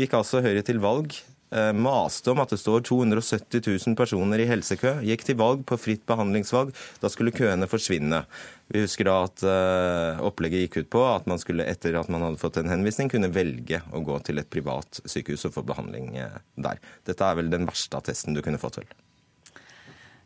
gikk 0.00 0.16
altså 0.16 0.40
Høyre 0.44 0.64
til 0.64 0.80
valg 0.80 1.12
Eh, 1.12 1.35
maste 1.78 2.32
om 2.32 2.40
at 2.42 2.50
det 2.50 2.58
står 2.58 2.82
270 2.88 3.60
000 3.86 3.94
personer 3.98 4.42
i 4.42 4.48
helsekø, 4.50 4.96
gikk 5.06 5.22
til 5.28 5.38
valg 5.38 5.62
på 5.68 5.78
fritt 5.78 6.02
behandlingsvalg. 6.08 6.72
Da 7.02 7.10
skulle 7.12 7.34
køene 7.34 7.68
forsvinne. 7.70 8.24
Vi 8.72 8.82
husker 8.82 9.06
da 9.06 9.16
at 9.28 9.42
uh, 9.46 10.24
opplegget 10.26 10.64
gikk 10.64 10.80
ut 10.80 10.92
på 10.96 11.02
at 11.06 11.26
man 11.30 11.38
skulle, 11.38 11.66
etter 11.70 11.94
at 12.00 12.10
man 12.10 12.24
hadde 12.26 12.40
fått 12.40 12.58
en 12.58 12.70
henvisning, 12.72 13.10
kunne 13.12 13.30
velge 13.30 13.78
å 13.94 14.02
gå 14.02 14.18
til 14.26 14.42
et 14.42 14.50
privat 14.50 14.98
sykehus 15.06 15.46
og 15.46 15.54
få 15.54 15.66
behandling 15.68 16.16
uh, 16.18 16.40
der. 16.58 16.80
Dette 17.06 17.28
er 17.28 17.38
vel 17.38 17.52
den 17.52 17.68
verste 17.68 18.00
attesten 18.00 18.34
du 18.34 18.42
kunne 18.42 18.60
fått, 18.62 18.80
vel? 18.82 18.88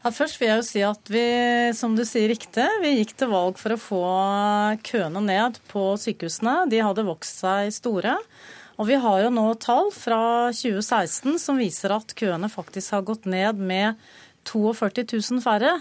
Ja, 0.00 0.08
først 0.16 0.40
vil 0.40 0.48
jeg 0.48 0.62
jo 0.62 0.64
si 0.64 0.82
at 0.88 1.10
vi, 1.12 1.26
som 1.76 1.92
du 1.92 2.06
sier 2.08 2.30
riktig, 2.32 2.64
vi 2.80 2.94
gikk 2.96 3.12
til 3.20 3.28
valg 3.34 3.60
for 3.60 3.76
å 3.76 3.80
få 3.80 4.04
køene 4.88 5.20
ned 5.26 5.60
på 5.68 5.90
sykehusene. 6.00 6.62
De 6.72 6.80
hadde 6.80 7.04
vokst 7.04 7.42
seg 7.42 7.68
store. 7.76 8.16
Og 8.80 8.88
vi 8.88 8.96
har 8.96 9.20
jo 9.26 9.30
nå 9.34 9.44
tall 9.60 9.90
fra 9.92 10.48
2016 10.56 11.36
som 11.42 11.60
viser 11.60 11.92
at 11.92 12.14
køene 12.16 12.48
faktisk 12.48 12.96
har 12.96 13.04
gått 13.04 13.28
ned 13.28 13.60
med 13.60 14.00
42 14.48 15.04
000 15.04 15.42
færre. 15.44 15.74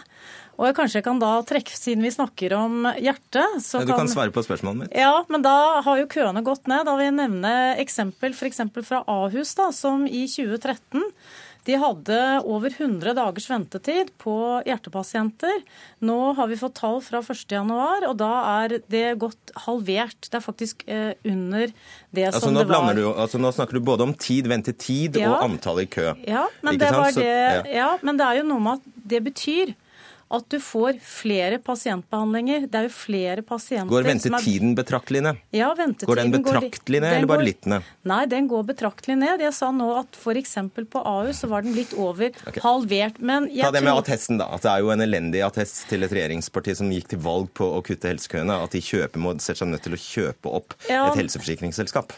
Og 0.60 0.66
jeg 0.68 0.76
kanskje 0.76 1.02
kan 1.06 1.22
da 1.22 1.30
trekke, 1.48 1.72
siden 1.72 2.04
vi 2.04 2.12
snakker 2.12 2.52
om 2.58 2.90
hjertet 3.00 3.62
så 3.64 3.80
ja, 3.80 3.86
Du 3.88 3.94
kan, 3.94 4.04
kan 4.04 4.12
svare 4.12 4.34
på 4.36 4.44
spørsmålet 4.44 4.82
mitt. 4.82 4.98
Ja, 5.00 5.22
men 5.32 5.46
da 5.46 5.80
har 5.86 6.02
jo 6.02 6.10
køene 6.12 6.44
gått 6.44 6.68
ned. 6.68 6.84
Da 6.90 6.98
vil 7.00 7.08
jeg 7.08 7.16
nevne 7.16 7.54
eksempel 7.80 8.36
f.eks. 8.36 8.60
fra 8.84 9.06
Ahus, 9.08 9.56
da, 9.56 9.70
som 9.76 10.04
i 10.04 10.26
2013 10.28 11.08
de 11.68 11.76
hadde 11.80 12.20
over 12.48 12.72
100 12.72 13.14
dagers 13.18 13.48
ventetid 13.50 14.12
på 14.22 14.36
hjertepasienter. 14.68 15.64
Nå 16.06 16.18
har 16.38 16.50
vi 16.50 16.58
fått 16.60 16.78
tall 16.80 17.00
fra 17.04 17.22
1.1, 17.22 18.08
og 18.08 18.16
da 18.20 18.32
er 18.64 18.78
det 18.92 19.06
gått 19.22 19.54
halvert. 19.66 20.30
Det 20.30 20.40
er 20.40 20.46
faktisk 20.46 20.86
eh, 20.88 21.12
under 21.28 21.74
det 22.16 22.30
altså, 22.30 22.46
som 22.48 22.58
det 22.58 22.66
var. 22.70 22.94
Du, 22.96 23.06
altså, 23.12 23.42
nå 23.42 23.52
snakker 23.56 23.80
du 23.80 23.84
både 23.92 24.08
om 24.08 24.16
tid, 24.16 24.50
ventetid 24.50 25.20
ja. 25.20 25.34
og 25.34 25.50
antall 25.50 25.84
i 25.84 25.90
kø. 25.90 26.14
Ja 26.28 26.48
men, 26.62 26.80
det, 26.80 26.90
det, 27.16 27.30
ja, 27.74 27.92
men 28.06 28.20
det 28.20 28.26
er 28.26 28.42
jo 28.42 28.48
noe 28.50 28.64
med 28.64 28.80
at 28.80 29.06
det 29.14 29.22
betyr 29.28 29.76
at 30.30 30.46
du 30.54 30.60
får 30.62 31.00
flere 31.02 31.58
pasientbehandlinger. 31.66 32.68
Det 32.70 32.78
er 32.78 32.86
jo 32.86 32.92
flere 32.94 33.42
pasienter 33.46 33.90
Går 33.90 34.06
ventetiden 34.06 34.74
er... 34.74 34.78
betraktelig 34.78 35.24
ned? 35.26 35.40
Ja, 35.56 35.70
ventetiden 35.74 36.10
går 36.12 36.22
den 36.22 36.34
betraktelig 36.36 37.02
ned, 37.02 37.16
eller 37.18 37.32
bare 37.32 37.48
litt 37.48 37.70
ned? 37.72 37.88
Nei, 38.10 38.20
den 38.30 38.50
går 38.52 38.68
betraktelig 38.68 39.18
ned. 39.18 39.42
Jeg 39.42 39.56
sa 39.58 39.72
nå 39.74 39.88
at 40.04 40.20
f.eks. 40.20 40.54
på 40.94 41.02
AU 41.02 41.32
så 41.34 41.50
var 41.50 41.66
den 41.66 41.74
litt 41.78 41.96
over 41.98 42.30
okay. 42.30 42.62
halvert. 42.62 43.18
Men 43.18 43.50
jeg 43.50 43.66
Ta 43.66 43.74
det 43.74 43.82
med 43.82 43.96
tror... 43.96 44.04
attesten, 44.04 44.38
da. 44.42 44.52
At 44.54 44.68
det 44.68 44.76
er 44.76 44.86
jo 44.86 44.94
en 44.94 45.06
elendig 45.08 45.42
attest 45.48 45.82
til 45.90 46.06
et 46.06 46.14
regjeringsparti 46.14 46.78
som 46.78 46.94
gikk 46.94 47.10
til 47.16 47.24
valg 47.26 47.50
på 47.58 47.72
å 47.80 47.82
kutte 47.86 48.14
helsekøene. 48.14 48.62
At 48.70 48.78
de 48.78 48.84
kjøper, 48.86 49.26
må, 49.26 49.34
ser 49.42 49.58
seg 49.58 49.74
nødt 49.74 49.88
til 49.88 49.98
å 49.98 50.02
kjøpe 50.04 50.56
opp 50.62 50.78
ja. 50.92 51.08
et 51.10 51.24
helseforsikringsselskap. 51.24 52.14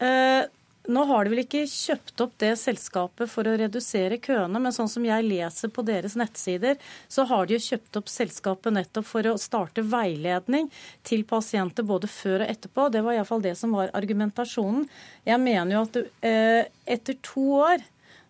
Uh, 0.00 0.48
nå 0.90 1.04
har 1.06 1.24
de 1.24 1.30
vel 1.32 1.42
ikke 1.44 1.62
kjøpt 1.70 2.24
opp 2.24 2.32
det 2.42 2.52
selskapet 2.58 3.30
for 3.30 3.46
å 3.46 3.54
redusere 3.60 4.18
køene, 4.22 4.58
men 4.58 4.74
sånn 4.74 4.90
som 4.90 5.04
jeg 5.06 5.26
leser 5.28 5.70
på 5.70 5.84
deres 5.86 6.16
nettsider, 6.18 6.80
så 7.06 7.26
har 7.30 7.46
de 7.46 7.56
jo 7.56 7.62
kjøpt 7.68 8.00
opp 8.00 8.10
selskapet 8.10 8.74
nettopp 8.74 9.06
for 9.06 9.30
å 9.30 9.36
starte 9.40 9.84
veiledning 9.86 10.68
til 11.06 11.22
pasienter 11.28 11.86
både 11.86 12.10
før 12.10 12.42
og 12.42 12.50
etterpå. 12.50 12.88
Det 12.90 13.04
var 13.06 13.18
iallfall 13.18 13.44
det 13.44 13.54
som 13.60 13.76
var 13.76 13.94
argumentasjonen. 13.94 14.88
Jeg 15.28 15.42
mener 15.42 15.76
jo 15.76 15.84
at 15.86 16.00
eh, 16.26 16.70
etter 16.96 17.18
to 17.22 17.46
år 17.62 17.86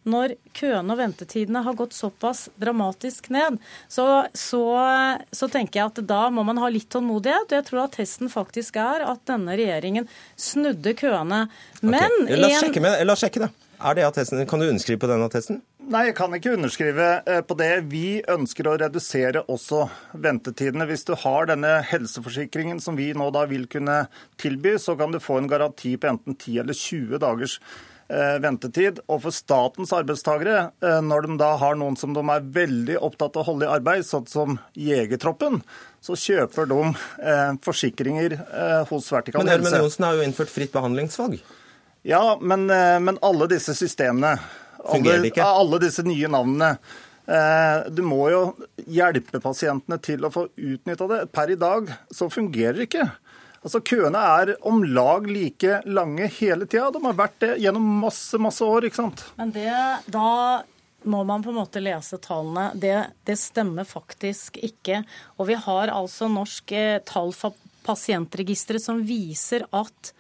når 0.09 0.37
køene 0.57 0.95
og 0.95 0.99
ventetidene 0.99 1.63
har 1.67 1.77
gått 1.79 1.95
såpass 1.97 2.49
dramatisk 2.61 3.31
ned, 3.35 3.59
så, 3.89 4.27
så, 4.35 4.63
så, 5.31 5.49
tenker 5.53 5.81
jeg 5.81 5.93
at 5.93 6.01
da 6.09 6.23
må 6.35 6.45
man 6.47 6.61
ha 6.63 6.71
litt 6.73 6.91
tålmodighet. 6.93 7.55
Jeg 7.55 7.69
tror 7.69 7.85
at 7.87 7.99
testen 7.99 8.33
faktisk 8.33 8.79
er 8.83 9.07
at 9.07 9.23
denne 9.31 9.57
regjeringen 9.59 10.09
snudde 10.37 10.97
køene. 10.99 11.45
Men 11.83 12.09
okay. 12.25 12.39
la, 12.39 12.49
oss 12.49 12.65
sjekke 12.67 12.83
med, 12.83 13.05
la 13.07 13.17
oss 13.17 13.27
sjekke 13.27 13.47
det. 13.47 13.53
Er 13.83 13.97
det 13.99 14.05
attesten? 14.07 14.39
Kan 14.47 14.63
du 14.63 14.69
underskrive 14.69 15.01
på 15.03 15.09
den 15.11 15.25
attesten? 15.25 15.57
Nei, 15.91 16.05
jeg 16.07 16.15
kan 16.15 16.35
ikke 16.37 16.53
underskrive 16.55 17.07
eh, 17.27 17.41
på 17.43 17.57
det. 17.59 17.71
Vi 17.91 18.23
ønsker 18.31 18.69
å 18.71 18.77
redusere 18.79 19.43
også 19.51 19.89
ventetidene. 20.23 20.87
Hvis 20.87 21.03
du 21.09 21.17
har 21.19 21.51
denne 21.51 21.81
helseforsikringen 21.91 22.79
som 22.83 22.95
vi 22.99 23.11
nå 23.19 23.27
da 23.35 23.43
vil 23.51 23.67
kunne 23.71 24.05
tilby, 24.39 24.77
så 24.79 24.95
kan 24.99 25.11
du 25.11 25.19
få 25.23 25.41
en 25.41 25.51
garanti 25.51 25.97
på 25.99 26.13
enten 26.13 26.39
10 26.39 26.63
eller 26.63 26.79
20 26.79 27.25
dagers 27.27 27.59
Eh, 27.59 27.92
ventetid. 28.43 29.01
Og 29.09 29.23
for 29.25 29.35
statens 29.35 29.93
arbeidstakere, 29.97 30.71
eh, 30.83 31.01
når 31.05 31.27
de 31.27 31.37
da 31.41 31.53
har 31.61 31.79
noen 31.79 31.97
som 31.99 32.15
de 32.17 32.23
er 32.23 32.49
veldig 32.59 32.99
opptatt 33.01 33.39
av 33.39 33.45
å 33.45 33.49
holde 33.53 33.69
i 33.69 33.73
arbeid, 33.73 34.05
sånn 34.07 34.29
som 34.29 34.59
jegertroppen, 34.77 35.61
så 36.03 36.17
kjøper 36.19 36.69
de 36.71 36.81
eh, 36.91 37.53
forsikringer 37.65 38.37
hos 38.91 39.13
Vertikal 39.13 39.45
Helse. 39.45 39.63
Men 39.63 39.71
Herman 39.71 39.85
Johnsen 39.85 40.09
har 40.09 40.19
jo 40.19 40.27
innført 40.27 40.53
fritt 40.53 40.75
behandlingsvalg. 40.75 41.39
Ja, 42.03 42.37
men, 42.43 42.67
men 42.67 43.19
alle 43.23 43.47
disse 43.53 43.77
systemene, 43.79 44.35
alle, 44.83 45.17
alle, 45.47 45.79
disse 45.79 46.03
nye 46.03 46.27
navnene 46.27 46.73
du 47.95 48.01
må 48.03 48.25
jo 48.33 48.41
hjelpe 48.91 49.39
pasientene 49.39 50.01
til 50.03 50.27
å 50.27 50.33
få 50.35 50.49
utnytta 50.59 51.07
det. 51.07 51.21
Per 51.31 51.53
i 51.55 51.57
dag 51.57 51.93
så 52.11 52.27
fungerer 52.27 52.81
det 52.81 52.89
ikke. 52.89 53.07
Altså 53.63 53.81
Køene 53.87 54.19
er 54.19 54.55
om 54.67 54.83
lag 54.85 55.27
like 55.31 55.81
lange 55.87 56.27
hele 56.41 56.67
tida. 56.67 56.91
De 56.91 57.03
har 57.05 57.19
vært 57.19 57.39
det 57.45 57.53
gjennom 57.63 57.85
masse, 58.03 58.39
masse 58.43 58.67
år. 58.67 58.89
ikke 58.89 58.99
sant? 58.99 59.25
Men 59.39 59.55
det, 59.55 59.71
da 60.11 60.63
må 61.07 61.23
man 61.25 61.45
på 61.45 61.53
en 61.53 61.61
måte 61.61 61.83
lese 61.83 62.19
tallene. 62.23 62.73
Det, 62.75 62.97
det 63.27 63.39
stemmer 63.39 63.87
faktisk 63.87 64.59
ikke. 64.59 65.05
Og 65.39 65.51
vi 65.51 65.59
har 65.59 65.95
altså 65.95 66.31
norsk 66.31 66.75
eh, 66.75 66.99
tall 67.07 67.31
fra 67.37 67.53
pasientregisteret 67.87 68.83
som 68.83 69.03
viser 69.07 69.67
at 69.71 70.13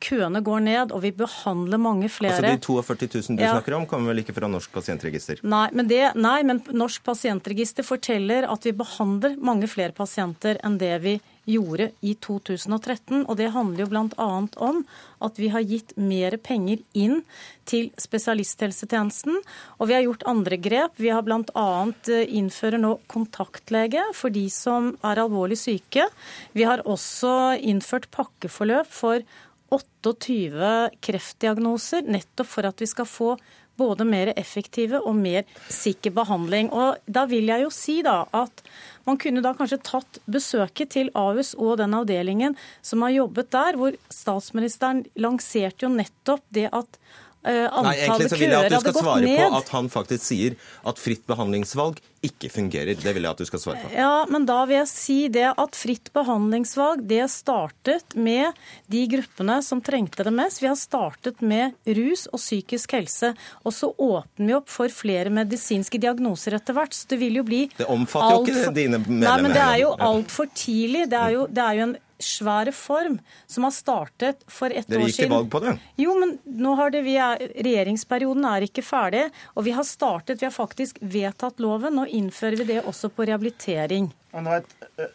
køene 0.00 0.40
går 0.40 0.62
ned, 0.64 0.92
og 0.96 1.02
vi 1.04 1.10
behandler 1.12 1.80
mange 1.80 2.08
flere. 2.08 2.38
Altså 2.38 2.54
De 2.56 2.62
42 2.64 3.08
000 3.28 3.36
du 3.36 3.44
ja. 3.44 3.52
snakker 3.52 3.76
om, 3.76 3.86
kommer 3.88 4.14
vel 4.14 4.22
ikke 4.22 4.34
fra 4.36 4.48
Norsk 4.48 4.72
pasientregister? 4.72 5.42
Nei 5.44 5.66
men, 5.76 5.90
det, 5.90 6.14
nei, 6.16 6.38
men 6.46 6.62
Norsk 6.72 7.04
pasientregister 7.04 7.86
forteller 7.86 8.48
at 8.48 8.64
vi 8.64 8.72
behandler 8.76 9.36
mange 9.36 9.68
flere 9.70 9.92
pasienter 9.96 10.60
enn 10.64 10.78
det 10.80 10.94
vi 11.04 11.18
gjorde 11.48 11.90
i 12.00 12.14
2013. 12.14 13.24
Og 13.26 13.36
det 13.38 13.50
handler 13.54 13.84
jo 13.84 13.88
bl.a. 13.92 14.28
om 14.56 14.82
at 15.24 15.40
vi 15.40 15.50
har 15.52 15.64
gitt 15.66 15.94
mer 16.00 16.36
penger 16.42 16.82
inn 16.92 17.20
til 17.68 17.90
spesialisthelsetjenesten. 18.00 19.40
Og 19.78 19.90
vi 19.90 19.96
har 19.96 20.06
gjort 20.06 20.26
andre 20.30 20.60
grep. 20.60 20.96
Vi 21.00 21.12
har 21.12 21.24
bl.a. 21.26 21.68
Eh, 22.10 22.34
innfører 22.40 22.82
nå 22.82 22.96
kontaktlege 23.10 24.04
for 24.16 24.34
de 24.34 24.46
som 24.52 24.94
er 25.06 25.22
alvorlig 25.22 25.60
syke. 25.60 26.08
Vi 26.56 26.66
har 26.68 26.84
også 26.88 27.56
innført 27.60 28.10
pakkeforløp 28.14 28.90
for 28.90 29.24
28 29.70 30.90
kreftdiagnoser, 31.04 32.02
nettopp 32.10 32.48
for 32.50 32.66
at 32.66 32.80
vi 32.82 32.88
skal 32.90 33.06
få 33.06 33.34
både 33.80 34.06
mer 34.08 34.32
effektive 34.36 35.00
og 35.00 35.16
mer 35.18 35.48
sikker 35.72 36.14
behandling. 36.16 36.70
Og 36.72 37.00
da 37.10 37.26
vil 37.30 37.50
jeg 37.50 37.64
jo 37.66 37.72
si 37.74 38.00
da 38.06 38.22
at 38.36 38.64
man 39.08 39.18
kunne 39.20 39.42
da 39.44 39.54
kanskje 39.56 39.80
tatt 39.86 40.20
besøket 40.30 40.92
til 40.94 41.10
Ahus 41.18 41.54
og 41.56 41.78
den 41.80 41.96
avdelingen 41.96 42.58
som 42.84 43.02
har 43.06 43.16
jobbet 43.16 43.50
der, 43.54 43.80
hvor 43.80 43.96
statsministeren 44.12 45.06
lanserte 45.18 45.86
jo 45.86 45.94
nettopp 45.96 46.46
det 46.54 46.68
at 46.70 47.02
Uh, 47.40 47.64
Nei, 47.86 47.94
egentlig 48.04 48.28
så 48.28 48.36
vil 48.36 48.50
jeg 48.52 48.66
at 48.68 48.74
du 48.74 48.82
skal 48.82 48.96
svare 49.00 49.20
ned. 49.24 49.38
på 49.40 49.56
at 49.56 49.70
han 49.72 49.86
faktisk 49.88 50.24
sier 50.26 50.56
at 50.84 50.98
fritt 51.00 51.22
behandlingsvalg 51.24 52.02
ikke 52.20 52.50
fungerer. 52.52 52.98
Det 53.00 53.14
vil 53.16 53.24
jeg 53.24 53.32
at 53.32 53.40
du 53.40 53.48
skal 53.48 53.62
svare 53.62 53.80
på. 53.80 53.90
Ja, 53.96 54.26
men 54.28 54.44
da 54.48 54.58
vil 54.68 54.80
jeg 54.80 54.90
si 54.90 55.18
det 55.32 55.46
at 55.48 55.78
fritt 55.78 56.10
behandlingsvalg 56.16 57.06
det 57.08 57.22
startet 57.32 58.16
med 58.16 58.58
de 58.92 59.06
gruppene 59.08 59.60
som 59.64 59.80
trengte 59.84 60.26
det 60.28 60.34
mest. 60.36 60.60
Vi 60.60 60.68
har 60.68 60.76
startet 60.76 61.40
med 61.40 61.78
rus 61.88 62.26
og 62.28 62.42
psykisk 62.42 62.92
helse. 62.98 63.32
Og 63.64 63.76
så 63.76 63.92
åpner 63.96 64.52
vi 64.52 64.58
opp 64.58 64.68
for 64.72 64.92
flere 64.92 65.32
medisinske 65.32 66.00
diagnoser 66.02 66.58
etter 66.60 66.76
hvert. 66.76 66.96
Så 66.96 67.08
det 67.08 67.20
vil 67.22 67.40
jo 67.40 67.46
bli 67.46 67.64
Det 67.78 67.88
omfatter 67.88 68.36
jo 68.36 68.60
ikke 68.60 68.76
dine 68.76 69.00
medlemmer. 69.00 69.26
Nei, 69.30 69.40
men 69.46 69.56
det 69.56 69.64
er 69.64 69.82
jo 69.86 69.96
altfor 70.10 70.52
tidlig. 70.52 71.08
Det 71.10 71.24
er 71.24 71.36
jo, 71.38 71.48
det 71.48 71.66
er 71.66 71.80
jo 71.80 71.88
en 71.88 71.98
svær 72.20 72.66
reform 72.68 73.18
som 73.46 73.64
har 73.64 73.70
startet 73.74 74.44
for 74.46 74.70
ett 74.70 74.84
år 74.84 74.84
siden. 74.84 75.00
Dere 75.00 75.08
gikk 75.08 75.20
til 75.22 75.32
valg 75.32 75.50
på 75.52 75.62
det? 75.64 75.74
Jo, 76.00 76.14
men 76.20 76.36
nå 76.44 76.74
har 76.78 76.92
det, 76.94 77.02
vi 77.06 77.16
er, 77.20 77.40
regjeringsperioden 77.64 78.46
er 78.52 78.66
ikke 78.66 78.84
ferdig. 78.84 79.26
Og 79.56 79.66
vi 79.66 79.74
har 79.76 79.86
startet, 79.88 80.40
vi 80.40 80.48
har 80.48 80.54
faktisk 80.54 81.00
vedtatt 81.00 81.60
loven. 81.62 81.96
Nå 81.96 82.06
innfører 82.16 82.60
vi 82.60 82.66
det 82.72 82.80
også 82.84 83.10
på 83.14 83.26
rehabilitering. 83.28 84.10
Eh, 84.32 84.60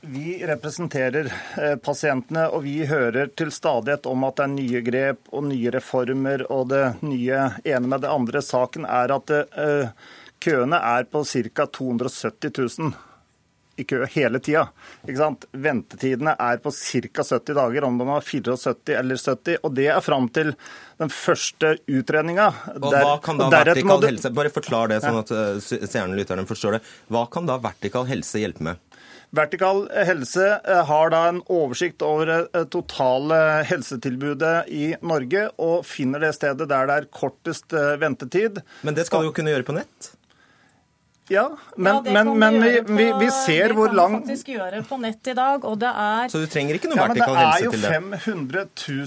vi 0.02 0.36
representerer 0.48 1.32
eh, 1.62 1.76
pasientene, 1.76 2.48
og 2.50 2.66
vi 2.66 2.86
hører 2.86 3.32
til 3.38 3.52
stadighet 3.52 4.08
om 4.12 4.28
at 4.28 4.40
det 4.40 4.46
er 4.46 4.54
nye 4.56 4.84
grep 4.86 5.32
og 5.32 5.48
nye 5.48 5.74
reformer 5.76 6.46
og 6.52 6.70
det 6.74 6.84
nye 7.06 7.50
ene 7.64 7.88
med 7.88 8.04
det 8.04 8.12
andre. 8.12 8.44
Saken 8.44 8.88
er 8.88 9.16
at 9.16 9.36
eh, 9.40 9.94
køene 10.44 10.82
er 10.96 11.08
på 11.10 11.24
ca. 11.24 11.68
270 11.80 12.80
000 12.80 12.96
i 13.76 13.84
kø 13.88 14.06
hele 14.14 14.40
tida. 14.44 14.68
Ventetidene 15.52 16.36
er 16.40 16.62
på 16.64 16.72
ca. 16.72 17.24
70 17.24 17.56
dager, 17.58 17.84
om 17.88 18.00
de 18.00 18.08
har 18.10 18.26
74 18.26 18.96
eller 18.96 19.20
70. 19.20 19.60
Og 19.64 19.76
det 19.76 19.90
er 19.92 20.02
fram 20.06 20.30
til 20.36 20.54
den 21.02 21.12
første 21.12 21.76
utredninga. 21.92 22.52
hva 22.80 23.18
kan 23.24 23.40
da 23.42 23.50
vertikal 23.52 24.02
du... 24.02 24.08
helse 24.08 24.32
Bare 24.36 24.54
forklar 24.54 24.92
det, 24.92 25.02
sånn 25.04 25.20
at 25.20 25.34
uh, 25.36 25.60
seerne 25.60 26.16
lytterne 26.16 26.48
forstår 26.48 26.78
det. 26.78 26.84
Hva 27.12 27.26
kan 27.32 27.50
da 27.50 27.60
vertikal 27.64 28.08
helse 28.10 28.42
hjelpe 28.42 28.64
med? 28.70 28.82
Vertikal 29.36 29.82
helse 30.08 30.46
eh, 30.64 30.84
har 30.88 31.10
da 31.12 31.26
en 31.28 31.42
oversikt 31.52 32.04
over 32.06 32.30
det 32.30 32.38
eh, 32.56 32.68
totale 32.72 33.40
helsetilbudet 33.68 34.70
i 34.72 34.94
Norge, 35.04 35.50
og 35.60 35.82
finner 35.90 36.24
det 36.24 36.36
stedet 36.38 36.70
der 36.72 36.88
det 36.88 37.00
er 37.02 37.10
kortest 37.12 37.76
ventetid. 38.00 38.62
Men 38.88 38.96
det 38.96 39.10
skal 39.10 39.26
du 39.26 39.34
jo 39.34 39.36
kunne 39.36 39.52
gjøre 39.52 39.68
på 39.68 39.76
nett? 39.76 40.14
Ja, 41.30 41.58
men, 41.76 42.06
ja, 42.06 42.12
men, 42.14 42.40
men 42.40 42.62
vi, 42.62 42.82
vi, 42.86 43.06
vi, 43.20 43.28
ser 43.32 43.74
hvor 43.74 43.90
lang 43.90 44.12
Det 44.12 44.20
kan 44.20 44.22
vi 44.22 44.34
faktisk 44.36 44.50
gjøre 44.52 44.82
på 44.86 44.98
nett 45.02 45.30
i 45.32 45.34
dag, 45.34 45.64
og 45.66 45.80
det 45.82 45.90
er 45.90 46.30
Så 46.30 46.42
du 46.44 46.46
trenger 46.54 46.78
ikke 46.78 46.92
noe 46.92 47.00
ja, 47.00 47.08
vertikal 47.10 47.40
helse 47.40 47.64
til 47.64 47.72
det? 47.72 47.80
Det 47.82 47.96
er 47.96 48.04
jo 48.04 48.20
500 48.28 48.66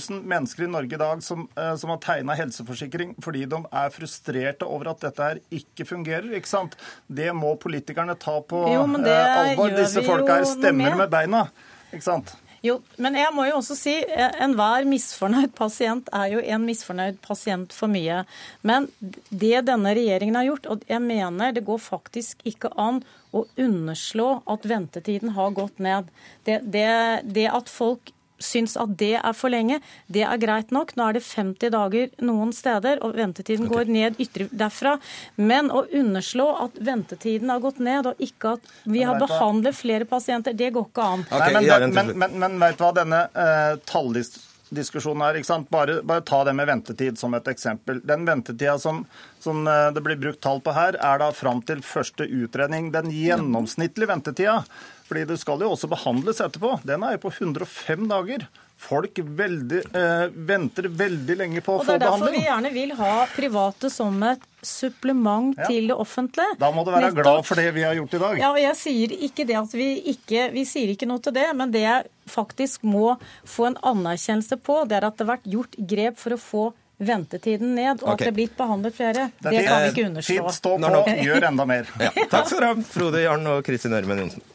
000 0.09 0.25
mennesker 0.33 0.67
i 0.67 0.71
Norge 0.73 0.99
i 0.99 1.01
dag 1.05 1.23
som, 1.23 1.45
uh, 1.55 1.71
som 1.79 1.93
har 1.95 2.01
tegna 2.03 2.35
helseforsikring 2.41 3.15
fordi 3.23 3.45
de 3.53 3.63
er 3.83 3.95
frustrerte 3.95 4.67
over 4.67 4.91
at 4.97 5.07
dette 5.07 5.31
her 5.31 5.39
ikke 5.61 5.87
fungerer. 5.87 6.27
ikke 6.41 6.51
sant? 6.51 6.75
Det 7.07 7.31
må 7.39 7.55
politikerne 7.63 8.19
ta 8.19 8.41
på 8.43 8.65
jo, 8.67 8.83
uh, 8.83 9.09
alvor. 9.15 9.79
Disse 9.79 10.03
folka 10.03 10.41
her 10.41 10.51
stemmer 10.51 10.99
med 10.99 11.15
beina. 11.15 11.47
ikke 11.93 12.07
sant? 12.09 12.35
Jo, 12.65 12.81
men 12.99 13.15
jeg 13.19 13.31
må 13.37 13.45
jo 13.47 13.59
også 13.61 13.77
si 13.79 13.95
eh, 14.03 14.35
enhver 14.43 14.87
misfornøyd 14.89 15.53
pasient 15.59 16.11
er 16.15 16.33
jo 16.33 16.43
en 16.43 16.67
misfornøyd 16.67 17.21
pasient 17.23 17.75
for 17.75 17.91
mye. 17.93 18.25
Men 18.67 18.89
det 19.31 19.65
denne 19.69 19.95
regjeringen 19.95 20.39
har 20.39 20.49
gjort, 20.49 20.67
og 20.67 20.85
jeg 20.91 21.05
mener 21.05 21.55
det 21.55 21.67
går 21.69 21.81
faktisk 21.83 22.43
ikke 22.49 22.73
an 22.81 23.03
å 23.37 23.45
underslå 23.61 24.31
at 24.51 24.67
ventetiden 24.67 25.37
har 25.37 25.55
gått 25.57 25.79
ned. 25.83 26.09
Det, 26.49 26.61
det, 26.67 26.89
det 27.29 27.47
at 27.53 27.71
folk 27.71 28.11
syns 28.39 28.77
at 28.81 28.95
det 28.99 29.15
er 29.19 29.37
for 29.37 29.53
lenge, 29.53 29.81
det 30.07 30.25
er 30.27 30.41
greit 30.41 30.73
nok. 30.75 30.95
Nå 30.99 31.09
er 31.09 31.19
det 31.19 31.25
50 31.27 31.73
dager 31.75 32.11
noen 32.25 32.53
steder, 32.57 33.03
og 33.05 33.17
ventetiden 33.19 33.69
okay. 33.69 33.85
går 33.85 33.93
ned 33.99 34.23
ytre 34.23 34.49
derfra. 34.51 34.97
Men 35.37 35.73
å 35.75 35.85
underslå 35.87 36.49
at 36.65 36.79
ventetiden 36.89 37.53
har 37.53 37.63
gått 37.65 37.83
ned, 37.85 38.11
og 38.11 38.23
ikke 38.23 38.57
at 38.57 38.75
vi 38.89 39.05
har 39.07 39.21
behandlet 39.21 39.77
flere 39.77 40.09
pasienter, 40.09 40.57
det 40.57 40.73
går 40.75 40.91
ikke 40.91 41.09
an. 41.15 41.25
Okay, 41.29 41.57
Nei, 41.59 41.65
men, 41.69 41.95
men, 41.95 42.13
men, 42.19 42.39
men, 42.45 42.61
vet 42.63 42.79
du 42.79 42.85
hva 42.85 42.93
denne 42.97 43.23
uh, 43.35 43.75
talldiskusjonen 43.89 45.25
her, 45.27 45.39
ikke 45.41 45.51
sant? 45.51 45.71
Bare, 45.73 46.01
bare, 46.07 46.25
ta 46.27 46.43
det 46.47 46.55
med 46.59 46.69
ventetid 46.71 47.19
som 47.21 47.35
et 47.39 47.51
eksempel. 47.51 48.03
Den 48.07 48.27
ventetida 48.29 48.79
som, 48.83 49.03
som 49.43 49.65
uh, 49.67 49.89
det 49.95 50.05
blir 50.05 50.21
brukt 50.21 50.43
tall 50.45 50.63
på 50.65 50.75
her, 50.77 50.99
er 50.99 51.23
da 51.23 51.33
fram 51.37 51.63
til 51.67 51.83
første 51.87 52.27
utredning. 52.27 52.93
Den 52.95 53.11
gjennomsnittlige 53.15 54.13
ventetida 54.13 54.63
fordi 55.09 55.25
det 55.29 55.39
skal 55.41 55.61
jo 55.65 55.73
også 55.73 55.89
behandles 55.91 56.43
etterpå. 56.45 56.79
Den 56.87 57.05
er 57.07 57.17
jo 57.17 57.23
på 57.27 57.33
105 57.33 58.09
dager. 58.11 58.49
Folk 58.79 59.19
veldig, 59.19 59.79
eh, 59.97 60.29
venter 60.31 60.87
veldig 60.87 61.37
lenge 61.37 61.61
på 61.61 61.75
å 61.75 61.81
få 61.83 61.97
behandling. 61.97 61.97
Og 61.97 61.99
Det 61.99 62.07
er 62.07 62.13
derfor 62.15 62.35
vi 62.37 62.43
gjerne 62.45 62.73
vil 62.73 62.93
ha 63.01 63.15
private 63.33 63.91
som 63.91 64.23
et 64.23 64.45
supplement 64.63 65.57
ja. 65.59 65.67
til 65.67 65.89
det 65.91 65.97
offentlige. 65.99 66.59
Da 66.61 66.71
må 66.71 66.85
du 66.87 66.93
være 66.95 67.11
glad 67.17 67.47
for 67.49 67.59
det 67.59 67.73
vi 67.75 67.83
har 67.83 67.97
gjort 67.99 68.15
i 68.15 68.21
dag. 68.23 68.39
Ja, 68.39 68.51
og 68.53 68.61
jeg 68.63 68.77
sier 68.79 69.15
ikke 69.19 69.47
det 69.49 69.57
at 69.59 69.75
vi 69.75 69.89
ikke 70.13 70.51
Vi 70.53 70.65
sier 70.69 70.93
ikke 70.93 71.09
noe 71.11 71.23
til 71.25 71.35
det, 71.35 71.49
men 71.57 71.73
det 71.75 71.83
jeg 71.83 72.05
faktisk 72.31 72.85
må 72.87 73.17
få 73.49 73.73
en 73.73 73.79
anerkjennelse 73.83 74.61
på, 74.63 74.85
det 74.87 75.01
er 75.01 75.09
at 75.09 75.17
det 75.17 75.27
har 75.27 75.33
vært 75.39 75.49
gjort 75.49 75.81
grep 75.95 76.21
for 76.21 76.37
å 76.37 76.39
få 76.39 76.67
ventetiden 76.99 77.75
ned, 77.75 78.03
og 78.03 78.03
okay. 78.03 78.13
at 78.13 78.19
det 78.19 78.31
er 78.31 78.37
blitt 78.37 78.55
behandlet 78.59 78.95
flere. 78.95 79.31
Det 79.39 79.51
Det 79.55 79.65
kan 79.67 79.83
vi 79.83 79.91
ikke 79.95 80.07
underslå. 80.11 80.35
Fint, 80.35 80.55
stå 80.55 80.77
på, 80.83 81.03
gjør 81.25 81.49
enda 81.51 81.67
mer. 81.67 81.91
Ja. 82.03 82.11
Takk 82.31 82.51
skal 82.51 82.61
dere 82.61 82.71
ha, 82.75 82.87
Frode 82.91 83.23
Jarn 83.23 83.47
og 83.47 83.63
Kristin 83.67 83.95
Ørmen 83.95 84.25
Johnsen. 84.25 84.47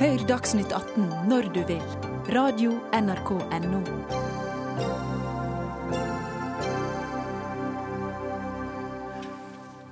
Hør 0.00 0.22
Dagsnytt 0.24 0.72
18 0.72 1.04
når 1.28 1.50
du 1.52 1.58
vil. 1.68 1.82
Radio 2.32 2.78
NRK 2.96 3.34
Radio.nrk.no. 3.52 3.82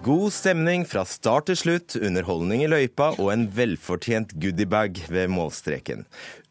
God 0.00 0.32
stemning 0.32 0.86
fra 0.88 1.02
start 1.04 1.50
til 1.50 1.58
slutt, 1.60 1.98
underholdning 2.00 2.62
i 2.64 2.70
løypa 2.72 3.10
og 3.20 3.28
en 3.34 3.44
velfortjent 3.52 4.32
goodiebag 4.40 5.02
ved 5.12 5.28
målstreken. 5.28 6.06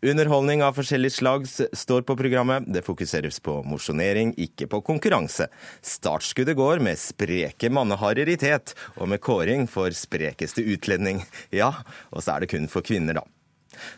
Underholdning 0.05 0.61
av 0.61 0.77
forskjellig 0.77 1.09
slag 1.15 1.49
står 1.49 2.05
på 2.05 2.17
programmet. 2.21 2.69
Det 2.69 2.85
fokuseres 2.85 3.41
på 3.41 3.57
mosjonering, 3.65 4.35
ikke 4.37 4.69
på 4.69 4.83
konkurranse. 4.91 5.49
Startskuddet 5.81 6.59
går 6.61 6.85
med 6.85 7.01
spreke 7.01 7.73
manneharer 7.73 8.29
i 8.29 8.37
tet, 8.37 8.77
og 9.01 9.09
med 9.09 9.25
kåring 9.25 9.65
for 9.65 9.89
sprekeste 9.97 10.61
utlending. 10.69 11.25
Ja, 11.49 11.73
og 12.13 12.21
så 12.21 12.37
er 12.37 12.45
det 12.45 12.53
kun 12.53 12.69
for 12.69 12.85
kvinner, 12.85 13.23
da. 13.23 13.25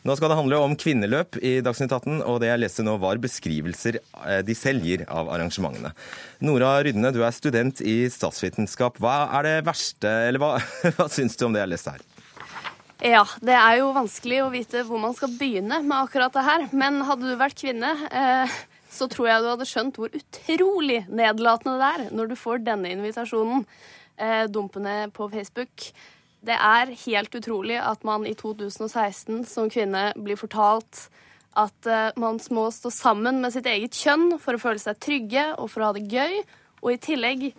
Nå 0.07 0.15
skal 0.17 0.31
det 0.31 0.39
handle 0.39 0.61
om 0.63 0.75
kvinneløp 0.79 1.39
i 1.41 1.57
Dagsnytt 1.65 1.91
18, 1.91 2.21
og 2.25 2.39
det 2.43 2.51
jeg 2.51 2.63
leste 2.63 2.85
nå 2.85 2.97
var 3.01 3.21
beskrivelser 3.21 3.99
eh, 4.01 4.41
de 4.45 4.55
selv 4.57 4.85
gir 4.87 5.05
av 5.09 5.31
arrangementene. 5.33 5.93
Nora 6.45 6.77
Rydne, 6.85 7.13
du 7.13 7.21
er 7.25 7.35
student 7.35 7.83
i 7.85 8.05
statsvitenskap. 8.11 9.01
Hva 9.01 9.27
er 9.39 9.47
det 9.47 9.57
verste, 9.67 10.11
eller 10.29 10.41
hva, 10.41 10.55
hva 10.97 11.07
syns 11.11 11.37
du 11.39 11.47
om 11.47 11.55
det 11.55 11.63
jeg 11.63 11.73
leste 11.73 11.95
her? 11.97 12.07
Ja, 13.01 13.23
det 13.41 13.55
er 13.57 13.79
jo 13.79 13.93
vanskelig 13.95 14.43
å 14.43 14.51
vite 14.53 14.83
hvor 14.85 14.99
man 15.01 15.15
skal 15.17 15.31
begynne 15.33 15.79
med 15.81 15.97
akkurat 16.03 16.35
det 16.35 16.43
her. 16.45 16.67
Men 16.69 17.01
hadde 17.07 17.31
du 17.31 17.39
vært 17.39 17.57
kvinne, 17.57 17.95
eh, 18.13 18.59
så 18.93 19.07
tror 19.09 19.29
jeg 19.29 19.41
du 19.41 19.49
hadde 19.49 19.69
skjønt 19.69 19.97
hvor 19.97 20.13
utrolig 20.13 20.99
nedlatende 21.09 21.79
det 21.81 21.89
er 21.95 22.03
når 22.13 22.29
du 22.29 22.35
får 22.37 22.61
denne 22.65 22.91
invitasjonen 22.93 23.63
eh, 24.21 24.45
dumpende 24.53 25.07
på 25.15 25.29
Facebook. 25.33 25.89
Det 26.41 26.57
er 26.57 26.93
helt 27.03 27.35
utrolig 27.37 27.77
at 27.77 28.05
man 28.07 28.25
i 28.25 28.33
2016 28.37 29.43
som 29.45 29.69
kvinne 29.69 30.09
blir 30.17 30.39
fortalt 30.39 31.05
at 31.59 31.85
eh, 31.85 32.09
man 32.17 32.39
må 32.49 32.69
stå 32.73 32.89
sammen 32.93 33.41
med 33.43 33.53
sitt 33.53 33.67
eget 33.69 33.97
kjønn 33.97 34.39
for 34.41 34.55
å 34.55 34.61
føle 34.61 34.81
seg 34.81 34.99
trygge 35.03 35.43
og 35.57 35.69
for 35.69 35.83
å 35.83 35.91
ha 35.91 35.97
det 35.97 36.07
gøy. 36.09 36.39
Og 36.81 36.93
i 36.93 37.01
tillegg 37.01 37.51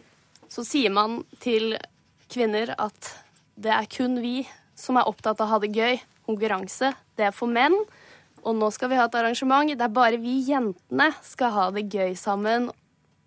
så 0.51 0.64
sier 0.66 0.93
man 0.93 1.20
til 1.45 1.76
kvinner 2.33 2.74
at 2.80 3.12
det 3.61 3.72
er 3.74 3.91
kun 3.93 4.18
vi 4.24 4.43
som 4.78 4.99
er 4.99 5.07
opptatt 5.07 5.41
av 5.41 5.47
å 5.47 5.53
ha 5.55 5.61
det 5.62 5.70
gøy. 5.76 6.01
Konkurranse, 6.26 6.93
det 7.18 7.28
er 7.28 7.37
for 7.37 7.51
menn. 7.53 7.76
Og 8.43 8.57
nå 8.59 8.70
skal 8.74 8.91
vi 8.91 8.99
ha 8.99 9.07
et 9.07 9.18
arrangement 9.18 9.70
der 9.78 9.93
bare 9.93 10.18
vi 10.18 10.41
jentene 10.49 11.12
skal 11.22 11.55
ha 11.55 11.68
det 11.74 11.87
gøy 11.93 12.16
sammen 12.18 12.72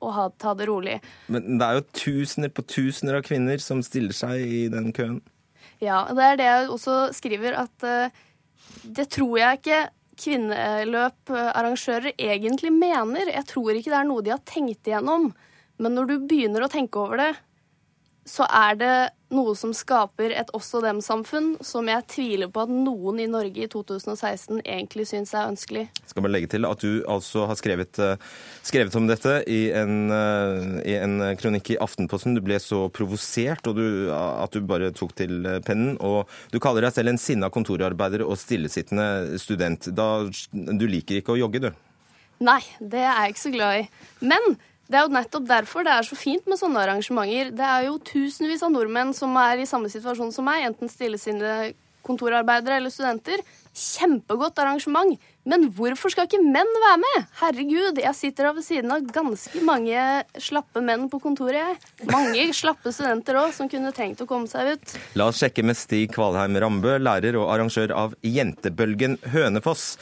og 0.04 0.12
ha, 0.12 0.26
ta 0.36 0.52
det 0.58 0.68
rolig. 0.68 0.98
Men 1.32 1.56
det 1.62 1.68
er 1.68 1.80
jo 1.80 1.86
tusener 1.96 2.52
på 2.52 2.66
tusener 2.68 3.22
av 3.22 3.24
kvinner 3.26 3.62
som 3.64 3.80
stiller 3.86 4.16
seg 4.18 4.44
i 4.44 4.66
den 4.74 4.92
køen. 4.96 5.22
Ja, 5.86 6.00
det 6.10 6.24
er 6.26 6.40
det 6.40 6.48
jeg 6.50 6.70
også 6.74 6.96
skriver, 7.16 7.52
at 7.66 7.86
eh, 7.86 8.10
det 8.98 9.08
tror 9.14 9.38
jeg 9.40 9.60
ikke 9.60 9.82
kvinneløparrangører 10.16 12.14
egentlig 12.16 12.72
mener. 12.74 13.32
Jeg 13.32 13.46
tror 13.50 13.72
ikke 13.76 13.92
det 13.92 14.00
er 14.00 14.08
noe 14.08 14.24
de 14.24 14.34
har 14.34 14.44
tenkt 14.48 14.88
igjennom. 14.88 15.24
Men 15.82 15.92
når 15.98 16.06
du 16.08 16.16
begynner 16.30 16.64
å 16.64 16.72
tenke 16.72 17.02
over 17.02 17.20
det, 17.20 17.34
så 18.26 18.48
er 18.48 18.74
det 18.80 18.96
noe 19.36 19.54
som 19.58 19.74
skaper 19.76 20.34
et 20.36 20.52
også 20.56 20.82
dem-samfunn 20.84 21.56
som 21.66 21.88
jeg 21.92 22.06
tviler 22.12 22.52
på 22.52 22.64
at 22.66 22.72
noen 22.72 23.20
i 23.22 23.28
Norge 23.30 23.66
i 23.66 23.70
2016 23.72 24.62
egentlig 24.64 25.08
syns 25.10 25.34
er 25.36 25.52
ønskelig. 25.52 25.86
Skal 26.10 26.26
bare 26.26 26.36
legge 26.36 26.52
til 26.56 26.68
at 26.68 26.84
du 26.84 27.04
altså 27.12 27.46
har 27.50 27.60
skrevet, 27.60 28.00
eh, 28.00 28.18
skrevet 28.66 28.96
om 28.96 29.08
dette 29.10 29.38
i 29.52 29.62
en, 29.76 29.96
eh, 30.12 30.92
i 30.92 30.98
en 31.00 31.18
kronikk 31.40 31.74
i 31.76 31.80
Aftenposten. 31.82 32.36
Du 32.36 32.42
ble 32.42 32.60
så 32.64 32.86
provosert 32.90 33.68
og 33.68 33.76
du, 33.80 34.12
at 34.12 34.52
du 34.52 34.62
bare 34.62 34.92
tok 34.96 35.16
til 35.16 35.46
eh, 35.46 35.60
pennen. 35.66 35.98
Og 36.00 36.30
du 36.52 36.60
kaller 36.60 36.88
deg 36.88 36.96
selv 36.96 37.14
en 37.14 37.22
sinna 37.22 37.50
kontorarbeider 37.50 38.26
og 38.26 38.40
stillesittende 38.40 39.40
student. 39.42 39.92
Da, 39.96 40.26
du 40.52 40.88
liker 40.88 41.22
ikke 41.22 41.36
å 41.36 41.42
jogge, 41.46 41.68
du? 41.68 41.72
Nei, 42.44 42.62
det 42.80 43.00
er 43.00 43.14
jeg 43.14 43.36
ikke 43.36 43.46
så 43.46 43.54
glad 43.54 43.78
i. 43.80 43.84
Men 44.28 44.58
det 44.86 45.00
er 45.00 45.08
jo 45.08 45.16
nettopp 45.16 45.48
derfor 45.50 45.86
det 45.86 45.94
er 45.96 46.06
så 46.06 46.18
fint 46.18 46.46
med 46.50 46.60
sånne 46.62 46.84
arrangementer. 46.84 47.50
Det 47.58 47.66
er 47.66 47.88
jo 47.88 47.98
tusenvis 48.06 48.62
av 48.66 48.74
nordmenn 48.74 49.16
som 49.18 49.34
er 49.42 49.64
i 49.64 49.70
samme 49.70 49.90
situasjon 49.90 50.34
som 50.36 50.46
meg, 50.46 50.68
enten 50.68 50.92
stillesinnede 50.92 51.74
kontorarbeidere 52.06 52.78
eller 52.78 52.94
studenter. 52.94 53.42
Kjempegodt 53.76 54.60
arrangement. 54.62 55.18
Men 55.46 55.66
hvorfor 55.74 56.14
skal 56.14 56.30
ikke 56.30 56.42
menn 56.42 56.70
være 56.84 57.00
med? 57.02 57.26
Herregud, 57.42 58.00
jeg 58.02 58.18
sitter 58.18 58.52
ved 58.54 58.66
siden 58.66 58.94
av 58.94 59.10
ganske 59.14 59.64
mange 59.66 60.06
slappe 60.42 60.84
menn 60.86 61.10
på 61.10 61.20
kontoret, 61.24 61.58
jeg. 61.60 62.06
Mange 62.14 62.46
slappe 62.56 62.94
studenter 62.94 63.42
òg, 63.42 63.52
som 63.58 63.70
kunne 63.72 63.94
trengt 63.96 64.22
å 64.22 64.30
komme 64.30 64.50
seg 64.50 64.76
ut. 64.76 64.96
La 65.18 65.32
oss 65.32 65.42
sjekke 65.42 65.66
med 65.66 65.78
Stig 65.82 66.14
Kvalheim 66.14 66.58
Rambø, 66.62 66.96
lærer 67.02 67.38
og 67.42 67.50
arrangør 67.54 67.94
av 68.06 68.16
Jentebølgen 68.26 69.18
Hønefoss. 69.34 69.96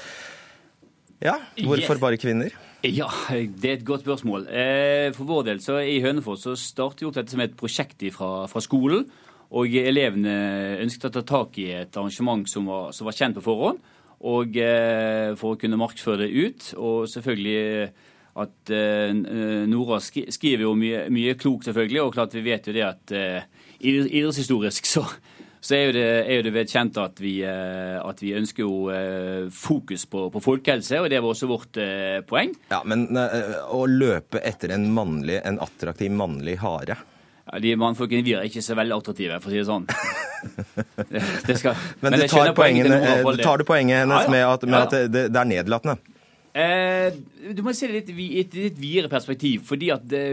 Ja, 1.24 1.40
hvorfor 1.64 2.04
bare 2.04 2.20
kvinner? 2.20 2.52
Ja, 2.84 3.08
det 3.32 3.70
er 3.70 3.78
et 3.78 3.86
godt 3.88 4.02
spørsmål. 4.04 4.48
Eh, 4.52 5.14
For 5.16 5.24
vår 5.24 5.46
del 5.48 5.62
så 5.64 5.78
i 5.80 6.02
Hønefoss 6.04 6.42
så 6.44 6.56
startet 6.60 7.00
vi 7.00 7.08
opp 7.08 7.16
dette 7.16 7.32
som 7.32 7.40
et 7.40 7.56
prosjekt 7.56 8.04
fra, 8.12 8.44
fra 8.52 8.60
skolen. 8.60 9.06
Og 9.56 9.72
elevene 9.72 10.34
ønsket 10.84 11.08
å 11.08 11.14
ta 11.16 11.24
tak 11.24 11.60
i 11.62 11.70
et 11.78 11.96
arrangement 11.96 12.44
som 12.50 12.68
var, 12.68 12.90
som 12.92 13.08
var 13.08 13.16
kjent 13.16 13.38
på 13.38 13.46
forhånd. 13.46 13.80
Og 14.28 14.60
eh, 14.60 15.32
for 15.40 15.56
å 15.56 15.62
kunne 15.62 15.80
markedsføre 15.80 16.26
det 16.26 16.44
ut. 16.44 16.68
Og 16.76 17.08
selvfølgelig 17.08 17.88
at 18.44 18.74
eh, 18.76 19.16
Nora 19.72 20.02
skriver 20.04 20.66
jo 20.66 20.76
mye, 20.76 21.06
mye 21.08 21.38
klokt, 21.40 21.70
selvfølgelig. 21.70 22.04
Og 22.04 22.14
klart 22.18 22.36
vi 22.36 22.44
vet 22.50 22.68
jo 22.68 22.76
det 22.76 22.84
at 22.90 23.16
idrettshistorisk 23.80 24.92
så, 24.92 25.06
så 25.64 25.78
er 25.78 25.86
jo 25.86 25.94
det, 25.96 26.08
er 26.28 26.36
jo 26.36 26.44
det 26.44 26.52
vedkjent 26.58 26.98
at 27.00 27.22
vi, 27.24 27.38
eh, 27.48 27.96
at 28.04 28.20
vi 28.20 28.34
ønsker 28.36 28.66
jo 28.66 28.90
eh, 28.92 29.46
fokus 29.48 30.04
på, 30.12 30.26
på 30.34 30.42
folkehelse, 30.44 31.00
og 31.00 31.08
det 31.12 31.22
var 31.24 31.32
også 31.32 31.48
vårt 31.48 31.80
eh, 31.80 32.20
poeng. 32.28 32.52
Ja, 32.74 32.82
Men 32.84 33.08
å 33.16 33.86
løpe 33.88 34.44
etter 34.44 34.76
en, 34.76 34.90
mannlig, 34.92 35.40
en 35.48 35.62
attraktiv 35.64 36.12
mannlig 36.12 36.58
hare 36.64 36.98
Ja, 37.48 37.60
de 37.64 37.74
mannfolkene 37.80 38.26
vi 38.28 38.36
er 38.36 38.48
ikke 38.48 38.64
så 38.64 38.76
veldig 38.76 38.98
attraktive, 38.98 39.40
for 39.44 39.52
å 39.52 39.56
si 39.56 39.62
det 39.62 39.70
sånn. 39.70 39.88
Det, 41.48 41.56
skal, 41.56 41.78
Men, 42.02 42.12
men 42.12 42.20
du 42.20 42.28
tar, 42.28 42.50
poenget 42.52 42.90
poengene, 42.90 42.98
eh, 43.22 43.38
tar 43.40 43.62
du 43.62 43.64
poenget 43.68 44.02
hennes 44.02 44.26
Ja, 44.26 44.28
ja. 44.28 44.34
med 44.34 44.48
at, 44.50 44.66
med 44.68 44.80
at 44.82 44.98
det, 45.14 45.22
det 45.32 45.40
er 45.40 45.48
nedlatende? 45.48 45.96
Eh, 46.54 47.16
du 47.56 47.64
må 47.66 47.72
se 47.74 47.88
det 47.90 48.12
i 48.12 48.28
et 48.44 48.54
litt 48.54 48.76
videre 48.78 49.10
perspektiv. 49.10 49.64
fordi 49.66 49.90
at 49.96 50.04
det, 50.06 50.26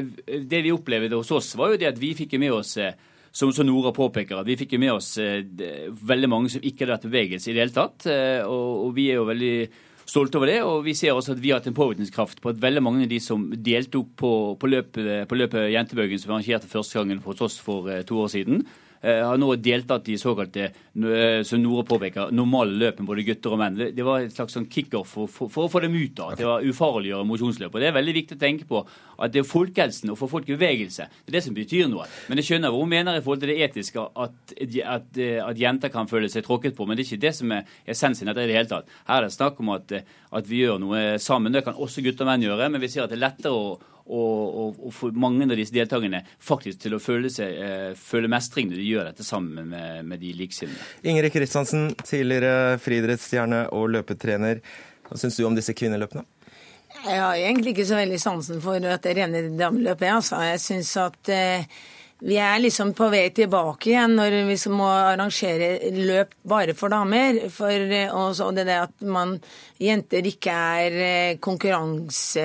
det 0.50 0.64
vi 0.66 0.74
opplevde 0.74 1.16
hos 1.16 1.30
oss, 1.32 1.54
var 1.56 1.72
jo 1.72 1.78
det 1.80 1.92
at 1.94 2.00
vi 2.00 2.12
fikk 2.18 2.34
med 2.42 2.58
oss 2.58 2.74
eh, 2.82 2.98
som, 3.32 3.52
som 3.54 3.66
Nora 3.66 3.92
påpeker, 3.94 4.40
at 4.40 4.48
vi 4.48 4.58
fikk 4.58 4.74
jo 4.74 4.82
med 4.82 4.92
oss 4.96 5.12
eh, 5.22 5.44
veldig 5.90 6.30
mange 6.30 6.50
som 6.50 6.64
ikke 6.64 6.84
hadde 6.84 6.96
vært 6.96 7.06
bevegelse 7.06 7.50
i 7.50 7.54
det 7.54 7.64
hele 7.64 7.76
tatt. 7.76 8.08
eh, 8.10 8.42
Og, 8.42 8.88
og 8.88 8.92
vi 8.96 9.10
er 9.12 9.20
jo 9.20 9.28
veldig 9.28 9.54
stolte 10.10 10.40
over 10.40 10.50
det. 10.50 10.58
Og 10.66 10.82
vi 10.86 10.96
ser 10.98 11.14
også 11.14 11.36
at 11.36 11.42
vi 11.42 11.52
har 11.52 11.60
hatt 11.60 11.70
en 11.70 11.78
påvirkningskraft 11.78 12.42
på 12.42 12.50
at 12.50 12.62
veldig 12.62 12.82
mange 12.82 13.06
av 13.06 13.12
de 13.12 13.20
som 13.22 13.46
deltok 13.54 14.12
på, 14.18 14.32
på 14.58 14.70
løpet, 14.70 15.10
på 15.30 15.38
løpet 15.38 15.70
Jentebøgen, 15.70 16.18
som 16.18 16.32
vi 16.32 16.36
arrangerte 16.36 16.70
første 16.70 16.98
gangen 16.98 17.22
hos 17.24 17.44
oss 17.46 17.60
for 17.62 17.90
eh, 17.90 18.02
to 18.06 18.18
år 18.18 18.32
siden, 18.34 18.64
har 19.00 19.38
nå 19.40 19.54
deltatt 19.56 20.08
i 20.12 20.18
såkalte, 20.20 20.66
eh, 20.68 21.42
som 21.42 21.62
Nora 21.62 21.84
påpeker, 21.88 22.32
normale 22.36 22.76
løp 22.76 22.98
med 23.00 23.08
både 23.08 23.24
gutter 23.24 23.54
og 23.54 23.60
menn. 23.62 23.78
Det, 23.96 24.04
var 24.04 24.20
et 24.20 24.34
slags 24.34 24.52
sånn 24.56 24.66
kickoff 24.68 25.14
for, 25.16 25.30
for, 25.30 25.48
for 25.48 25.68
å 25.68 25.72
få 25.72 25.80
dem 25.86 25.96
ut 25.96 26.20
av. 26.20 26.34
At 26.34 26.42
det 26.42 26.48
var 26.48 26.66
ufarliggjøre 26.66 27.28
mosjonsløp. 27.28 27.72
Og 27.72 27.80
det 27.80 27.88
er 27.88 27.96
veldig 27.96 28.16
viktig 28.18 28.36
å 28.36 28.42
tenke 28.42 28.68
på 28.68 28.82
at 29.20 29.32
det 29.32 29.40
er 29.40 29.48
folkehelsen 29.48 30.12
og 30.12 30.18
få 30.20 30.28
folk 30.34 30.50
i 30.50 30.56
bevegelse. 30.56 31.08
Det 31.24 31.32
er 31.32 31.38
det 31.38 31.44
som 31.46 31.56
betyr 31.56 31.88
noe. 31.88 32.04
Men 32.28 32.40
jeg 32.40 32.50
skjønner 32.50 32.74
hva 32.74 32.82
hun 32.82 32.92
mener 32.92 33.16
i 33.16 33.24
forhold 33.24 33.44
til 33.44 33.54
det 33.54 33.60
etiske, 33.70 34.04
at, 34.04 34.54
at, 34.84 35.20
at 35.48 35.62
jenter 35.64 35.92
kan 35.92 36.10
føle 36.10 36.28
seg 36.32 36.44
tråkket 36.44 36.76
på. 36.76 36.84
Men 36.84 36.98
det 36.98 37.06
er 37.06 37.14
ikke 37.14 37.24
det 37.24 37.34
som 37.40 37.56
er 37.56 37.76
essensen 37.88 38.28
i 38.28 38.32
dette 38.32 38.44
i 38.44 38.52
det 38.52 38.58
hele 38.58 38.72
tatt. 38.74 38.98
Her 39.08 39.22
er 39.22 39.30
det 39.30 39.36
snakk 39.36 39.64
om 39.64 39.72
at, 39.78 39.96
at 39.96 40.50
vi 40.50 40.60
gjør 40.66 40.80
noe 40.82 41.06
sammen. 41.22 41.56
Det 41.56 41.64
kan 41.64 41.80
også 41.80 42.04
gutter 42.04 42.28
og 42.28 42.34
menn 42.34 42.44
gjøre, 42.44 42.68
men 42.68 42.84
vi 42.84 42.92
ser 42.92 43.06
at 43.06 43.14
det 43.14 43.16
er 43.16 43.28
lettere 43.30 43.56
å 43.56 43.78
og, 44.10 44.56
og, 44.62 44.80
og 44.88 44.94
for 44.94 45.14
mange 45.14 45.46
av 45.46 45.56
disse 45.58 45.74
deltakerne 45.74 46.22
faktisk 46.42 46.82
til 46.82 46.96
å 46.96 47.00
føle, 47.02 47.30
seg, 47.32 47.54
eh, 47.62 47.86
føle 47.98 48.30
mestring 48.30 48.70
når 48.70 48.82
de 48.82 48.88
gjør 48.88 49.08
dette 49.12 49.26
sammen 49.26 49.70
med, 49.70 50.02
med 50.10 50.22
de 50.22 50.34
likesinnede. 50.36 50.82
Ingrid 51.06 51.34
Kristiansen, 51.34 51.90
tidligere 52.02 52.76
friidrettsstjerne 52.82 53.66
og 53.76 53.88
løpetrener. 53.94 54.62
Hva 55.08 55.18
syns 55.18 55.38
du 55.38 55.46
om 55.46 55.56
disse 55.58 55.74
kvinneløpene? 55.76 56.26
Jeg 57.00 57.22
har 57.22 57.38
egentlig 57.38 57.72
ikke 57.74 57.86
så 57.88 58.00
veldig 58.00 58.18
sansen 58.20 58.60
for 58.62 58.82
at 58.90 59.04
det 59.06 59.14
rene 59.16 59.46
dameløp 59.56 60.02
er. 60.04 60.16
Altså. 60.18 60.40
Jeg 60.44 60.60
syns 60.62 60.90
at 61.00 61.30
eh, 61.32 61.80
vi 62.20 62.36
er 62.36 62.58
liksom 62.60 62.92
på 62.96 63.08
vei 63.12 63.30
tilbake 63.32 63.92
igjen 63.92 64.16
når 64.18 64.34
vi 64.50 64.56
må 64.72 64.88
arrangere 64.88 65.90
løp 65.94 66.34
bare 66.42 66.74
for 66.76 66.92
damer. 66.92 67.38
For, 67.52 67.72
eh, 67.72 68.12
og 68.12 68.56
det 68.58 68.66
at 68.76 69.06
man, 69.08 69.38
jenter 69.80 70.28
ikke 70.28 70.52
er 70.52 70.98
eh, 71.06 71.38
konkurranse, 71.40 72.44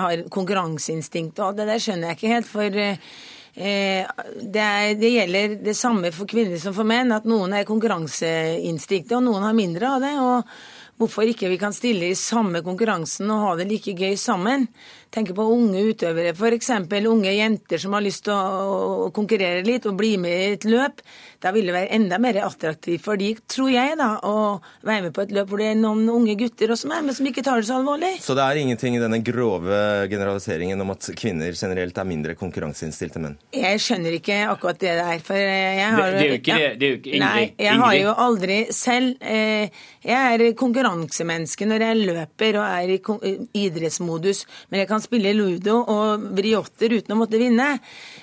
har 0.00 0.24
konkurranseinstinkt 0.32 1.42
og 1.44 1.60
det 1.60 1.68
der 1.68 1.82
skjønner 1.82 2.10
jeg 2.10 2.20
ikke 2.20 2.34
helt. 2.34 2.50
For 2.50 2.80
eh, 2.80 3.12
det, 3.60 4.64
er, 4.64 4.96
det 4.96 5.14
gjelder 5.14 5.56
det 5.68 5.76
samme 5.76 6.14
for 6.16 6.30
kvinner 6.30 6.60
som 6.62 6.76
for 6.76 6.88
menn, 6.88 7.12
at 7.12 7.28
noen 7.28 7.58
er 7.58 7.68
konkurranseinstinktet, 7.68 9.18
og 9.18 9.26
noen 9.26 9.44
har 9.44 9.58
mindre 9.58 9.96
av 9.96 10.06
det. 10.06 10.14
og 10.20 10.54
hvorfor 11.00 11.28
ikke 11.28 11.48
vi 11.48 11.56
kan 11.60 11.72
stille 11.72 12.10
i 12.10 12.18
samme 12.18 12.60
konkurransen 12.64 13.30
og 13.32 13.44
ha 13.44 13.52
det 13.56 13.70
like 13.70 13.94
gøy 13.96 14.18
sammen. 14.20 14.66
Tenker 15.10 15.34
på 15.34 15.42
unge 15.42 15.80
utøvere, 15.90 16.30
f.eks. 16.38 16.68
unge 17.10 17.32
jenter 17.34 17.80
som 17.82 17.92
har 17.96 18.02
lyst 18.04 18.22
til 18.28 18.32
å 18.32 19.08
konkurrere 19.10 19.64
litt 19.66 19.86
og 19.90 19.96
bli 19.98 20.12
med 20.22 20.30
i 20.30 20.52
et 20.54 20.66
løp. 20.70 21.00
Da 21.42 21.50
vil 21.50 21.66
det 21.66 21.74
være 21.74 21.88
enda 21.96 22.18
mer 22.22 22.36
attraktivt 22.44 23.02
for 23.02 23.16
de, 23.18 23.32
tror 23.50 23.72
jeg, 23.72 23.96
da, 23.98 24.20
å 24.22 24.60
være 24.86 25.08
med 25.08 25.14
på 25.16 25.24
et 25.24 25.32
løp 25.34 25.48
hvor 25.50 25.58
det 25.58 25.70
er 25.72 25.80
noen 25.80 26.04
unge 26.12 26.36
gutter 26.38 26.70
også 26.76 26.86
med, 26.92 27.08
men 27.08 27.16
som 27.16 27.26
ikke 27.26 27.42
tar 27.42 27.58
det 27.58 27.66
så 27.66 27.80
alvorlig. 27.80 28.12
Så 28.22 28.36
det 28.38 28.44
er 28.44 28.60
ingenting 28.62 28.98
i 28.98 29.02
denne 29.02 29.18
grove 29.26 29.80
generaliseringen 30.12 30.84
om 30.84 30.92
at 30.94 31.10
kvinner 31.18 31.58
generelt 31.58 31.98
er 31.98 32.06
mindre 32.12 32.36
konkurranseinnstilte 32.38 33.18
enn 33.18 33.26
menn? 33.30 33.38
Jeg 33.56 33.82
skjønner 33.82 34.14
ikke 34.20 34.38
akkurat 34.52 34.78
det 34.84 34.94
der. 35.00 35.18
For 35.26 35.34
jeg 35.42 35.90
har, 35.90 36.10
Det- 36.10 36.20
det 36.20 36.22
er 36.22 36.30
jo 36.30 36.38
ikke 36.38 36.58
det- 36.60 36.78
det 36.78 36.86
er 36.86 36.90
jo 36.94 36.98
ikke 37.00 37.14
Ingrid- 37.16 37.26
Nei, 37.26 37.54
jeg 37.58 37.74
har 37.82 37.94
jo 37.98 38.14
aldri 38.14 38.66
selv 38.70 39.16
eh, 39.20 39.68
Jeg 40.02 40.40
er 40.40 40.52
konkurransemenneske 40.54 41.66
når 41.68 41.80
jeg 41.80 41.96
løper 42.06 42.56
og 42.56 42.64
er 42.64 42.88
i 42.94 43.66
idrettsmodus, 43.66 44.46
men 44.70 44.80
jeg 44.80 44.88
kan 44.88 44.99
spille 45.04 45.34
ludo 45.36 45.80
og 45.82 46.30
vriotter 46.36 46.96
uten 46.96 47.14
å 47.14 47.20
måtte 47.20 47.40
vinne. 47.40 47.74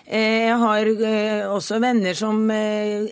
Eh, 0.05 0.47
jeg 0.47 0.57
har 0.63 0.89
eh, 0.93 1.45
også 1.49 1.79
venner 1.83 2.17
som 2.17 2.43
eh, 2.53 3.07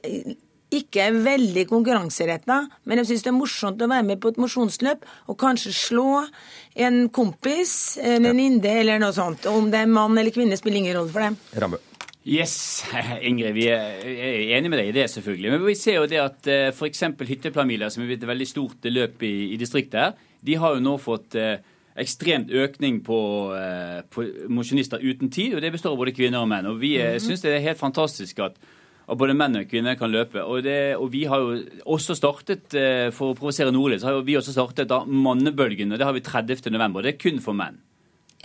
ikke 0.76 1.08
er 1.08 1.18
veldig 1.24 1.66
konkurranseretta, 1.70 2.60
men 2.86 3.02
jeg 3.02 3.12
syns 3.12 3.26
det 3.26 3.32
er 3.32 3.38
morsomt 3.38 3.82
å 3.84 3.90
være 3.92 4.08
med 4.08 4.22
på 4.24 4.34
et 4.34 4.40
mosjonsløp 4.42 5.06
og 5.32 5.40
kanskje 5.40 5.74
slå 5.76 6.08
en 6.76 7.06
kompis, 7.16 7.96
en 8.02 8.26
venninne 8.26 8.78
eller 8.82 9.00
noe 9.00 9.16
sånt. 9.16 9.48
Om 9.48 9.70
det 9.72 9.86
er 9.86 9.92
mann 9.92 10.18
eller 10.18 10.36
kvinne, 10.36 10.58
spiller 10.60 10.82
ingen 10.82 10.98
rolle 10.98 11.14
for 11.14 11.28
dem. 11.28 11.38
Rambe. 11.64 11.82
Yes, 12.26 12.84
Ingrid, 13.30 13.54
vi 13.54 13.68
er 13.70 14.00
enige 14.02 14.56
enig 14.58 14.72
med 14.74 14.82
deg 14.82 14.88
i 14.90 14.96
det, 14.98 15.10
selvfølgelig. 15.14 15.52
Men 15.54 15.68
vi 15.68 15.78
ser 15.78 16.00
jo 16.00 16.08
det 16.10 16.24
at 16.24 16.50
f.eks. 16.74 17.04
Hytteplanmila, 17.22 17.92
som 17.94 18.04
er 18.04 18.16
et 18.18 18.26
veldig 18.28 18.48
stort 18.50 18.90
løp 18.90 19.22
i, 19.24 19.36
i 19.54 19.60
distriktet 19.62 20.02
her, 20.02 20.16
de 20.46 20.58
har 20.62 20.76
jo 20.76 20.84
nå 20.84 20.96
fått 21.02 21.38
eh, 21.40 21.58
ekstremt 21.96 22.52
økning 22.52 23.02
på, 23.06 23.20
eh, 23.56 24.02
på 24.12 24.26
mosjonister 24.52 25.00
uten 25.00 25.32
tid, 25.32 25.56
og 25.56 25.62
det 25.64 25.72
består 25.72 25.96
av 25.96 26.02
både 26.02 26.16
kvinner 26.16 26.44
og 26.44 26.50
menn. 26.52 26.68
Og 26.68 26.80
vi 26.82 26.98
mm 27.00 27.20
syns 27.24 27.42
det 27.42 27.54
er 27.56 27.64
helt 27.64 27.80
fantastisk 27.80 28.40
at 28.44 28.60
at 29.06 29.20
både 29.22 29.36
menn 29.38 29.60
og 29.60 29.68
kvinner 29.70 29.98
kan 30.00 30.10
løpe. 30.10 30.42
Og, 30.42 30.64
det, 30.66 30.96
og 30.98 31.12
vi 31.14 31.26
har 31.30 31.42
jo 31.44 31.60
også 31.96 32.16
startet, 32.18 32.74
eh, 32.74 33.12
for 33.14 33.34
å 33.34 33.38
provosere 33.38 33.74
noe 33.74 33.92
litt, 33.94 34.02
så 34.02 34.10
har 34.10 34.24
vi 34.26 34.38
også 34.38 34.56
startet 34.56 34.90
da 34.90 35.04
mannebølgen, 35.06 35.94
og 35.94 36.02
det 36.02 36.08
har 36.08 36.16
vi 36.16 36.24
30. 36.26 36.72
november. 36.74 37.06
Det 37.06 37.14
er 37.14 37.22
kun 37.22 37.42
for 37.44 37.58
menn. 37.58 37.78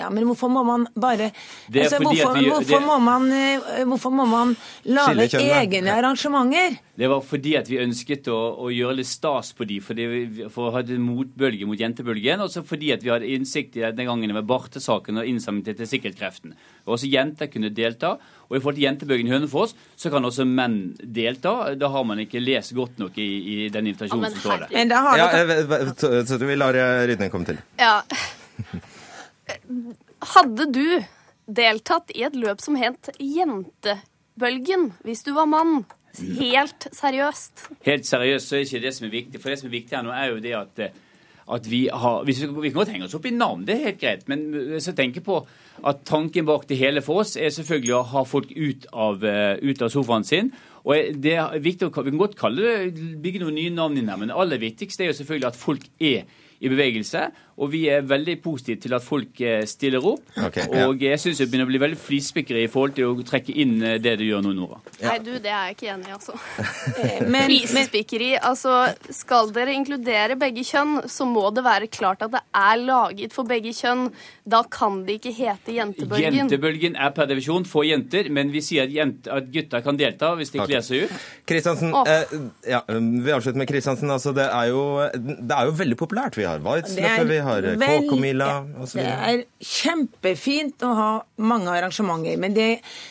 Ja, 0.00 0.08
men 0.10 0.24
hvorfor 0.24 0.48
må 0.48 0.62
man 0.64 0.86
bare 0.96 1.30
altså, 1.30 1.98
hvorfor, 2.00 2.34
vi- 2.38 2.48
hvorfor, 2.48 2.78
det- 2.80 2.86
må 2.88 2.96
man, 3.04 3.26
eh, 3.36 3.84
hvorfor 3.84 4.10
må 4.16 4.24
man 4.30 4.56
lage 4.88 5.28
egne 5.38 5.92
arrangementer? 5.92 6.78
Det 7.00 7.08
var 7.08 7.20
fordi 7.24 7.54
at 7.56 7.68
vi 7.70 7.78
ønsket 7.80 8.26
å, 8.28 8.38
å 8.60 8.68
gjøre 8.72 8.96
litt 8.98 9.08
stas 9.08 9.52
på 9.56 9.64
de, 9.68 9.78
for 9.80 9.94
vi, 9.96 10.48
for 10.52 10.68
å 10.68 10.72
ha 10.74 10.80
en 10.84 11.00
motbølge 11.04 11.64
mot 11.68 11.78
jentebølgen, 11.80 12.40
og 12.44 12.50
så 12.52 12.60
fordi 12.66 12.90
at 12.92 13.00
vi 13.04 13.08
hadde 13.12 13.28
innsikt 13.28 13.76
i 13.78 13.84
denne 13.86 14.04
gangen 14.08 14.32
med 14.36 14.44
bartesaken 14.48 15.20
og 15.22 15.24
innsamling 15.30 15.64
til 15.64 15.86
sikkerhetskreften. 15.88 16.52
Også 16.90 17.08
jenter 17.08 17.48
kunne 17.52 17.70
delta. 17.72 18.16
Og 18.50 18.56
i 18.56 18.60
forhold 18.60 18.76
til 18.80 18.84
jentebølgen 18.88 19.28
i 19.30 19.32
Hønefoss, 19.32 19.74
så 19.96 20.10
kan 20.10 20.24
også 20.26 20.44
menn 20.44 20.96
delta. 21.00 21.74
Da 21.78 21.88
har 21.88 22.04
man 22.04 22.18
ikke 22.18 22.40
lest 22.42 22.74
godt 22.74 22.98
nok 22.98 23.16
i, 23.22 23.28
i 23.54 23.68
den 23.72 23.86
invitasjonen 23.92 24.32
som 24.34 24.40
står 24.42 24.64
der. 24.66 24.72
Men 24.74 24.88
da 24.90 25.00
har 25.06 25.16
Ja, 25.20 25.28
jeg 25.38 25.68
vet- 25.70 25.96
så- 26.00 26.24
så 26.26 26.38
vi 26.42 26.56
lar 26.56 26.74
eh, 26.74 27.06
Rydne 27.06 27.30
komme 27.30 27.46
til. 27.46 27.58
Ja. 27.78 28.02
Hadde 30.34 30.66
du 30.74 30.86
deltatt 31.50 32.10
i 32.14 32.24
et 32.26 32.36
løp 32.38 32.62
som 32.62 32.78
het 32.78 33.12
Jentebølgen 33.18 34.90
hvis 35.06 35.24
du 35.26 35.32
var 35.36 35.48
mann? 35.50 35.84
Helt 36.18 36.88
seriøst. 36.96 37.68
Helt 37.86 38.08
seriøst 38.08 38.50
så 38.50 38.58
er 38.58 38.66
ikke 38.66 38.82
det 38.82 38.92
som 38.96 39.06
er 39.06 39.14
viktig. 39.14 39.40
For 39.40 39.52
det 39.52 39.60
som 39.60 39.70
er 39.70 39.76
viktig 39.76 39.96
her 39.96 40.02
nå, 40.06 40.10
er 40.14 40.32
jo 40.32 40.40
det 40.42 40.54
at, 40.58 40.82
eh, 40.82 40.96
at 41.54 41.68
vi 41.70 41.84
har 41.86 42.24
vi, 42.26 42.34
vi 42.34 42.70
kan 42.72 42.80
godt 42.80 42.90
henge 42.94 43.06
oss 43.06 43.14
opp 43.14 43.28
i 43.30 43.34
navn, 43.34 43.62
det 43.66 43.76
er 43.76 43.86
helt 43.90 44.00
greit. 44.00 44.26
Men 44.30 44.42
hvis 44.72 44.90
jeg 44.90 44.98
tenker 44.98 45.24
på 45.26 45.38
at 45.86 46.02
tanken 46.08 46.48
bak 46.48 46.66
det 46.68 46.80
hele 46.80 47.02
for 47.04 47.22
oss 47.22 47.36
er 47.38 47.54
selvfølgelig 47.54 47.94
å 47.96 48.02
ha 48.10 48.24
folk 48.26 48.50
ut 48.50 48.90
av, 48.90 49.22
eh, 49.24 49.62
ut 49.62 49.86
av 49.86 49.94
sofaen 49.94 50.26
sin. 50.26 50.52
Og 50.82 51.20
det 51.20 51.36
er 51.36 51.58
viktig 51.60 51.90
Vi 51.92 52.10
kan 52.10 52.18
godt 52.18 52.38
kalle 52.40 52.90
det 52.90 53.22
bygge 53.22 53.44
noen 53.44 53.54
nye 53.54 53.70
navn 53.70 53.98
inn 53.98 54.08
her, 54.08 54.16
men 54.16 54.28
det 54.28 54.36
aller 54.36 54.58
viktigste 54.58 55.04
er 55.04 55.12
jo 55.12 55.18
selvfølgelig 55.20 55.46
at 55.46 55.56
folk 55.56 55.84
er 56.00 56.24
i 56.60 56.68
bevegelse. 56.68 57.30
Og 57.60 57.68
vi 57.74 57.82
er 57.92 58.04
veldig 58.08 58.38
positive 58.40 58.80
til 58.80 58.94
at 58.96 59.04
folk 59.04 59.40
eh, 59.44 59.64
stiller 59.68 60.04
opp. 60.06 60.22
Okay, 60.48 60.64
ja. 60.64 60.86
Og 60.88 61.02
jeg 61.04 61.20
syns 61.20 61.40
det 61.42 61.48
begynner 61.50 61.68
å 61.68 61.70
bli 61.70 61.80
veldig 61.82 61.98
flispikkeri 62.00 62.64
i 62.64 62.70
forhold 62.72 62.94
til 62.96 63.10
å 63.10 63.26
trekke 63.26 63.52
inn 63.60 63.74
eh, 63.84 63.98
det 64.00 64.14
du 64.20 64.24
gjør 64.24 64.46
nå, 64.46 64.54
Nora. 64.56 64.80
Nei, 65.02 65.18
du, 65.24 65.34
det 65.42 65.52
er 65.52 65.68
jeg 65.68 65.76
ikke 65.76 65.90
enig 65.92 66.08
i, 66.08 66.14
altså. 66.16 66.36
men- 67.32 67.48
Flisespikkeri. 67.50 68.30
Altså, 68.50 68.76
skal 69.12 69.52
dere 69.52 69.74
inkludere 69.76 70.38
begge 70.40 70.64
kjønn, 70.64 71.02
så 71.10 71.26
må 71.28 71.44
det 71.52 71.64
være 71.66 71.90
klart 71.92 72.24
at 72.24 72.32
det 72.32 72.40
er 72.56 72.80
laget 72.80 73.36
for 73.36 73.48
begge 73.48 73.74
kjønn. 73.76 74.08
Da 74.50 74.62
kan 74.72 75.02
det 75.06 75.18
ikke 75.20 75.34
hete 75.36 75.76
Jentebølgen. 75.76 76.38
Jentebølgen 76.40 76.96
er 76.96 77.12
per 77.14 77.28
divisjon 77.30 77.68
for 77.68 77.84
jenter, 77.86 78.30
men 78.32 78.54
vi 78.54 78.64
sier 78.64 78.88
at, 78.88 78.94
jente, 78.94 79.30
at 79.30 79.52
gutter 79.52 79.84
kan 79.84 80.00
delta 80.00 80.32
hvis 80.38 80.54
de 80.54 80.64
kler 80.64 80.84
seg 80.86 81.04
ut. 81.04 81.28
Kristiansen, 81.50 81.92
oh. 81.94 82.08
eh, 82.08 82.32
ja, 82.72 82.80
vi 82.88 83.36
avslutter 83.36 83.60
med 83.60 83.68
Kristiansen. 83.68 84.10
Altså, 84.10 84.32
det, 84.36 84.48
er 84.48 84.72
jo, 84.72 84.82
det 85.12 85.54
er 85.56 85.68
jo 85.68 85.76
veldig 85.84 86.00
populært. 86.00 86.40
Vi 86.40 86.48
har 86.48 86.64
Waitz, 86.64 86.96
vi 86.96 87.04
har 87.04 87.49
eh, 87.58 87.80
Kåkomila 87.80 88.50
osv. 88.82 89.00
Det 89.00 89.06
er 89.06 89.42
kjempefint 89.60 90.86
å 90.86 90.92
ha 90.98 91.10
mange 91.42 91.72
arrangementer, 91.72 92.38
men 92.40 92.54
det, 92.56 92.68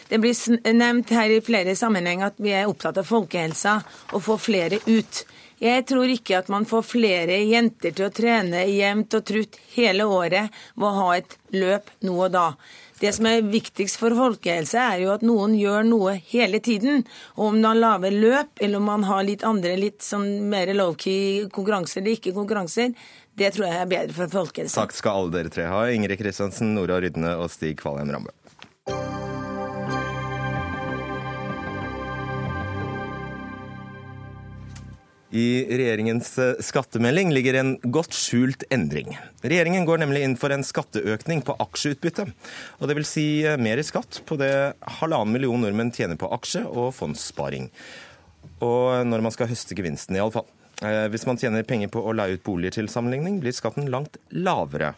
det 0.09 0.21
blir 0.21 0.73
nevnt 0.73 1.13
her 1.15 1.35
i 1.35 1.41
flere 1.45 1.75
sammenhenger 1.77 2.31
at 2.31 2.39
vi 2.41 2.55
er 2.55 2.69
opptatt 2.71 3.01
av 3.01 3.09
folkehelsa 3.09 3.79
og 4.13 4.25
få 4.25 4.39
flere 4.49 4.81
ut. 4.87 5.23
Jeg 5.59 5.83
tror 5.91 6.07
ikke 6.07 6.37
at 6.39 6.47
man 6.51 6.63
får 6.67 6.85
flere 6.87 7.41
jenter 7.43 7.91
til 7.91 8.07
å 8.07 8.13
trene 8.15 8.61
jevnt 8.71 9.17
og 9.17 9.25
trutt 9.27 9.57
hele 9.73 10.05
året 10.07 10.53
ved 10.75 10.85
å 10.87 10.99
ha 11.01 11.09
et 11.17 11.35
løp 11.51 11.91
nå 12.07 12.15
og 12.15 12.31
da. 12.31 12.53
Det 12.99 13.11
som 13.15 13.27
er 13.29 13.45
viktigst 13.47 13.95
for 13.99 14.15
folkehelse, 14.15 14.79
er 14.79 15.03
jo 15.05 15.11
at 15.13 15.23
noen 15.23 15.53
gjør 15.55 15.85
noe 15.87 16.17
hele 16.31 16.59
tiden. 16.63 17.05
Og 17.37 17.53
om 17.53 17.59
man 17.63 17.79
lager 17.79 18.11
løp, 18.11 18.51
eller 18.59 18.79
om 18.79 18.89
man 18.91 19.05
har 19.07 19.23
litt 19.27 19.45
andre 19.47 19.77
litt 19.79 20.03
sånn 20.03 20.49
mer 20.51 20.71
low-key 20.75 21.47
konkurranser 21.55 22.01
eller 22.01 22.17
ikke 22.17 22.35
konkurranser, 22.35 22.91
det 23.39 23.53
tror 23.55 23.69
jeg 23.69 23.79
er 23.79 23.89
bedre 23.89 24.15
for 24.17 24.35
folkehelsen. 24.39 24.81
Takk 24.81 24.97
skal 24.97 25.21
alle 25.21 25.35
dere 25.37 25.53
tre 25.53 25.69
ha. 25.71 25.85
Ingrid 25.93 26.19
Kristiansen, 26.19 26.73
Nora 26.75 26.99
Rydne 27.03 27.37
og 27.39 27.47
Stig 27.53 27.79
Kvalheim 27.79 28.11
Rambe. 28.13 28.35
I 35.29 35.61
regjeringens 35.69 36.31
eh, 36.41 36.55
skattemelding 36.65 37.29
ligger 37.35 37.59
en 37.59 37.75
godt 37.93 38.15
skjult 38.17 38.63
endring. 38.73 39.13
Regjeringen 39.45 39.85
går 39.85 40.01
nemlig 40.01 40.23
inn 40.25 40.33
for 40.41 40.49
en 40.49 40.65
skatteøkning 40.65 41.43
på 41.45 41.53
aksjeutbytte. 41.61 42.25
Og 42.81 42.89
det 42.89 42.95
vil 42.97 43.05
si 43.05 43.27
eh, 43.45 43.59
mer 43.61 43.77
i 43.77 43.85
skatt 43.85 44.23
på 44.25 44.39
det 44.41 44.73
halvannen 44.97 45.35
million 45.35 45.61
nordmenn 45.61 45.93
tjener 45.93 46.17
på 46.17 46.31
aksje 46.33 46.63
og 46.65 46.95
fondssparing. 46.97 47.69
Og 48.65 49.05
når 49.05 49.21
man 49.21 49.35
skal 49.35 49.51
høste 49.51 49.77
gevinsten, 49.77 50.17
iallfall. 50.17 50.49
Hvis 50.79 51.25
man 51.27 51.35
tjener 51.35 51.65
penger 51.67 51.89
på 51.91 51.99
å 51.99 52.13
leie 52.15 52.37
ut 52.37 52.43
boliger 52.45 52.77
til 52.77 52.87
sammenligning, 52.87 53.41
blir 53.43 53.51
skatten 53.51 53.89
langt 53.91 54.15
lavere. 54.31 54.93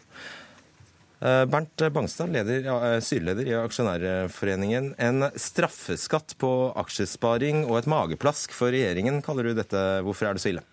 Eh, 1.22 1.44
Bernt 1.46 1.92
Bangstad, 1.92 2.32
leder, 2.34 2.64
eh, 2.66 3.00
styreleder 3.00 3.46
i 3.46 3.54
Aksjonærforeningen. 3.54 4.94
En 4.98 5.30
straffeskatt 5.38 6.34
på 6.38 6.72
aksjesparing 6.74 7.64
og 7.68 7.78
et 7.78 7.86
mageplask 7.86 8.50
for 8.50 8.74
regjeringen, 8.74 9.22
kaller 9.22 9.44
du 9.44 9.54
dette. 9.54 10.02
Hvorfor 10.02 10.26
er 10.26 10.34
det 10.34 10.42
så 10.42 10.50
ille? 10.50 10.64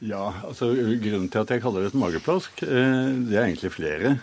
Ja, 0.00 0.32
altså 0.46 0.72
Grunnen 0.72 1.28
til 1.28 1.40
at 1.42 1.50
jeg 1.50 1.60
kaller 1.60 1.82
det 1.82 1.92
et 1.92 2.00
mageplask, 2.00 2.62
eh, 2.62 3.12
det 3.28 3.36
er 3.36 3.44
egentlig 3.44 3.74
flere. 3.76 4.20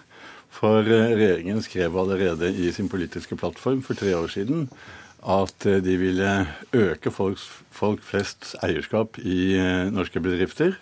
For 0.50 0.82
eh, 0.82 1.14
regjeringen 1.14 1.62
skrev 1.62 1.98
allerede 2.02 2.50
i 2.50 2.72
sin 2.72 2.90
politiske 2.90 3.38
plattform 3.38 3.84
for 3.84 3.94
tre 3.94 4.16
år 4.16 4.34
siden 4.34 4.70
at 5.26 5.66
eh, 5.66 5.82
de 5.84 5.96
ville 5.98 6.32
øke 6.74 7.12
folks, 7.12 7.46
folk 7.74 8.04
flests 8.06 8.56
eierskap 8.64 9.18
i 9.20 9.56
eh, 9.58 9.88
norske 9.94 10.22
bedrifter. 10.22 10.78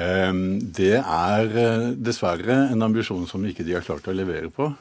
Ehm, 0.00 0.60
Det 0.74 0.98
er 0.98 1.46
eh, 1.46 1.92
dessverre 1.94 2.66
en 2.72 2.82
ambisjon 2.82 3.26
som 3.26 3.44
ikke 3.46 3.64
de 3.64 3.76
har 3.78 3.86
klart 3.86 4.08
å 4.08 4.16
levere 4.16 4.50
på. 4.50 4.72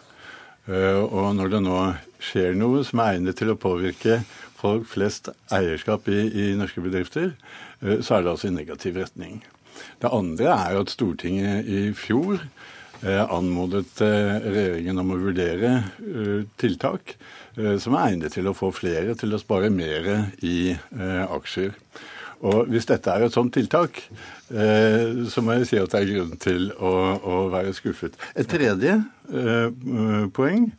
Og 0.66 1.28
når 1.38 1.52
det 1.54 1.60
nå 1.62 1.80
skjer 2.18 2.56
noe 2.58 2.80
som 2.82 2.98
er 3.04 3.20
egnet 3.20 3.38
til 3.38 3.52
å 3.52 3.58
påvirke 3.62 4.16
folk 4.58 4.88
flest 4.90 5.30
eierskap 5.54 6.08
i, 6.10 6.24
i 6.26 6.46
norske 6.58 6.82
bedrifter, 6.82 7.36
så 8.02 8.16
er 8.16 8.26
det 8.26 8.32
altså 8.32 8.50
i 8.50 8.56
negativ 8.56 8.98
retning. 8.98 9.44
Det 10.02 10.10
andre 10.10 10.50
er 10.56 10.74
jo 10.74 10.82
at 10.82 10.90
Stortinget 10.96 11.70
i 11.70 11.84
fjor 11.94 12.42
anmodet 13.04 14.02
eh, 14.02 14.36
regjeringen 14.46 15.02
om 15.02 15.14
å 15.16 15.22
vurdere 15.22 15.72
eh, 16.00 16.44
tiltak 16.62 17.16
eh, 17.58 17.76
som 17.82 17.98
er 17.98 18.14
egnet 18.14 18.36
til 18.38 18.48
å 18.48 18.56
få 18.56 18.72
flere 18.76 19.18
til 19.20 19.36
å 19.36 19.42
spare 19.42 19.72
mer 19.74 20.10
i 20.46 20.72
eh, 20.72 21.24
aksjer. 21.26 21.74
Og 22.46 22.70
hvis 22.70 22.88
dette 22.90 23.10
er 23.12 23.26
et 23.26 23.34
sånt 23.34 23.54
tiltak, 23.56 24.02
eh, 24.52 25.26
så 25.32 25.42
må 25.42 25.56
jeg 25.58 25.70
si 25.70 25.80
at 25.82 25.94
det 25.94 26.02
er 26.02 26.12
grunn 26.12 26.38
til 26.42 26.70
å, 26.78 27.48
være 27.54 27.74
skuffet. 27.76 28.18
Et 28.36 28.50
tredje 28.50 29.00
eh, 29.00 30.30
poeng 30.36 30.70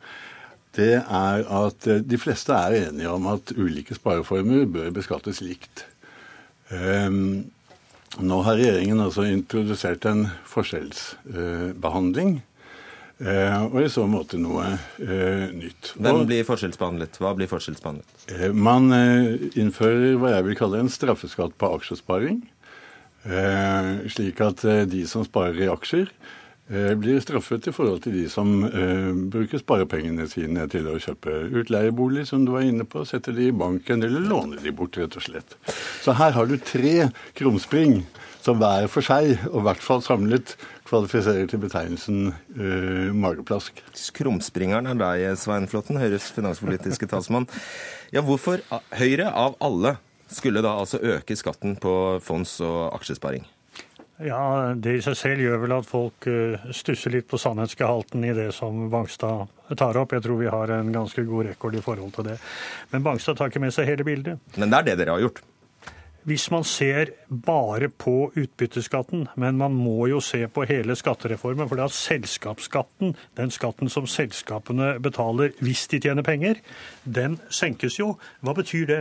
det 0.77 0.93
er 1.01 1.45
at 1.63 1.89
eh, 1.89 2.03
de 2.05 2.21
fleste 2.21 2.55
er 2.55 2.91
enige 2.91 3.13
om 3.13 3.29
at 3.33 3.55
ulike 3.57 3.97
spareformer 3.97 4.67
bør 4.71 4.93
beskattes 4.95 5.41
likt. 5.45 5.87
Ehm, 6.75 7.47
Nå 8.23 8.41
har 8.47 8.57
regjeringen 8.57 9.01
altså 9.05 9.27
introdusert 9.29 10.07
en 10.09 10.27
forskjellsbehandling. 10.49 12.39
Eh, 13.17 13.63
og 13.71 13.79
i 13.81 13.89
så 13.89 14.05
måte 14.09 14.37
noe 14.41 14.75
eh, 15.01 15.47
nytt. 15.57 15.95
Hvem 15.97 16.27
blir 16.29 16.45
forskjellsbehandlet? 16.45 17.17
Hva 17.21 17.33
blir 17.37 17.49
forskjellsbehandlet? 17.49 18.27
eh, 18.33 18.53
man 18.53 18.91
innfører 19.57 20.19
hva 20.21 20.35
jeg 20.35 20.47
vil 20.51 20.59
kalle 20.59 20.83
en 20.85 20.93
straffeskatt 20.93 21.57
på 21.57 21.73
aksjesparing. 21.79 22.43
Slik 23.27 24.39
at 24.45 24.61
de 24.87 25.01
som 25.11 25.25
sparer 25.27 25.65
i 25.65 25.71
aksjer, 25.73 26.13
blir 26.69 27.21
straffet 27.23 27.69
i 27.71 27.73
forhold 27.75 28.01
til 28.03 28.17
de 28.17 28.25
som 28.31 28.65
eh, 28.67 29.11
bruker 29.31 29.61
sparepengene 29.63 30.27
sine 30.31 30.65
til 30.73 30.89
å 30.91 30.97
kjøpe 30.99 31.35
utleiebolig, 31.63 32.25
som 32.27 32.43
du 32.47 32.51
var 32.57 32.67
inne 32.67 32.87
på, 32.89 33.05
setter 33.07 33.37
de 33.37 33.49
i 33.51 33.55
banken 33.55 34.03
eller 34.03 34.25
låner 34.27 34.63
de 34.65 34.75
bort, 34.75 34.99
rett 34.99 35.15
og 35.15 35.23
slett. 35.23 35.55
Så 36.03 36.17
her 36.19 36.35
har 36.35 36.51
du 36.51 36.57
tre 36.59 37.11
krumspring 37.39 38.01
som 38.43 38.59
hver 38.59 38.87
for 38.91 39.07
seg, 39.07 39.37
og 39.51 39.61
i 39.61 39.67
hvert 39.67 39.83
fall 39.83 40.03
samlet, 40.07 40.57
kvalifiserer 40.87 41.49
til 41.51 41.63
betegnelsen 41.63 42.21
eh, 42.31 43.15
mageplask. 43.15 43.81
Krumspringeren 44.15 44.91
er 44.93 45.01
deg, 45.01 45.27
Svein 45.39 45.67
Flåtten, 45.71 45.99
Høyres 45.99 46.29
finanspolitiske 46.35 47.09
talsmann. 47.11 47.49
Ja, 48.15 48.23
hvorfor 48.27 48.63
Høyre 48.95 49.33
av 49.35 49.59
alle 49.63 49.97
skulle 50.31 50.63
da 50.63 50.77
altså 50.79 51.03
øke 51.03 51.39
skatten 51.39 51.79
på 51.83 51.93
fonds- 52.27 52.61
og 52.63 52.95
aksjesparing? 52.99 53.47
Ja, 54.25 54.73
Det 54.73 54.95
i 54.97 55.03
seg 55.05 55.17
selv 55.19 55.43
gjør 55.45 55.59
vel 55.65 55.75
at 55.77 55.89
folk 55.89 56.27
eh, 56.31 56.71
stusser 56.73 57.13
litt 57.13 57.27
på 57.29 57.41
sannhetsgehalten 57.41 58.25
i 58.25 58.33
det 58.37 58.49
som 58.57 58.87
Bangstad 58.93 59.51
tar 59.77 59.99
opp. 60.01 60.15
Jeg 60.17 60.25
tror 60.25 60.41
vi 60.41 60.49
har 60.53 60.73
en 60.73 60.89
ganske 60.95 61.25
god 61.29 61.51
rekord 61.51 61.77
i 61.77 61.83
forhold 61.85 62.15
til 62.17 62.31
det. 62.31 62.39
Men 62.95 63.05
Bangstad 63.05 63.37
tar 63.37 63.53
ikke 63.53 63.61
med 63.67 63.77
seg 63.77 63.91
hele 63.91 64.07
bildet. 64.09 64.41
Men 64.57 64.73
det 64.73 64.79
er 64.79 64.89
det 64.89 64.97
dere 65.03 65.19
har 65.19 65.27
gjort? 65.27 65.43
Hvis 66.27 66.49
man 66.51 66.65
ser 66.67 67.13
bare 67.29 67.87
på 67.93 68.33
utbytteskatten, 68.35 69.29
men 69.39 69.61
man 69.61 69.77
må 69.79 70.09
jo 70.11 70.19
se 70.25 70.41
på 70.51 70.65
hele 70.67 70.97
skattereformen, 70.99 71.69
for 71.69 71.79
det 71.79 71.85
er 71.85 71.93
at 71.93 72.01
selskapsskatten, 72.01 73.15
den 73.39 73.53
skatten 73.55 73.93
som 73.93 74.09
selskapene 74.11 74.97
betaler 75.05 75.55
hvis 75.63 75.85
de 75.93 76.01
tjener 76.03 76.27
penger, 76.27 76.59
den 77.05 77.39
senkes 77.47 78.01
jo. 78.01 78.17
Hva 78.43 78.57
betyr 78.59 78.91
det? 78.91 79.01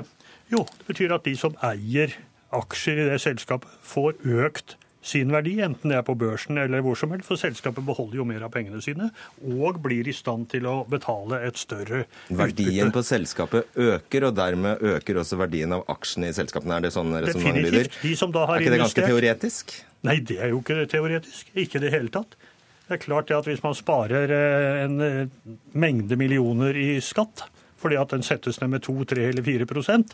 Jo, 0.54 0.68
det 0.78 0.92
betyr 0.92 1.16
at 1.18 1.26
de 1.26 1.34
som 1.40 1.58
eier 1.66 2.14
aksjer 2.54 3.02
i 3.02 3.10
det 3.10 3.22
selskapet, 3.24 3.74
får 3.82 4.20
økt 4.46 4.78
sin 5.06 5.30
verdi, 5.34 5.60
enten 5.62 5.92
det 5.92 6.00
er 6.00 6.06
på 6.06 6.16
børsen 6.18 6.58
eller 6.58 6.82
hvor 6.86 6.98
som 6.98 7.12
helst, 7.14 7.28
for 7.30 7.40
selskapet 7.40 7.86
beholder 7.86 8.20
jo 8.20 8.26
mer 8.28 8.46
av 8.48 8.54
pengene 8.54 8.82
sine 8.84 9.12
og 9.46 9.80
blir 9.84 10.08
i 10.10 10.16
stand 10.16 10.50
til 10.54 10.66
å 10.70 10.80
betale 10.90 11.44
et 11.46 11.60
større 11.62 12.06
utbytte. 12.06 12.40
Verdien 12.42 12.94
på 12.96 13.04
selskapet 13.06 13.78
øker, 13.86 14.30
og 14.30 14.38
dermed 14.38 14.82
øker 14.96 15.22
også 15.22 15.40
verdien 15.40 15.76
av 15.78 15.86
aksjene 15.94 16.32
i 16.32 16.38
selskapene. 16.38 16.80
Er 16.80 16.88
det 16.88 16.96
sånn 16.96 17.14
resonnementet 17.14 17.70
lyder? 17.70 17.92
De 18.02 18.16
som 18.18 18.34
da 18.34 18.48
har 18.50 18.58
Er 18.58 18.66
ikke 18.66 18.76
det 18.76 18.82
ganske 18.82 19.08
teoretisk? 19.12 19.78
Nei, 20.06 20.20
det 20.26 20.40
er 20.42 20.54
jo 20.54 20.62
ikke 20.64 20.86
teoretisk. 20.90 21.54
Ikke 21.54 21.80
i 21.80 21.86
det 21.86 21.94
hele 21.94 22.14
tatt. 22.14 22.38
Det 22.86 22.98
er 22.98 23.02
klart 23.02 23.30
det 23.30 23.38
at 23.38 23.48
hvis 23.50 23.64
man 23.64 23.78
sparer 23.78 24.32
eh, 24.34 24.84
en 24.86 25.00
eh, 25.02 25.54
mengde 25.74 26.18
millioner 26.22 26.78
i 26.78 26.98
skatt, 27.02 27.48
fordi 27.82 27.98
at 28.02 28.14
den 28.14 28.26
settes 28.26 28.60
ned 28.62 28.76
med 28.76 28.86
2, 28.86 28.98
3 29.14 29.30
eller 29.32 29.46
4 29.46 29.70
prosent, 29.70 30.14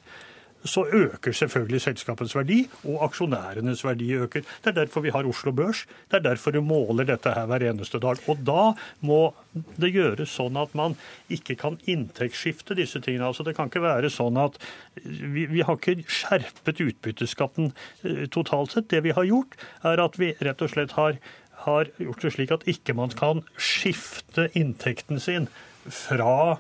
så 0.64 0.84
øker 0.86 1.34
selvfølgelig 1.34 1.82
selskapets 1.82 2.36
verdi, 2.36 2.60
og 2.84 3.04
aksjonærenes 3.08 3.84
verdi 3.86 4.12
øker. 4.14 4.42
Det 4.64 4.72
er 4.72 4.78
derfor 4.84 5.02
vi 5.02 5.14
har 5.14 5.28
Oslo 5.28 5.52
Børs. 5.52 5.86
Det 6.12 6.20
er 6.20 6.30
derfor 6.30 6.52
vi 6.52 6.62
måler 6.62 7.08
dette 7.08 7.34
her 7.34 7.46
hver 7.50 7.66
eneste 7.72 8.00
dag. 8.00 8.22
Og 8.30 8.44
da 8.46 8.72
må 9.02 9.34
det 9.82 9.92
gjøres 9.96 10.34
sånn 10.38 10.58
at 10.60 10.76
man 10.78 10.96
ikke 11.34 11.56
kan 11.60 11.80
inntektsskifte 11.90 12.78
disse 12.78 13.02
tingene. 13.02 13.28
Altså 13.28 13.44
Det 13.44 13.56
kan 13.58 13.72
ikke 13.72 13.84
være 13.84 14.12
sånn 14.14 14.38
at 14.40 14.60
vi, 15.04 15.48
vi 15.50 15.66
har 15.66 15.80
ikke 15.80 16.06
skjerpet 16.08 16.84
utbytteskatten 16.86 17.72
eh, 18.04 18.28
totalt 18.32 18.76
sett. 18.76 18.90
Det 18.94 19.04
vi 19.04 19.16
har 19.18 19.28
gjort, 19.28 19.58
er 19.88 20.04
at 20.04 20.20
vi 20.22 20.34
rett 20.40 20.62
og 20.62 20.74
slett 20.74 20.96
har, 21.00 21.18
har 21.66 21.92
gjort 21.98 22.22
det 22.26 22.36
slik 22.36 22.54
at 22.54 22.68
ikke 22.70 22.96
man 22.98 23.14
kan 23.18 23.44
skifte 23.58 24.50
inntekten 24.58 25.20
sin 25.22 25.50
fra 25.90 26.60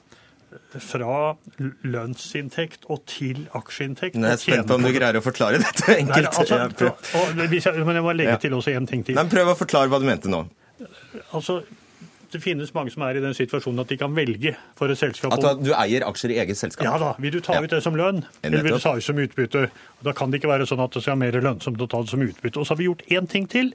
fra 0.83 1.35
lønnsinntekt 1.83 2.87
og 2.91 3.03
til 3.09 3.45
aksjeinntekt. 3.57 4.17
Jeg 4.19 4.37
er 4.37 4.41
spent 4.41 4.67
på 4.69 4.77
om 4.79 4.85
du 4.87 4.91
greier 4.95 5.19
å 5.19 5.23
forklare 5.25 5.59
dette 5.65 5.97
enkelt. 5.97 6.27
Nei, 6.27 6.31
altså, 6.31 6.61
Jeg 6.63 6.75
prøver- 6.79 7.77
og, 7.77 7.85
men 7.87 7.99
jeg 8.01 8.05
må 8.07 8.15
legge 8.17 8.37
til 8.45 8.57
også 8.57 8.75
en 8.77 8.89
ting 8.89 9.05
til. 9.07 9.15
Nei, 9.19 9.27
prøv 9.31 9.53
å 9.53 9.57
forklare 9.59 9.91
hva 9.91 10.01
du 10.01 10.07
mente 10.09 10.31
nå. 10.31 10.43
Altså, 11.35 11.61
det 12.34 12.41
finnes 12.43 12.71
mange 12.75 12.93
som 12.93 13.03
er 13.05 13.19
i 13.19 13.23
den 13.23 13.36
situasjonen 13.38 13.84
at 13.84 13.91
de 13.91 13.97
kan 13.99 14.13
velge 14.15 14.53
for 14.79 14.91
et 14.91 14.99
selskap. 14.99 15.34
At 15.36 15.59
du, 15.61 15.71
eier 15.75 16.05
aksjer 16.07 16.36
i 16.36 16.39
eget 16.43 16.59
selskap? 16.59 16.86
Ja 16.88 16.97
da. 17.01 17.11
Vil 17.21 17.36
du 17.36 17.39
ta 17.43 17.59
ut 17.61 17.71
det 17.71 17.82
som 17.86 17.97
lønn, 17.97 18.23
eller 18.41 18.65
vil 18.65 18.77
du 18.77 18.84
ta 18.84 18.95
ut 18.97 19.05
som 19.05 19.19
utbytte? 19.21 19.67
Da 20.05 20.15
kan 20.17 20.32
det 20.32 20.41
ikke 20.41 20.51
være 20.51 20.67
sånn 20.69 20.82
at 20.84 20.95
det 20.95 21.03
skal 21.03 21.15
være 21.17 21.21
mer 21.25 21.45
lønnsomt 21.49 21.84
å 21.84 21.89
ta 21.91 22.01
det 22.03 22.13
som 22.13 22.25
utbytte. 22.25 22.57
Og 22.61 22.67
så 22.67 22.73
har 22.73 22.82
vi 22.82 22.89
gjort 22.89 23.05
én 23.11 23.29
ting 23.29 23.47
til, 23.51 23.71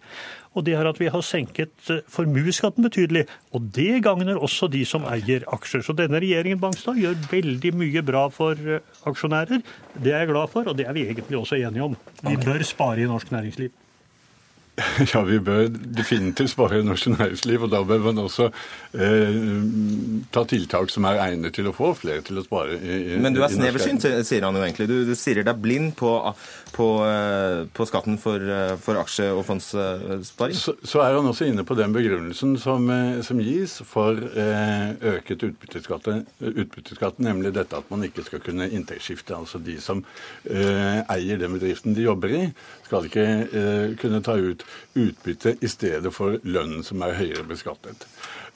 og 0.56 0.64
det 0.66 0.74
er 0.78 0.88
at 0.88 1.00
vi 1.00 1.10
har 1.12 1.24
senket 1.26 1.90
eh, 1.92 2.02
formuesskatten 2.12 2.86
betydelig. 2.86 3.26
Og 3.56 3.70
det 3.76 4.02
gagner 4.06 4.40
også 4.40 4.70
de 4.72 4.82
som 4.88 5.06
eier 5.10 5.44
aksjer. 5.52 5.84
Så 5.84 5.96
denne 5.96 6.20
regjeringen 6.22 6.60
Bangstad 6.62 7.00
gjør 7.00 7.18
veldig 7.30 7.74
mye 7.76 8.04
bra 8.06 8.26
for 8.34 8.56
eh, 8.56 8.94
aksjonærer. 9.06 9.64
Det 9.96 10.14
er 10.14 10.24
jeg 10.24 10.32
glad 10.32 10.52
for, 10.54 10.68
og 10.70 10.78
det 10.78 10.88
er 10.88 10.96
vi 10.96 11.08
egentlig 11.10 11.42
også 11.42 11.60
enige 11.60 11.90
om. 11.90 11.98
Vi 12.24 12.38
bør 12.40 12.64
spare 12.66 13.04
i 13.04 13.10
norsk 13.10 13.34
næringsliv. 13.34 13.74
Ja, 15.12 15.22
vi 15.24 15.38
bør 15.40 15.68
definitivt 15.70 16.52
spare 16.52 16.82
norsk 16.84 17.08
næringsliv, 17.14 17.64
og 17.64 17.72
da 17.72 17.80
bør 17.86 18.02
man 18.08 18.20
også 18.20 18.48
eh, 18.92 19.38
ta 20.34 20.42
tiltak 20.48 20.92
som 20.92 21.06
er 21.08 21.20
egnet 21.24 21.56
til 21.56 21.70
å 21.70 21.74
få 21.76 21.92
flere 21.96 22.24
til 22.26 22.40
å 22.40 22.44
spare. 22.44 22.76
I, 22.76 23.16
Men 23.22 23.36
du 23.36 23.40
er 23.44 23.52
sneversynt, 23.52 24.04
sier 24.28 24.44
han 24.44 24.56
jo 24.56 24.64
egentlig. 24.64 24.88
Du, 24.90 24.96
du 25.08 25.14
stirrer 25.16 25.46
deg 25.46 25.62
blind 25.62 25.94
på, 25.98 26.12
på, 26.76 26.88
eh, 27.08 27.62
på 27.76 27.88
skatten 27.88 28.20
for, 28.20 28.42
eh, 28.42 28.74
for 28.82 29.00
aksje- 29.00 29.32
og 29.32 29.46
fondssparing. 29.48 30.58
Så, 30.60 30.76
så 30.84 31.04
er 31.04 31.16
han 31.16 31.30
også 31.32 31.48
inne 31.48 31.64
på 31.66 31.78
den 31.78 31.96
begrunnelsen 31.96 32.56
som, 32.60 32.90
eh, 32.92 33.22
som 33.26 33.40
gis 33.40 33.78
for 33.88 34.20
eh, 34.28 34.92
øket 35.16 35.46
utbytteskatten, 35.48 37.24
nemlig 37.24 37.54
dette 37.56 37.80
at 37.80 37.92
man 37.92 38.04
ikke 38.04 38.26
skal 38.28 38.44
kunne 38.44 38.68
inntektsskifte. 38.68 39.36
Altså 39.36 39.62
de 39.62 39.78
som 39.80 40.04
eh, 40.44 41.00
eier 41.16 41.40
den 41.40 41.56
bedriften 41.56 41.96
de 41.96 42.04
jobber 42.04 42.36
i, 42.36 42.44
skal 42.86 43.08
ikke 43.10 43.26
eh, 43.26 43.94
kunne 44.00 44.22
ta 44.24 44.38
ut 44.38 44.64
utbytte 44.96 45.56
i 45.60 45.68
stedet 45.70 46.12
for 46.14 46.38
lønnen 46.46 46.84
som 46.86 47.02
er 47.04 47.16
høyere 47.18 47.44
beskattet. 47.48 48.06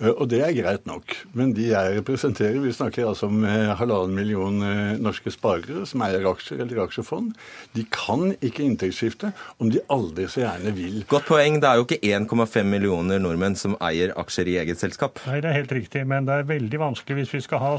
Eh, 0.01 0.09
Og 0.11 0.29
det 0.33 0.41
er 0.45 0.55
greit 0.57 0.87
nok. 0.89 1.13
Men 1.37 1.53
de 1.57 1.69
jeg 1.71 1.99
representerer, 1.99 2.59
vi 2.63 2.73
snakker 2.73 3.09
altså 3.11 3.29
om 3.29 3.45
eh, 3.45 3.73
halvannen 3.77 4.17
million 4.17 4.63
eh, 4.65 4.95
norske 5.03 5.33
sparere 5.35 5.85
som 5.89 6.05
eier 6.07 6.25
aksjer 6.31 6.63
eller 6.65 6.83
aksjefond, 6.87 7.35
de 7.77 7.85
kan 7.93 8.31
ikke 8.41 8.65
inntektsskifte 8.65 9.33
om 9.61 9.73
de 9.73 9.83
aldri 9.93 10.29
så 10.31 10.45
gjerne 10.47 10.75
vil. 10.77 11.03
Godt 11.11 11.29
poeng. 11.29 11.61
Det 11.61 11.69
er 11.69 11.81
jo 11.81 11.87
ikke 11.89 12.01
1,5 12.17 12.71
millioner 12.71 13.21
nordmenn 13.23 13.59
som 13.61 13.77
eier 13.85 14.15
aksjer 14.21 14.49
i 14.49 14.59
eget 14.63 14.81
selskap. 14.81 15.21
Nei, 15.29 15.41
det 15.45 15.53
er 15.53 15.61
helt 15.61 15.77
riktig, 15.77 16.07
men 16.09 16.29
det 16.29 16.41
er 16.41 16.49
veldig 16.49 16.81
vanskelig 16.87 17.21
hvis 17.21 17.37
vi 17.37 17.45
skal 17.45 17.63
ha 17.63 17.75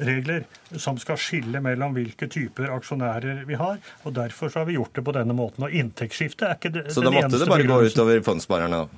skatteregler 0.00 0.44
som 0.78 0.98
skal 0.98 1.18
skille 1.18 1.60
mellom 1.60 1.94
hvilke 1.94 2.28
typer 2.28 2.70
aksjonærer 2.74 3.44
vi 3.46 3.54
har. 3.54 3.78
og 4.04 4.14
Derfor 4.14 4.48
så 4.48 4.60
har 4.60 4.66
vi 4.66 4.74
gjort 4.74 4.94
det 4.94 5.04
på 5.04 5.12
denne 5.12 5.34
måten. 5.34 5.64
Og 5.64 5.70
inntektsskifte 5.70 6.46
er 6.46 6.56
ikke 6.56 6.72
det, 6.72 6.92
Så 6.92 7.00
da 7.02 7.10
måtte 7.10 7.38
det 7.38 7.48
bare 7.48 7.66
gå 7.66 7.80
utover 7.86 8.22
fondssparerne, 8.22 8.84
da. 8.84 8.88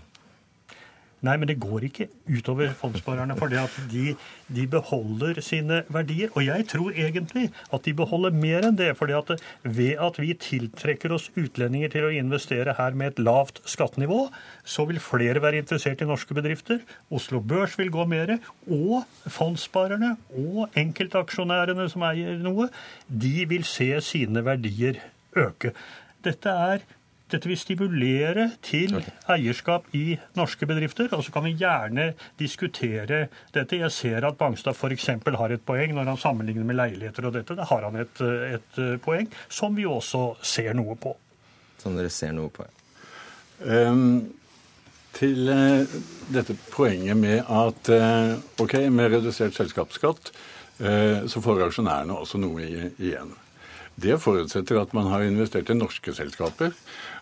Nei, 1.22 1.36
men 1.38 1.46
det 1.46 1.60
går 1.62 1.84
ikke 1.86 2.08
utover 2.26 2.72
fondssparerne, 2.74 3.36
for 3.38 3.52
de, 3.92 4.14
de 4.50 4.64
beholder 4.66 5.38
sine 5.44 5.82
verdier. 5.94 6.32
Og 6.34 6.42
jeg 6.48 6.66
tror 6.72 6.90
egentlig 6.90 7.44
at 7.72 7.84
de 7.86 7.94
beholder 7.94 8.34
mer 8.34 8.66
enn 8.66 8.78
det. 8.78 8.90
fordi 8.98 9.38
ved 9.62 10.00
at 10.02 10.18
vi 10.18 10.32
tiltrekker 10.34 11.14
oss 11.14 11.28
utlendinger 11.38 11.92
til 11.94 12.08
å 12.08 12.10
investere 12.10 12.74
her 12.74 12.98
med 12.98 13.12
et 13.12 13.22
lavt 13.22 13.60
skattenivå, 13.70 14.24
så 14.64 14.86
vil 14.88 14.98
flere 15.02 15.42
være 15.42 15.62
interessert 15.62 16.02
i 16.02 16.08
norske 16.10 16.34
bedrifter. 16.34 16.82
Oslo 17.10 17.38
Børs 17.38 17.78
vil 17.78 17.92
gå 17.94 18.06
mer. 18.10 18.34
Og 18.66 19.06
fondssparerne 19.30 20.16
og 20.34 20.74
enkeltaksjonærene 20.74 21.86
som 21.92 22.02
eier 22.08 22.42
noe, 22.42 22.66
de 23.06 23.46
vil 23.46 23.62
se 23.68 23.92
sine 24.02 24.42
verdier 24.42 24.98
øke. 25.38 25.70
Dette 26.26 26.50
er 26.50 26.82
dette 27.32 27.48
vil 27.50 27.58
stimulere 27.60 28.50
til 28.64 28.94
eierskap 29.30 29.88
i 29.96 30.18
norske 30.38 30.68
bedrifter, 30.68 31.08
og 31.16 31.24
så 31.24 31.34
kan 31.34 31.46
vi 31.46 31.54
gjerne 31.60 32.12
diskutere 32.40 33.26
dette. 33.54 33.80
Jeg 33.80 33.92
ser 33.94 34.28
at 34.28 34.38
Bangstad 34.40 34.76
f.eks. 34.76 35.08
har 35.08 35.56
et 35.56 35.64
poeng 35.66 35.96
når 35.96 36.12
han 36.12 36.20
sammenligner 36.20 36.68
med 36.68 36.78
leiligheter 36.78 37.28
og 37.28 37.36
dette. 37.38 37.56
Da 37.58 37.66
har 37.70 37.88
han 37.88 37.98
et, 38.02 38.22
et 38.58 38.84
poeng 39.04 39.30
som 39.48 39.74
vi 39.76 39.88
også 39.88 40.36
ser 40.44 40.76
noe 40.78 40.96
på. 41.00 41.16
Som 41.82 41.98
dere 41.98 42.12
ser 42.12 42.36
noe 42.36 42.52
på. 42.52 42.68
Um, 43.62 44.32
til 45.16 45.48
eh, 45.52 45.84
dette 46.32 46.56
poenget 46.72 47.18
med 47.18 47.44
at 47.44 47.92
eh, 47.92 48.34
ok, 48.62 48.78
med 48.88 49.12
redusert 49.12 49.56
selskapsskatt 49.56 50.32
eh, 50.80 51.24
så 51.28 51.42
får 51.44 51.66
aksjonærene 51.68 52.16
også 52.16 52.40
noe 52.40 52.64
i, 52.64 52.86
igjen. 52.96 53.34
Det 54.02 54.16
forutsetter 54.22 54.80
at 54.80 54.94
man 54.96 55.10
har 55.12 55.24
investert 55.26 55.70
i 55.70 55.76
norske 55.76 56.14
selskaper. 56.16 56.72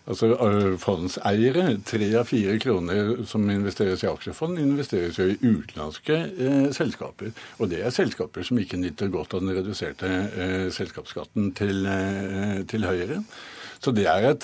Altså 0.09 0.31
eh, 0.33 0.73
Fondseiere, 0.81 1.75
tre 1.85 2.07
av 2.17 2.25
fire 2.31 2.55
kroner 2.61 3.21
som 3.29 3.45
investeres 3.53 4.01
i 4.01 4.09
aksjefond, 4.09 4.57
investeres 4.59 5.19
jo 5.19 5.27
i 5.29 5.37
utenlandske 5.37 6.17
eh, 6.17 6.67
selskaper. 6.73 7.29
Og 7.61 7.69
det 7.71 7.83
er 7.85 7.93
selskaper 7.93 8.45
som 8.47 8.59
ikke 8.61 8.81
nyter 8.81 9.11
godt 9.13 9.35
av 9.37 9.45
den 9.45 9.53
reduserte 9.59 10.09
eh, 10.09 10.67
selskapsskatten 10.73 11.51
til, 11.57 11.85
eh, 11.85 12.63
til 12.71 12.87
Høyre. 12.89 13.21
Så 13.81 13.89
det 13.97 14.05
er 14.05 14.27
et 14.29 14.43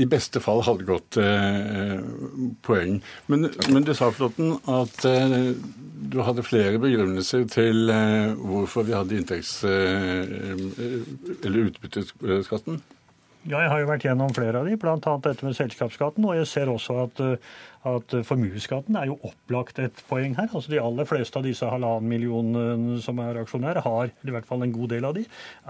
i 0.00 0.06
beste 0.08 0.40
fall 0.40 0.62
halvgodt 0.64 1.18
eh, 1.20 1.98
poeng. 2.64 2.94
Men, 3.28 3.50
men 3.68 3.84
du 3.84 3.92
sa, 3.96 4.08
Flåtten, 4.14 4.54
at 4.72 5.04
eh, 5.04 5.52
du 6.08 6.16
hadde 6.24 6.46
flere 6.46 6.80
begrunnelser 6.80 7.44
til 7.52 7.92
eh, 7.92 8.32
hvorfor 8.40 8.88
vi 8.88 8.96
hadde 8.96 9.20
inntekts... 9.20 9.58
eller 9.68 11.68
utbytteskatten. 11.68 12.80
Ja, 13.46 13.62
jeg 13.62 13.70
har 13.70 13.80
jo 13.80 13.88
vært 13.88 14.04
gjennom 14.04 14.34
flere 14.34 14.60
av 14.60 14.66
de, 14.66 14.76
bl.a. 14.80 14.98
dette 14.98 15.46
med 15.46 15.56
selskapsskatten. 15.56 16.24
Og 16.26 16.34
jeg 16.40 16.48
ser 16.50 16.70
også 16.72 16.96
at, 17.04 17.20
eh, 17.22 17.52
at 17.88 18.14
formuesskatten 18.26 18.98
er 18.98 19.06
jo 19.12 19.18
opplagt 19.28 19.78
et 19.80 20.02
poeng 20.10 20.34
her. 20.36 20.48
Altså 20.50 20.72
De 20.72 20.80
aller 20.82 21.06
fleste 21.08 21.38
av 21.38 21.46
disse 21.46 21.68
halvannen 21.68 22.10
millionen 22.10 22.98
som 23.04 23.20
er 23.22 23.38
aksjonærer, 23.44 23.80
har, 23.86 24.10
i 24.10 24.34
hvert 24.34 24.48
fall 24.48 24.66
en 24.66 24.74
god 24.74 24.92
del 24.92 25.06
av 25.06 25.14
de, 25.16 25.24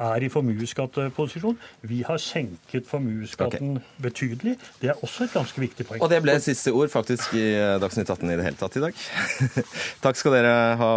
er 0.08 0.24
i 0.24 0.32
formuesskatteposisjon. 0.32 1.58
Vi 1.92 2.00
har 2.08 2.22
senket 2.22 2.88
formuesskatten 2.88 3.76
betydelig. 4.02 4.56
Det 4.80 4.94
er 4.94 5.04
også 5.04 5.28
et 5.28 5.36
ganske 5.36 5.62
viktig 5.68 5.86
poeng. 5.90 6.02
Og 6.02 6.10
det 6.10 6.22
ble 6.24 6.38
siste 6.42 6.72
ord 6.72 6.88
faktisk 6.94 7.36
i 7.36 7.50
Dagsnytt 7.82 8.08
18 8.08 8.32
i 8.32 8.38
det 8.40 8.48
hele 8.48 8.62
tatt 8.64 8.80
i 8.80 8.86
dag. 8.88 9.04
Takk 10.04 10.18
skal 10.18 10.38
dere 10.40 10.54
ha, 10.80 10.92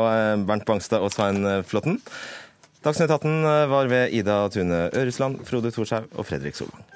Bernt 0.48 0.66
Bangstad 0.70 1.04
og 1.04 1.12
Svein 1.14 1.44
Flåtten. 1.68 2.00
Dagsnytt 2.82 3.12
18 3.14 3.44
var 3.70 3.86
ved 3.90 4.10
Ida 4.12 4.48
Tune 4.50 4.90
Øresland, 4.98 5.46
Frode 5.46 5.72
Thorshaug 5.72 6.04
og 6.18 6.26
Fredrik 6.26 6.56
Solvang. 6.56 6.91